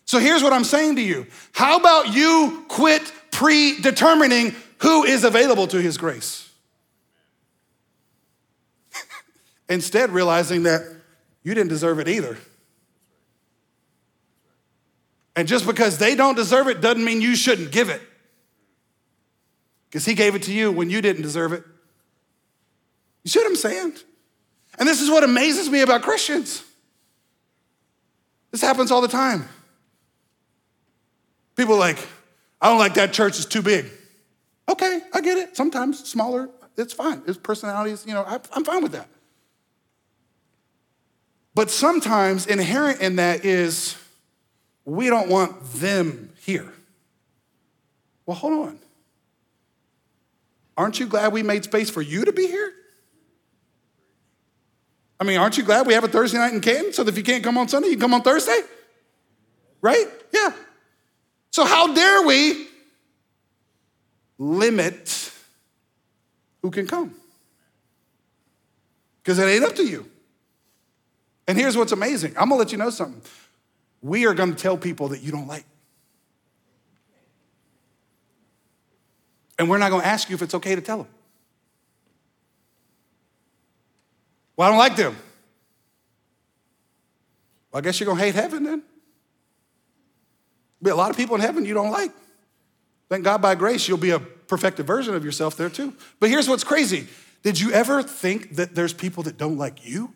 So 0.05 0.19
here's 0.19 0.43
what 0.43 0.51
I'm 0.51 0.65
saying 0.65 0.97
to 0.97 1.01
you. 1.01 1.27
How 1.53 1.79
about 1.79 2.13
you 2.13 2.65
quit 2.67 3.01
predetermining 3.31 4.53
who 4.79 5.05
is 5.05 5.23
available 5.23 5.67
to 5.67 5.81
His 5.81 5.97
grace? 5.97 6.50
Instead, 9.71 10.09
realizing 10.09 10.63
that 10.63 10.81
you 11.43 11.53
didn't 11.53 11.69
deserve 11.69 11.99
it 11.99 12.09
either. 12.09 12.37
And 15.33 15.47
just 15.47 15.65
because 15.65 15.97
they 15.97 16.13
don't 16.13 16.35
deserve 16.35 16.67
it 16.67 16.81
doesn't 16.81 17.03
mean 17.03 17.21
you 17.21 17.37
shouldn't 17.37 17.71
give 17.71 17.89
it. 17.89 18.01
Because 19.89 20.03
he 20.03 20.13
gave 20.13 20.35
it 20.35 20.43
to 20.43 20.53
you 20.53 20.73
when 20.73 20.89
you 20.89 21.01
didn't 21.01 21.21
deserve 21.21 21.53
it. 21.53 21.63
You 23.23 23.29
see 23.29 23.39
what 23.39 23.47
I'm 23.47 23.55
saying? 23.55 23.93
And 24.77 24.89
this 24.89 24.99
is 24.99 25.09
what 25.09 25.23
amazes 25.23 25.69
me 25.69 25.79
about 25.79 26.01
Christians. 26.01 26.65
This 28.51 28.61
happens 28.61 28.91
all 28.91 28.99
the 28.99 29.07
time. 29.07 29.47
People 31.55 31.77
like, 31.77 31.97
I 32.61 32.67
don't 32.67 32.77
like 32.77 32.95
that 32.95 33.13
church, 33.13 33.37
it's 33.37 33.45
too 33.45 33.61
big. 33.61 33.85
Okay, 34.67 34.99
I 35.13 35.21
get 35.21 35.37
it. 35.37 35.55
Sometimes 35.55 36.03
smaller, 36.03 36.49
it's 36.75 36.91
fine. 36.91 37.21
It's 37.25 37.37
personalities, 37.37 38.05
you 38.05 38.13
know, 38.13 38.23
I, 38.27 38.37
I'm 38.51 38.65
fine 38.65 38.83
with 38.83 38.91
that. 38.91 39.07
But 41.53 41.69
sometimes 41.69 42.47
inherent 42.47 43.01
in 43.01 43.17
that 43.17 43.43
is 43.43 43.97
we 44.85 45.09
don't 45.09 45.29
want 45.29 45.63
them 45.73 46.31
here. 46.43 46.71
Well, 48.25 48.37
hold 48.37 48.67
on. 48.67 48.79
Aren't 50.77 50.99
you 50.99 51.07
glad 51.07 51.33
we 51.33 51.43
made 51.43 51.63
space 51.63 51.89
for 51.89 52.01
you 52.01 52.25
to 52.25 52.31
be 52.31 52.47
here? 52.47 52.71
I 55.19 55.23
mean, 55.23 55.37
aren't 55.37 55.57
you 55.57 55.63
glad 55.63 55.85
we 55.85 55.93
have 55.93 56.03
a 56.03 56.07
Thursday 56.07 56.39
night 56.39 56.53
in 56.53 56.61
Canton 56.61 56.93
so 56.93 57.03
that 57.03 57.11
if 57.11 57.17
you 57.17 57.23
can't 57.23 57.43
come 57.43 57.57
on 57.57 57.67
Sunday, 57.67 57.89
you 57.89 57.93
can 57.93 58.01
come 58.01 58.13
on 58.13 58.23
Thursday? 58.23 58.59
Right? 59.81 60.05
Yeah. 60.33 60.51
So, 61.51 61.65
how 61.65 61.93
dare 61.93 62.25
we 62.25 62.67
limit 64.39 65.31
who 66.61 66.71
can 66.71 66.87
come? 66.87 67.13
Because 69.21 69.37
it 69.37 69.43
ain't 69.43 69.63
up 69.63 69.75
to 69.75 69.83
you. 69.83 70.10
And 71.51 71.59
here's 71.59 71.75
what's 71.75 71.91
amazing 71.91 72.31
I'm 72.37 72.47
gonna 72.47 72.59
let 72.59 72.71
you 72.71 72.77
know 72.77 72.89
something. 72.89 73.21
We 74.01 74.25
are 74.25 74.33
gonna 74.33 74.55
tell 74.55 74.77
people 74.77 75.09
that 75.09 75.19
you 75.19 75.33
don't 75.33 75.47
like. 75.47 75.65
And 79.59 79.69
we're 79.69 79.77
not 79.77 79.89
gonna 79.89 80.05
ask 80.05 80.29
you 80.29 80.35
if 80.35 80.41
it's 80.41 80.55
okay 80.55 80.75
to 80.75 80.81
tell 80.81 80.99
them. 80.99 81.07
Well, 84.55 84.69
I 84.69 84.71
don't 84.71 84.79
like 84.79 84.95
them. 84.95 85.17
Well, 87.69 87.79
I 87.79 87.81
guess 87.81 87.99
you're 87.99 88.07
gonna 88.07 88.21
hate 88.21 88.35
heaven 88.35 88.63
then. 88.63 88.83
Be 90.81 90.89
a 90.91 90.95
lot 90.95 91.09
of 91.09 91.17
people 91.17 91.35
in 91.35 91.41
heaven 91.41 91.65
you 91.65 91.73
don't 91.73 91.91
like. 91.91 92.13
Thank 93.09 93.25
God 93.25 93.41
by 93.41 93.55
grace, 93.55 93.89
you'll 93.89 93.97
be 93.97 94.11
a 94.11 94.21
perfected 94.21 94.87
version 94.87 95.15
of 95.15 95.25
yourself 95.25 95.57
there 95.57 95.69
too. 95.69 95.95
But 96.21 96.29
here's 96.29 96.47
what's 96.47 96.63
crazy. 96.63 97.09
Did 97.43 97.59
you 97.59 97.73
ever 97.73 98.01
think 98.01 98.55
that 98.55 98.73
there's 98.73 98.93
people 98.93 99.23
that 99.23 99.37
don't 99.37 99.57
like 99.57 99.85
you? 99.85 100.13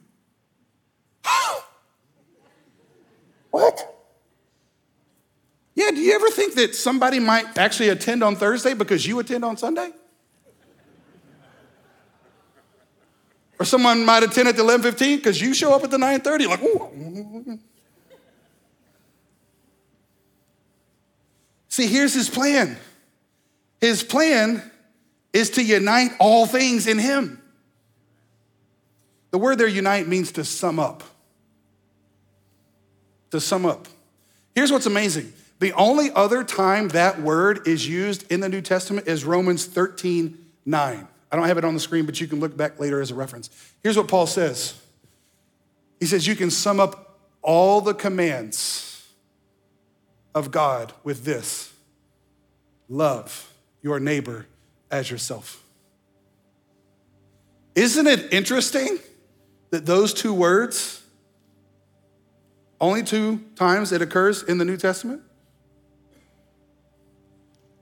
What? 3.55 3.95
Yeah, 5.75 5.91
do 5.91 5.97
you 5.97 6.13
ever 6.13 6.29
think 6.29 6.55
that 6.55 6.75
somebody 6.75 7.19
might 7.19 7.57
actually 7.57 7.89
attend 7.89 8.23
on 8.23 8.35
Thursday 8.35 8.73
because 8.73 9.05
you 9.05 9.19
attend 9.19 9.45
on 9.45 9.55
Sunday? 9.55 9.91
Or 13.57 13.65
someone 13.65 14.03
might 14.03 14.23
attend 14.23 14.49
at 14.49 14.57
the 14.57 14.63
11:15 14.63 15.17
because 15.17 15.39
you 15.41 15.53
show 15.53 15.73
up 15.73 15.83
at 15.85 15.91
the 15.91 15.97
9:30, 15.97 16.47
like, 16.47 16.61
ooh. 16.63 17.59
See, 21.69 21.87
here's 21.87 22.13
his 22.13 22.29
plan. 22.29 22.77
His 23.79 24.03
plan 24.03 24.69
is 25.31 25.49
to 25.51 25.63
unite 25.63 26.11
all 26.19 26.45
things 26.45 26.87
in 26.87 26.99
him. 26.99 27.41
The 29.31 29.37
word 29.37 29.57
there, 29.57 29.67
unite, 29.67 30.07
means 30.07 30.33
to 30.33 30.43
sum 30.43 30.79
up. 30.79 31.03
To 33.31 33.41
sum 33.41 33.65
up. 33.65 33.87
Here's 34.53 34.71
what's 34.71 34.85
amazing 34.85 35.33
the 35.59 35.73
only 35.73 36.11
other 36.11 36.43
time 36.43 36.89
that 36.89 37.21
word 37.21 37.67
is 37.67 37.87
used 37.87 38.29
in 38.31 38.39
the 38.41 38.49
New 38.49 38.61
Testament 38.61 39.07
is 39.07 39.23
Romans 39.23 39.65
13 39.65 40.37
9. 40.65 41.07
I 41.31 41.35
don't 41.35 41.47
have 41.47 41.57
it 41.57 41.65
on 41.65 41.73
the 41.73 41.79
screen, 41.79 42.05
but 42.05 42.19
you 42.21 42.27
can 42.27 42.39
look 42.39 42.55
back 42.55 42.79
later 42.79 43.01
as 43.01 43.11
a 43.11 43.15
reference. 43.15 43.49
Here's 43.83 43.97
what 43.97 44.07
Paul 44.07 44.27
says 44.27 44.79
He 45.99 46.05
says, 46.05 46.27
You 46.27 46.35
can 46.35 46.51
sum 46.51 46.79
up 46.79 47.19
all 47.41 47.81
the 47.81 47.93
commands 47.93 49.07
of 50.33 50.51
God 50.51 50.93
with 51.03 51.23
this 51.23 51.71
love 52.89 53.53
your 53.81 53.99
neighbor 53.99 54.47
as 54.91 55.09
yourself. 55.09 55.63
Isn't 57.75 58.07
it 58.07 58.33
interesting 58.33 58.99
that 59.69 59.85
those 59.85 60.13
two 60.13 60.33
words, 60.33 61.01
only 62.85 63.03
two 63.03 63.39
times 63.55 63.91
it 63.91 64.01
occurs 64.01 64.43
in 64.43 64.57
the 64.57 64.65
New 64.65 64.77
Testament? 64.77 65.21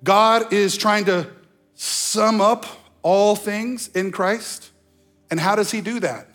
God 0.04 0.51
is 0.51 0.76
trying 0.78 1.06
to 1.06 1.30
sum 1.76 2.41
up 2.41 2.66
all 3.01 3.36
things 3.36 3.88
in 3.89 4.12
Christ. 4.12 4.72
And 5.30 5.39
how 5.39 5.56
does 5.56 5.72
he 5.72 5.82
do 5.82 5.99
that? 6.01 6.28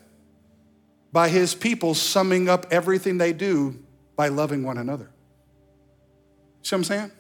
By 1.13 1.29
his 1.29 1.55
people 1.55 1.95
summing 1.95 2.49
up 2.49 2.67
everything 2.71 3.19
they 3.19 3.33
do 3.33 3.79
by 4.17 4.29
loving 4.29 4.63
one 4.65 4.79
another. 4.79 5.11
See 6.63 6.75
what 6.75 6.79
I'm 6.79 6.85
saying? 6.85 7.11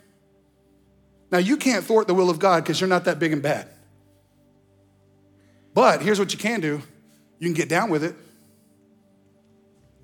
Now, 1.30 1.38
you 1.38 1.56
can't 1.56 1.84
thwart 1.84 2.06
the 2.06 2.14
will 2.14 2.30
of 2.30 2.38
God 2.38 2.64
because 2.64 2.80
you're 2.80 2.88
not 2.88 3.04
that 3.04 3.18
big 3.18 3.32
and 3.32 3.42
bad. 3.42 3.68
But 5.74 6.02
here's 6.02 6.18
what 6.18 6.32
you 6.32 6.38
can 6.38 6.60
do 6.60 6.82
you 7.38 7.46
can 7.46 7.54
get 7.54 7.68
down 7.68 7.90
with 7.90 8.02
it. 8.02 8.14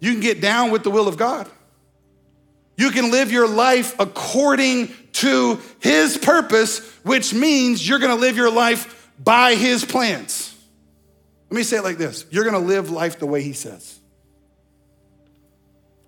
You 0.05 0.13
can 0.13 0.21
get 0.21 0.43
down 0.43 0.71
with 0.71 0.83
the 0.83 0.91
will 0.91 1.09
of 1.09 1.17
God. 1.17 1.49
You 2.77 2.91
can 2.91 3.11
live 3.11 3.33
your 3.33 3.49
life 3.49 3.99
according 3.99 4.91
to 5.15 5.59
His 5.81 6.19
purpose, 6.19 6.87
which 7.05 7.33
means 7.33 7.89
you're 7.89 8.01
gonna 8.01 8.15
live 8.15 8.37
your 8.37 8.51
life 8.51 9.11
by 9.19 9.55
His 9.55 9.83
plans. 9.83 10.55
Let 11.49 11.57
me 11.57 11.63
say 11.63 11.79
it 11.79 11.85
like 11.85 11.97
this 11.97 12.27
you're 12.31 12.45
gonna 12.45 12.59
live 12.59 12.91
life 12.91 13.19
the 13.19 13.25
way 13.25 13.41
He 13.41 13.55
says. 13.55 13.99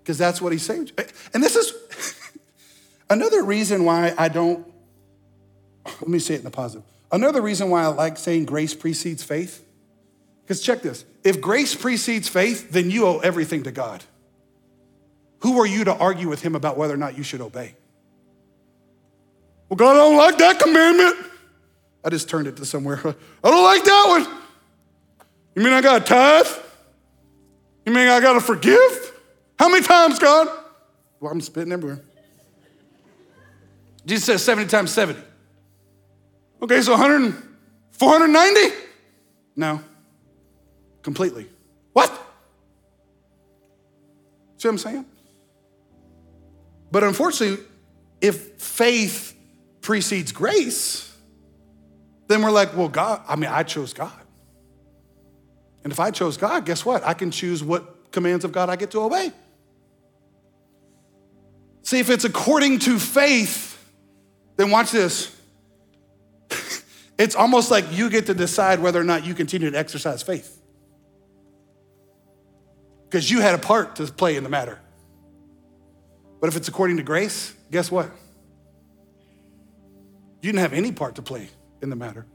Because 0.02 0.18
that's 0.18 0.42
what 0.42 0.52
He's 0.52 0.66
saying. 0.66 0.90
And 1.32 1.42
this 1.42 1.56
is 1.56 1.72
another 3.08 3.42
reason 3.42 3.86
why 3.86 4.12
I 4.18 4.28
don't, 4.28 4.70
let 5.86 6.08
me 6.08 6.18
say 6.18 6.34
it 6.34 6.38
in 6.40 6.44
the 6.44 6.50
positive. 6.50 6.84
Another 7.10 7.40
reason 7.40 7.70
why 7.70 7.84
I 7.84 7.86
like 7.86 8.18
saying 8.18 8.44
grace 8.44 8.74
precedes 8.74 9.22
faith. 9.22 9.65
Because 10.46 10.62
check 10.62 10.80
this 10.80 11.04
if 11.24 11.40
grace 11.40 11.74
precedes 11.74 12.28
faith, 12.28 12.70
then 12.70 12.88
you 12.88 13.04
owe 13.04 13.18
everything 13.18 13.64
to 13.64 13.72
God. 13.72 14.04
Who 15.40 15.58
are 15.58 15.66
you 15.66 15.84
to 15.84 15.94
argue 15.94 16.28
with 16.28 16.40
him 16.40 16.54
about 16.54 16.76
whether 16.76 16.94
or 16.94 16.96
not 16.96 17.18
you 17.18 17.24
should 17.24 17.40
obey? 17.40 17.74
Well, 19.68 19.76
God, 19.76 19.96
I 19.96 19.98
don't 19.98 20.16
like 20.16 20.38
that 20.38 20.60
commandment. 20.60 21.16
I 22.04 22.10
just 22.10 22.28
turned 22.28 22.46
it 22.46 22.56
to 22.58 22.64
somewhere. 22.64 23.00
I 23.44 23.50
don't 23.50 23.64
like 23.64 23.82
that 23.82 24.04
one. 24.08 24.42
You 25.56 25.62
mean 25.62 25.72
I 25.72 25.80
got 25.80 26.06
to 26.06 26.12
tithe? 26.12 26.46
You 27.84 27.92
mean 27.92 28.06
I 28.06 28.20
got 28.20 28.34
to 28.34 28.40
forgive? 28.40 29.12
How 29.58 29.68
many 29.68 29.84
times, 29.84 30.20
God? 30.20 30.48
Well, 31.18 31.32
I'm 31.32 31.40
spitting 31.40 31.72
everywhere. 31.72 32.00
Jesus 34.04 34.24
says 34.24 34.44
70 34.44 34.68
times 34.68 34.92
70. 34.92 35.20
Okay, 36.62 36.80
so 36.82 36.92
100, 36.92 37.34
490? 37.90 38.76
No, 39.56 39.80
completely. 41.06 41.46
What? 41.92 42.10
See 44.56 44.66
what 44.66 44.72
I'm 44.72 44.78
saying? 44.78 45.06
But 46.90 47.04
unfortunately, 47.04 47.64
if 48.20 48.60
faith 48.60 49.32
precedes 49.82 50.32
grace, 50.32 51.16
then 52.26 52.42
we're 52.42 52.50
like, 52.50 52.76
well, 52.76 52.88
God, 52.88 53.22
I 53.28 53.36
mean, 53.36 53.48
I 53.48 53.62
chose 53.62 53.92
God. 53.92 54.20
And 55.84 55.92
if 55.92 56.00
I 56.00 56.10
chose 56.10 56.36
God, 56.36 56.66
guess 56.66 56.84
what? 56.84 57.04
I 57.04 57.14
can 57.14 57.30
choose 57.30 57.62
what 57.62 58.10
commands 58.10 58.44
of 58.44 58.50
God 58.50 58.68
I 58.68 58.74
get 58.74 58.90
to 58.90 59.00
obey. 59.02 59.30
See, 61.82 62.00
if 62.00 62.10
it's 62.10 62.24
according 62.24 62.80
to 62.80 62.98
faith, 62.98 63.78
then 64.56 64.72
watch 64.72 64.90
this. 64.90 65.32
it's 67.16 67.36
almost 67.36 67.70
like 67.70 67.84
you 67.92 68.10
get 68.10 68.26
to 68.26 68.34
decide 68.34 68.80
whether 68.80 69.00
or 69.00 69.04
not 69.04 69.24
you 69.24 69.34
continue 69.34 69.70
to 69.70 69.78
exercise 69.78 70.24
faith. 70.24 70.55
Because 73.08 73.30
you 73.30 73.40
had 73.40 73.54
a 73.54 73.58
part 73.58 73.96
to 73.96 74.06
play 74.06 74.36
in 74.36 74.42
the 74.42 74.50
matter. 74.50 74.78
But 76.40 76.48
if 76.48 76.56
it's 76.56 76.68
according 76.68 76.98
to 76.98 77.02
grace, 77.02 77.54
guess 77.70 77.90
what? 77.90 78.10
You 80.42 80.52
didn't 80.52 80.60
have 80.60 80.72
any 80.72 80.92
part 80.92 81.16
to 81.16 81.22
play 81.22 81.48
in 81.82 81.90
the 81.90 81.96
matter. 81.96 82.26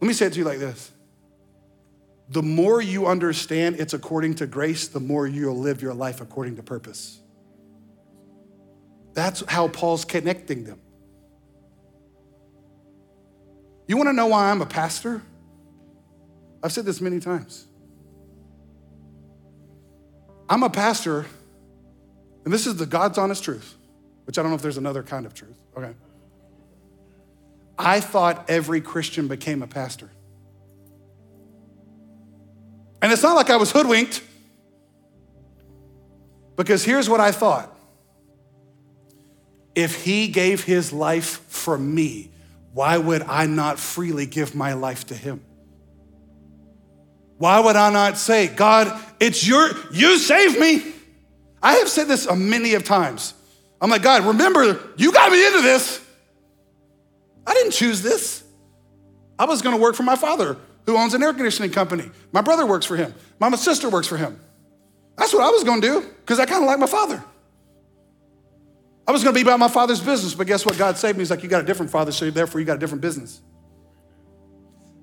Let 0.00 0.08
me 0.08 0.14
say 0.14 0.26
it 0.26 0.32
to 0.32 0.38
you 0.38 0.44
like 0.44 0.58
this 0.58 0.90
the 2.28 2.42
more 2.42 2.80
you 2.80 3.06
understand 3.06 3.76
it's 3.78 3.92
according 3.92 4.36
to 4.36 4.46
grace, 4.46 4.88
the 4.88 5.00
more 5.00 5.26
you'll 5.26 5.58
live 5.58 5.82
your 5.82 5.92
life 5.92 6.20
according 6.20 6.56
to 6.56 6.62
purpose. 6.62 7.20
That's 9.12 9.44
how 9.46 9.68
Paul's 9.68 10.06
connecting 10.06 10.64
them. 10.64 10.80
You 13.86 13.98
wanna 13.98 14.14
know 14.14 14.28
why 14.28 14.50
I'm 14.50 14.62
a 14.62 14.66
pastor? 14.66 15.20
I've 16.62 16.72
said 16.72 16.86
this 16.86 17.00
many 17.00 17.20
times. 17.20 17.66
I'm 20.52 20.62
a 20.62 20.68
pastor 20.68 21.24
and 22.44 22.52
this 22.52 22.66
is 22.66 22.76
the 22.76 22.84
God's 22.86 23.18
honest 23.18 23.42
truth, 23.42 23.76
which 24.24 24.38
I 24.38 24.42
don't 24.42 24.50
know 24.50 24.56
if 24.56 24.62
there's 24.62 24.76
another 24.76 25.02
kind 25.02 25.26
of 25.26 25.34
truth. 25.34 25.56
Okay. 25.76 25.92
I 27.78 28.00
thought 28.00 28.50
every 28.50 28.80
Christian 28.80 29.28
became 29.28 29.62
a 29.62 29.66
pastor. 29.66 30.10
And 33.00 33.12
it's 33.12 33.22
not 33.22 33.34
like 33.34 33.50
I 33.50 33.56
was 33.56 33.72
hoodwinked. 33.72 34.22
Because 36.56 36.84
here's 36.84 37.08
what 37.08 37.20
I 37.20 37.32
thought 37.32 37.74
if 39.74 40.04
he 40.04 40.28
gave 40.28 40.64
his 40.64 40.92
life 40.92 41.40
for 41.48 41.78
me, 41.78 42.30
why 42.74 42.98
would 42.98 43.22
I 43.22 43.46
not 43.46 43.78
freely 43.78 44.26
give 44.26 44.54
my 44.54 44.74
life 44.74 45.06
to 45.06 45.14
him? 45.14 45.42
Why 47.42 47.58
would 47.58 47.74
I 47.74 47.90
not 47.90 48.18
say, 48.18 48.46
God, 48.46 48.96
it's 49.18 49.44
your, 49.44 49.68
you 49.90 50.16
saved 50.16 50.60
me? 50.60 50.80
I 51.60 51.72
have 51.78 51.88
said 51.88 52.06
this 52.06 52.24
a 52.26 52.36
many 52.36 52.74
of 52.74 52.84
times. 52.84 53.34
I'm 53.80 53.90
like, 53.90 54.02
God, 54.02 54.24
remember, 54.24 54.78
you 54.96 55.10
got 55.10 55.32
me 55.32 55.44
into 55.44 55.60
this. 55.60 56.00
I 57.44 57.52
didn't 57.54 57.72
choose 57.72 58.00
this. 58.00 58.44
I 59.40 59.46
was 59.46 59.60
gonna 59.60 59.76
work 59.76 59.96
for 59.96 60.04
my 60.04 60.14
father, 60.14 60.56
who 60.86 60.96
owns 60.96 61.14
an 61.14 61.22
air 61.24 61.32
conditioning 61.32 61.72
company. 61.72 62.12
My 62.30 62.42
brother 62.42 62.64
works 62.64 62.86
for 62.86 62.94
him. 62.94 63.12
My 63.40 63.50
sister 63.56 63.88
works 63.88 64.06
for 64.06 64.16
him. 64.16 64.38
That's 65.16 65.34
what 65.34 65.42
I 65.42 65.50
was 65.50 65.64
gonna 65.64 65.80
do, 65.80 66.00
because 66.20 66.38
I 66.38 66.46
kind 66.46 66.62
of 66.62 66.68
like 66.68 66.78
my 66.78 66.86
father. 66.86 67.24
I 69.04 69.10
was 69.10 69.24
gonna 69.24 69.34
be 69.34 69.42
about 69.42 69.58
my 69.58 69.66
father's 69.66 70.00
business, 70.00 70.32
but 70.32 70.46
guess 70.46 70.64
what? 70.64 70.78
God 70.78 70.96
saved 70.96 71.18
me. 71.18 71.22
He's 71.22 71.30
like, 71.30 71.42
You 71.42 71.48
got 71.48 71.64
a 71.64 71.66
different 71.66 71.90
father, 71.90 72.12
so 72.12 72.30
therefore 72.30 72.60
you 72.60 72.66
got 72.68 72.76
a 72.76 72.80
different 72.80 73.02
business. 73.02 73.40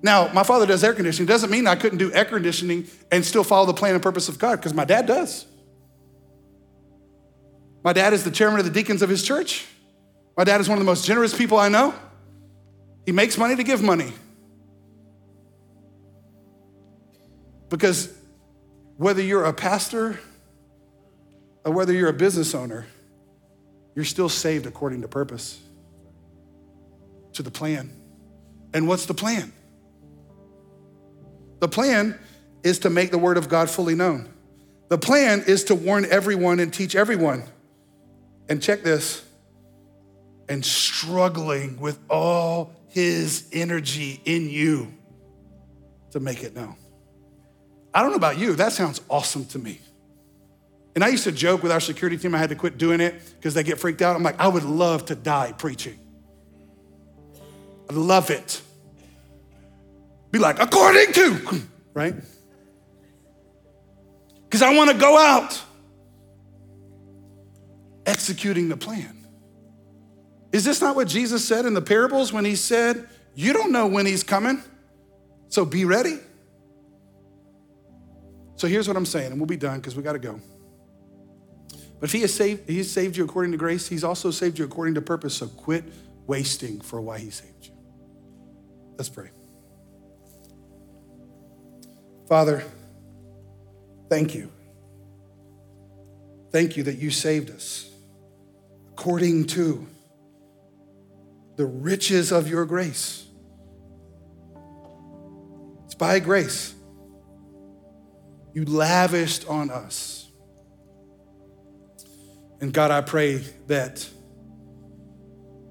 Now, 0.02 0.32
my 0.32 0.42
father 0.42 0.66
does 0.66 0.82
air 0.82 0.94
conditioning. 0.94 1.26
Doesn't 1.26 1.50
mean 1.50 1.66
I 1.66 1.74
couldn't 1.74 1.98
do 1.98 2.12
air 2.12 2.24
conditioning 2.24 2.86
and 3.12 3.24
still 3.24 3.44
follow 3.44 3.66
the 3.66 3.74
plan 3.74 3.94
and 3.94 4.02
purpose 4.02 4.28
of 4.28 4.38
God, 4.38 4.56
because 4.56 4.72
my 4.72 4.84
dad 4.84 5.06
does. 5.06 5.46
My 7.82 7.92
dad 7.92 8.12
is 8.12 8.24
the 8.24 8.30
chairman 8.30 8.60
of 8.60 8.66
the 8.66 8.72
deacons 8.72 9.02
of 9.02 9.08
his 9.08 9.22
church. 9.22 9.66
My 10.36 10.44
dad 10.44 10.60
is 10.60 10.68
one 10.68 10.78
of 10.78 10.84
the 10.84 10.90
most 10.90 11.06
generous 11.06 11.36
people 11.36 11.58
I 11.58 11.68
know. 11.68 11.94
He 13.04 13.12
makes 13.12 13.36
money 13.36 13.56
to 13.56 13.62
give 13.62 13.82
money. 13.82 14.12
Because 17.68 18.12
whether 18.96 19.22
you're 19.22 19.44
a 19.44 19.52
pastor 19.52 20.18
or 21.64 21.72
whether 21.72 21.92
you're 21.92 22.08
a 22.08 22.14
business 22.14 22.54
owner, 22.54 22.86
you're 23.94 24.04
still 24.04 24.28
saved 24.28 24.66
according 24.66 25.02
to 25.02 25.08
purpose, 25.08 25.58
to 27.34 27.42
the 27.42 27.50
plan. 27.50 27.90
And 28.72 28.88
what's 28.88 29.06
the 29.06 29.14
plan? 29.14 29.52
The 31.60 31.68
plan 31.68 32.18
is 32.62 32.80
to 32.80 32.90
make 32.90 33.10
the 33.10 33.18
word 33.18 33.36
of 33.36 33.48
God 33.48 33.70
fully 33.70 33.94
known. 33.94 34.28
The 34.88 34.98
plan 34.98 35.44
is 35.46 35.64
to 35.64 35.74
warn 35.74 36.04
everyone 36.04 36.58
and 36.58 36.72
teach 36.72 36.96
everyone. 36.96 37.44
And 38.48 38.60
check 38.60 38.82
this 38.82 39.24
and 40.48 40.64
struggling 40.64 41.78
with 41.78 41.98
all 42.10 42.72
his 42.88 43.48
energy 43.52 44.20
in 44.24 44.50
you 44.50 44.92
to 46.10 46.18
make 46.18 46.42
it 46.42 46.56
known. 46.56 46.74
I 47.94 48.02
don't 48.02 48.10
know 48.10 48.16
about 48.16 48.38
you, 48.38 48.54
that 48.56 48.72
sounds 48.72 49.00
awesome 49.08 49.44
to 49.46 49.58
me. 49.58 49.80
And 50.94 51.04
I 51.04 51.08
used 51.08 51.24
to 51.24 51.32
joke 51.32 51.62
with 51.62 51.70
our 51.70 51.78
security 51.78 52.18
team, 52.18 52.34
I 52.34 52.38
had 52.38 52.50
to 52.50 52.56
quit 52.56 52.76
doing 52.76 53.00
it 53.00 53.14
because 53.36 53.54
they 53.54 53.62
get 53.62 53.78
freaked 53.78 54.02
out. 54.02 54.16
I'm 54.16 54.24
like, 54.24 54.40
I 54.40 54.48
would 54.48 54.64
love 54.64 55.06
to 55.06 55.14
die 55.14 55.52
preaching. 55.52 55.98
I 57.88 57.92
love 57.92 58.30
it. 58.30 58.60
Be 60.30 60.38
like, 60.38 60.60
according 60.60 61.12
to, 61.12 61.62
right? 61.94 62.14
Because 64.44 64.62
I 64.62 64.74
want 64.76 64.90
to 64.90 64.96
go 64.96 65.18
out 65.18 65.60
executing 68.06 68.68
the 68.68 68.76
plan. 68.76 69.26
Is 70.52 70.64
this 70.64 70.80
not 70.80 70.96
what 70.96 71.06
Jesus 71.06 71.46
said 71.46 71.64
in 71.64 71.74
the 71.74 71.82
parables 71.82 72.32
when 72.32 72.44
he 72.44 72.56
said, 72.56 73.08
You 73.34 73.52
don't 73.52 73.70
know 73.70 73.86
when 73.86 74.06
he's 74.06 74.24
coming, 74.24 74.62
so 75.48 75.64
be 75.64 75.84
ready? 75.84 76.18
So 78.56 78.66
here's 78.66 78.88
what 78.88 78.96
I'm 78.96 79.06
saying, 79.06 79.30
and 79.30 79.40
we'll 79.40 79.46
be 79.46 79.56
done 79.56 79.78
because 79.78 79.96
we 79.96 80.02
got 80.02 80.12
to 80.12 80.18
go. 80.18 80.40
But 82.00 82.08
if 82.08 82.12
he 82.12 82.22
has 82.22 82.34
saved, 82.34 82.68
he's 82.68 82.90
saved 82.90 83.16
you 83.16 83.24
according 83.24 83.52
to 83.52 83.58
grace, 83.58 83.88
he's 83.88 84.04
also 84.04 84.30
saved 84.30 84.58
you 84.58 84.64
according 84.64 84.94
to 84.94 85.02
purpose. 85.02 85.34
So 85.34 85.46
quit 85.46 85.84
wasting 86.26 86.80
for 86.80 87.00
why 87.00 87.18
he 87.18 87.30
saved 87.30 87.66
you. 87.66 87.72
Let's 88.96 89.08
pray. 89.08 89.30
Father, 92.30 92.62
thank 94.08 94.36
you. 94.36 94.52
Thank 96.52 96.76
you 96.76 96.84
that 96.84 96.96
you 96.96 97.10
saved 97.10 97.50
us 97.50 97.90
according 98.92 99.48
to 99.48 99.84
the 101.56 101.66
riches 101.66 102.30
of 102.30 102.46
your 102.46 102.66
grace. 102.66 103.26
It's 105.86 105.96
by 105.96 106.20
grace. 106.20 106.72
You 108.54 108.64
lavished 108.64 109.48
on 109.48 109.70
us. 109.70 110.30
And 112.60 112.72
God, 112.72 112.92
I 112.92 113.00
pray 113.00 113.38
that 113.66 114.08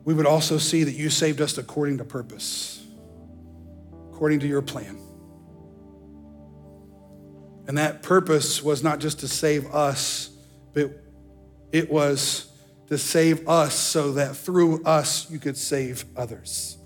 we 0.03 0.13
would 0.13 0.25
also 0.25 0.57
see 0.57 0.83
that 0.83 0.91
you 0.91 1.09
saved 1.09 1.39
us 1.39 1.57
according 1.57 1.99
to 1.99 2.03
purpose, 2.03 2.85
according 4.11 4.41
to 4.41 4.47
your 4.47 4.61
plan. 4.61 4.99
And 7.69 7.77
that 7.77 8.01
purpose 8.01 8.63
was 8.63 8.83
not 8.83 8.97
just 8.97 9.19
to 9.19 9.27
save 9.27 9.67
us, 9.67 10.31
but 10.73 10.89
it 11.71 11.91
was 11.91 12.51
to 12.87 12.97
save 12.97 13.47
us 13.47 13.75
so 13.75 14.13
that 14.13 14.35
through 14.35 14.83
us 14.85 15.29
you 15.29 15.37
could 15.37 15.55
save 15.55 16.03
others. 16.17 16.79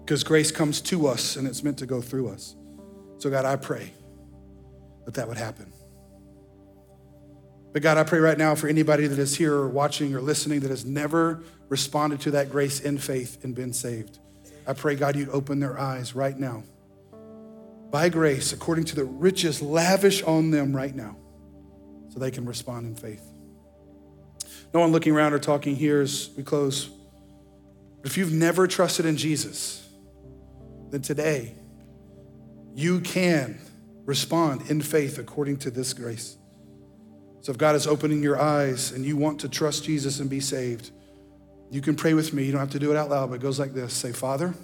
Because 0.00 0.24
grace 0.24 0.50
comes 0.50 0.80
to 0.80 1.08
us 1.08 1.36
and 1.36 1.46
it's 1.46 1.62
meant 1.62 1.76
to 1.80 1.86
go 1.86 2.00
through 2.00 2.30
us. 2.30 2.56
So, 3.18 3.28
God, 3.28 3.44
I 3.44 3.56
pray 3.56 3.92
that 5.04 5.12
that 5.12 5.28
would 5.28 5.36
happen. 5.36 5.70
But, 7.74 7.82
God, 7.82 7.98
I 7.98 8.04
pray 8.04 8.20
right 8.20 8.38
now 8.38 8.54
for 8.54 8.66
anybody 8.66 9.06
that 9.08 9.18
is 9.18 9.36
here 9.36 9.52
or 9.52 9.68
watching 9.68 10.14
or 10.14 10.22
listening 10.22 10.60
that 10.60 10.70
has 10.70 10.86
never 10.86 11.42
responded 11.68 12.22
to 12.22 12.30
that 12.30 12.50
grace 12.50 12.80
in 12.80 12.96
faith 12.96 13.44
and 13.44 13.54
been 13.54 13.74
saved. 13.74 14.20
I 14.66 14.72
pray, 14.72 14.94
God, 14.94 15.16
you'd 15.16 15.28
open 15.28 15.60
their 15.60 15.78
eyes 15.78 16.14
right 16.14 16.38
now 16.38 16.62
by 17.90 18.08
grace, 18.08 18.52
according 18.52 18.84
to 18.84 18.96
the 18.96 19.04
riches 19.04 19.62
lavish 19.62 20.22
on 20.22 20.50
them 20.50 20.74
right 20.74 20.94
now, 20.94 21.16
so 22.08 22.18
they 22.18 22.30
can 22.30 22.44
respond 22.44 22.86
in 22.86 22.94
faith. 22.94 23.22
No 24.74 24.80
one 24.80 24.92
looking 24.92 25.14
around 25.14 25.32
or 25.32 25.38
talking 25.38 25.76
here 25.76 26.00
as 26.00 26.30
we 26.36 26.42
close. 26.42 26.90
But 28.02 28.10
if 28.10 28.16
you've 28.16 28.32
never 28.32 28.66
trusted 28.66 29.06
in 29.06 29.16
Jesus, 29.16 29.88
then 30.90 31.02
today 31.02 31.54
you 32.74 33.00
can 33.00 33.58
respond 34.04 34.70
in 34.70 34.82
faith 34.82 35.18
according 35.18 35.58
to 35.58 35.70
this 35.70 35.92
grace. 35.92 36.36
So 37.40 37.52
if 37.52 37.58
God 37.58 37.74
is 37.74 37.86
opening 37.86 38.22
your 38.22 38.40
eyes 38.40 38.92
and 38.92 39.04
you 39.04 39.16
want 39.16 39.40
to 39.40 39.48
trust 39.48 39.84
Jesus 39.84 40.20
and 40.20 40.28
be 40.28 40.40
saved, 40.40 40.90
you 41.70 41.80
can 41.80 41.96
pray 41.96 42.14
with 42.14 42.32
me. 42.32 42.44
You 42.44 42.52
don't 42.52 42.60
have 42.60 42.70
to 42.70 42.78
do 42.78 42.90
it 42.90 42.96
out 42.96 43.10
loud, 43.10 43.30
but 43.30 43.36
it 43.36 43.42
goes 43.42 43.58
like 43.58 43.72
this 43.72 43.92
Say, 43.92 44.12
Father, 44.12 44.54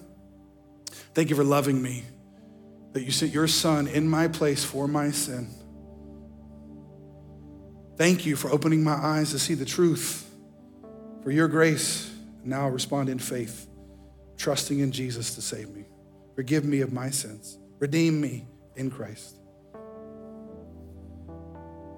thank 1.15 1.31
you 1.31 1.37
for 1.37 1.45
loving 1.45 1.81
me, 1.81 2.05
that 2.93 3.03
you 3.03 3.11
sent 3.11 3.33
your 3.33 3.49
son 3.49 3.87
in 3.87 4.09
my 4.09 4.29
place 4.29 4.65
for 4.65 4.87
my 4.87 5.11
sin. 5.11 5.49
Thank 7.97 8.27
you 8.27 8.37
for 8.37 8.51
opening 8.51 8.83
my 8.83 8.95
eyes 8.95 9.31
to 9.31 9.39
see 9.39 9.55
the 9.55 9.65
truth, 9.65 10.29
for 11.23 11.31
your 11.31 11.49
grace. 11.49 12.11
Now 12.45 12.65
I 12.65 12.69
respond 12.69 13.09
in 13.09 13.19
faith, 13.19 13.69
trusting 14.37 14.81
in 14.81 14.93
Jesus 14.93 15.35
to 15.37 15.43
save 15.43 15.69
me. 15.71 15.85
Forgive 16.35 16.65
me 16.65 16.81
of 16.81 16.93
my 16.93 17.11
sins. 17.11 17.59
Redeem 17.79 18.21
me 18.21 18.47
in 18.77 18.91
Christ. 18.91 19.37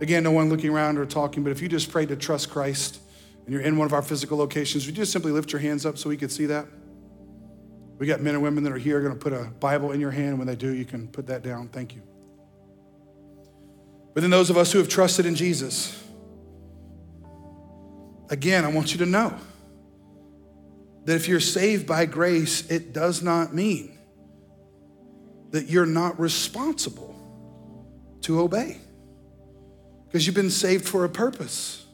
Again, 0.01 0.25
no 0.25 0.33
one 0.33 0.49
looking 0.49 0.71
around 0.71 0.99
or 0.99 1.07
talking, 1.07 1.43
but 1.43 1.51
if 1.51 1.63
you 1.63 1.69
just 1.69 1.91
prayed 1.91 2.09
to 2.09 2.17
trust 2.17 2.51
Christ 2.51 3.01
and 3.45 3.53
you're 3.53 3.63
in 3.63 3.77
one 3.77 3.87
of 3.87 3.93
our 3.93 4.03
physical 4.03 4.37
locations, 4.37 4.85
would 4.85 4.97
you 4.97 5.03
just 5.03 5.13
simply 5.13 5.33
lift 5.33 5.53
your 5.53 5.61
hands 5.61 5.87
up 5.87 5.97
so 5.97 6.09
we 6.09 6.17
could 6.17 6.33
see 6.33 6.47
that? 6.47 6.67
We 7.99 8.07
got 8.07 8.21
men 8.21 8.35
and 8.35 8.43
women 8.43 8.65
that 8.65 8.73
are 8.73 8.79
here 8.79 9.01
going 9.01 9.13
to 9.13 9.19
put 9.19 9.33
a 9.33 9.45
Bible 9.61 9.93
in 9.93 10.01
your 10.01 10.11
hand. 10.11 10.39
When 10.39 10.47
they 10.47 10.57
do, 10.57 10.75
you 10.75 10.85
can 10.85 11.09
put 11.09 11.29
that 11.29 11.43
down. 11.43 11.69
Thank 11.69 11.95
you. 11.95 12.03
But 14.15 14.21
then 14.21 14.31
those 14.31 14.51
of 14.51 14.57
us 14.57 14.73
who 14.73 14.79
have 14.79 14.89
trusted 14.89 15.27
in 15.27 15.35
Jesus, 15.35 16.01
again, 18.31 18.65
I 18.65 18.69
want 18.69 18.93
you 18.93 18.99
to 18.99 19.07
know 19.07 19.37
that 21.05 21.17
if 21.17 21.29
you're 21.29 21.41
saved 21.41 21.87
by 21.87 22.07
grace, 22.07 22.71
it 22.71 22.93
does 22.93 23.23
not 23.23 23.55
mean 23.55 23.99
that 25.51 25.69
you're 25.69 25.87
not 25.87 26.19
responsible 26.19 27.15
to 28.23 28.41
obey. 28.41 28.79
Because 30.07 30.27
you've 30.27 30.35
been 30.35 30.51
saved 30.51 30.89
for 30.89 31.05
a 31.05 31.09
purpose, 31.09 31.85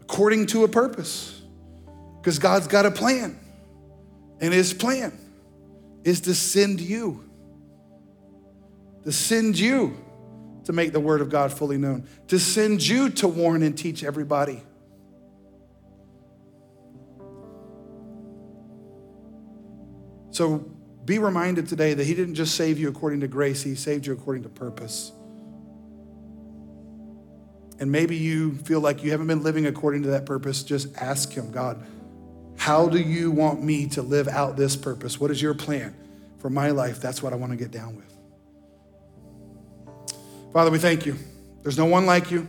according 0.00 0.46
to 0.46 0.64
a 0.64 0.68
purpose. 0.68 1.40
Because 2.20 2.38
God's 2.38 2.66
got 2.66 2.86
a 2.86 2.90
plan, 2.90 3.38
and 4.40 4.52
His 4.52 4.72
plan 4.72 5.12
is 6.04 6.20
to 6.22 6.34
send 6.34 6.80
you, 6.80 7.24
to 9.04 9.12
send 9.12 9.58
you 9.58 9.96
to 10.64 10.72
make 10.72 10.92
the 10.92 11.00
word 11.00 11.20
of 11.20 11.30
God 11.30 11.52
fully 11.52 11.78
known, 11.78 12.08
to 12.28 12.38
send 12.38 12.86
you 12.86 13.10
to 13.10 13.28
warn 13.28 13.62
and 13.62 13.76
teach 13.76 14.04
everybody. 14.04 14.62
So 20.30 20.58
be 21.04 21.18
reminded 21.18 21.68
today 21.68 21.94
that 21.94 22.04
He 22.04 22.14
didn't 22.14 22.34
just 22.34 22.54
save 22.54 22.78
you 22.78 22.88
according 22.88 23.20
to 23.20 23.28
grace, 23.28 23.62
He 23.62 23.74
saved 23.74 24.06
you 24.06 24.12
according 24.12 24.42
to 24.42 24.48
purpose. 24.48 25.12
and 27.78 27.92
maybe 27.92 28.16
you 28.16 28.54
feel 28.54 28.80
like 28.80 29.04
you 29.04 29.10
haven't 29.10 29.26
been 29.26 29.42
living 29.42 29.66
according 29.66 30.02
to 30.04 30.10
that 30.10 30.26
purpose, 30.26 30.62
just 30.62 30.96
ask 30.96 31.32
Him, 31.32 31.50
God, 31.50 31.84
how 32.56 32.88
do 32.88 32.98
you 32.98 33.30
want 33.30 33.62
me 33.62 33.86
to 33.88 34.02
live 34.02 34.28
out 34.28 34.56
this 34.56 34.76
purpose? 34.76 35.20
What 35.20 35.30
is 35.30 35.40
your 35.40 35.54
plan 35.54 35.94
for 36.38 36.50
my 36.50 36.70
life? 36.70 37.00
That's 37.00 37.22
what 37.22 37.32
I 37.32 37.36
want 37.36 37.52
to 37.52 37.56
get 37.56 37.70
down 37.70 37.96
with. 37.96 38.12
Father, 40.52 40.70
we 40.70 40.78
thank 40.78 41.04
you. 41.06 41.16
There's 41.62 41.78
no 41.78 41.84
one 41.84 42.06
like 42.06 42.30
you. 42.30 42.48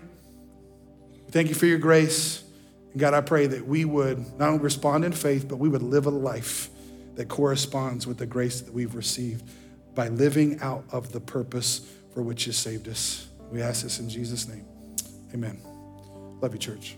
Thank 1.32 1.50
you 1.50 1.56
for 1.56 1.66
your 1.66 1.78
grace. 1.78 2.44
And 2.92 3.00
God, 3.00 3.14
I 3.14 3.22
pray 3.22 3.48
that 3.48 3.68
we 3.68 3.86
would 3.86 4.20
not 4.40 4.50
only 4.50 4.64
respond 4.64 5.04
in 5.04 5.12
faith, 5.12 5.48
but 5.48 5.58
we 5.58 5.70
would 5.70 5.84
live 5.84 6.06
a 6.06 6.12
life 6.12 6.70
that 7.16 7.28
corresponds 7.28 8.08
with 8.08 8.18
the 8.18 8.26
grace 8.26 8.62
that 8.62 8.74
we've 8.74 8.96
received 8.96 9.50
by 9.94 10.08
living 10.08 10.60
out 10.62 10.84
of 10.92 11.12
the 11.12 11.20
purpose 11.20 11.82
for 12.14 12.22
which 12.22 12.48
you 12.48 12.54
saved 12.54 12.88
us. 12.88 13.28
We 13.52 13.62
ask 13.62 13.84
this 13.84 14.00
in 14.00 14.10
Jesus' 14.10 14.48
name. 14.48 14.66
Amen. 15.34 15.60
Love 16.42 16.54
you, 16.54 16.60
church. 16.60 16.96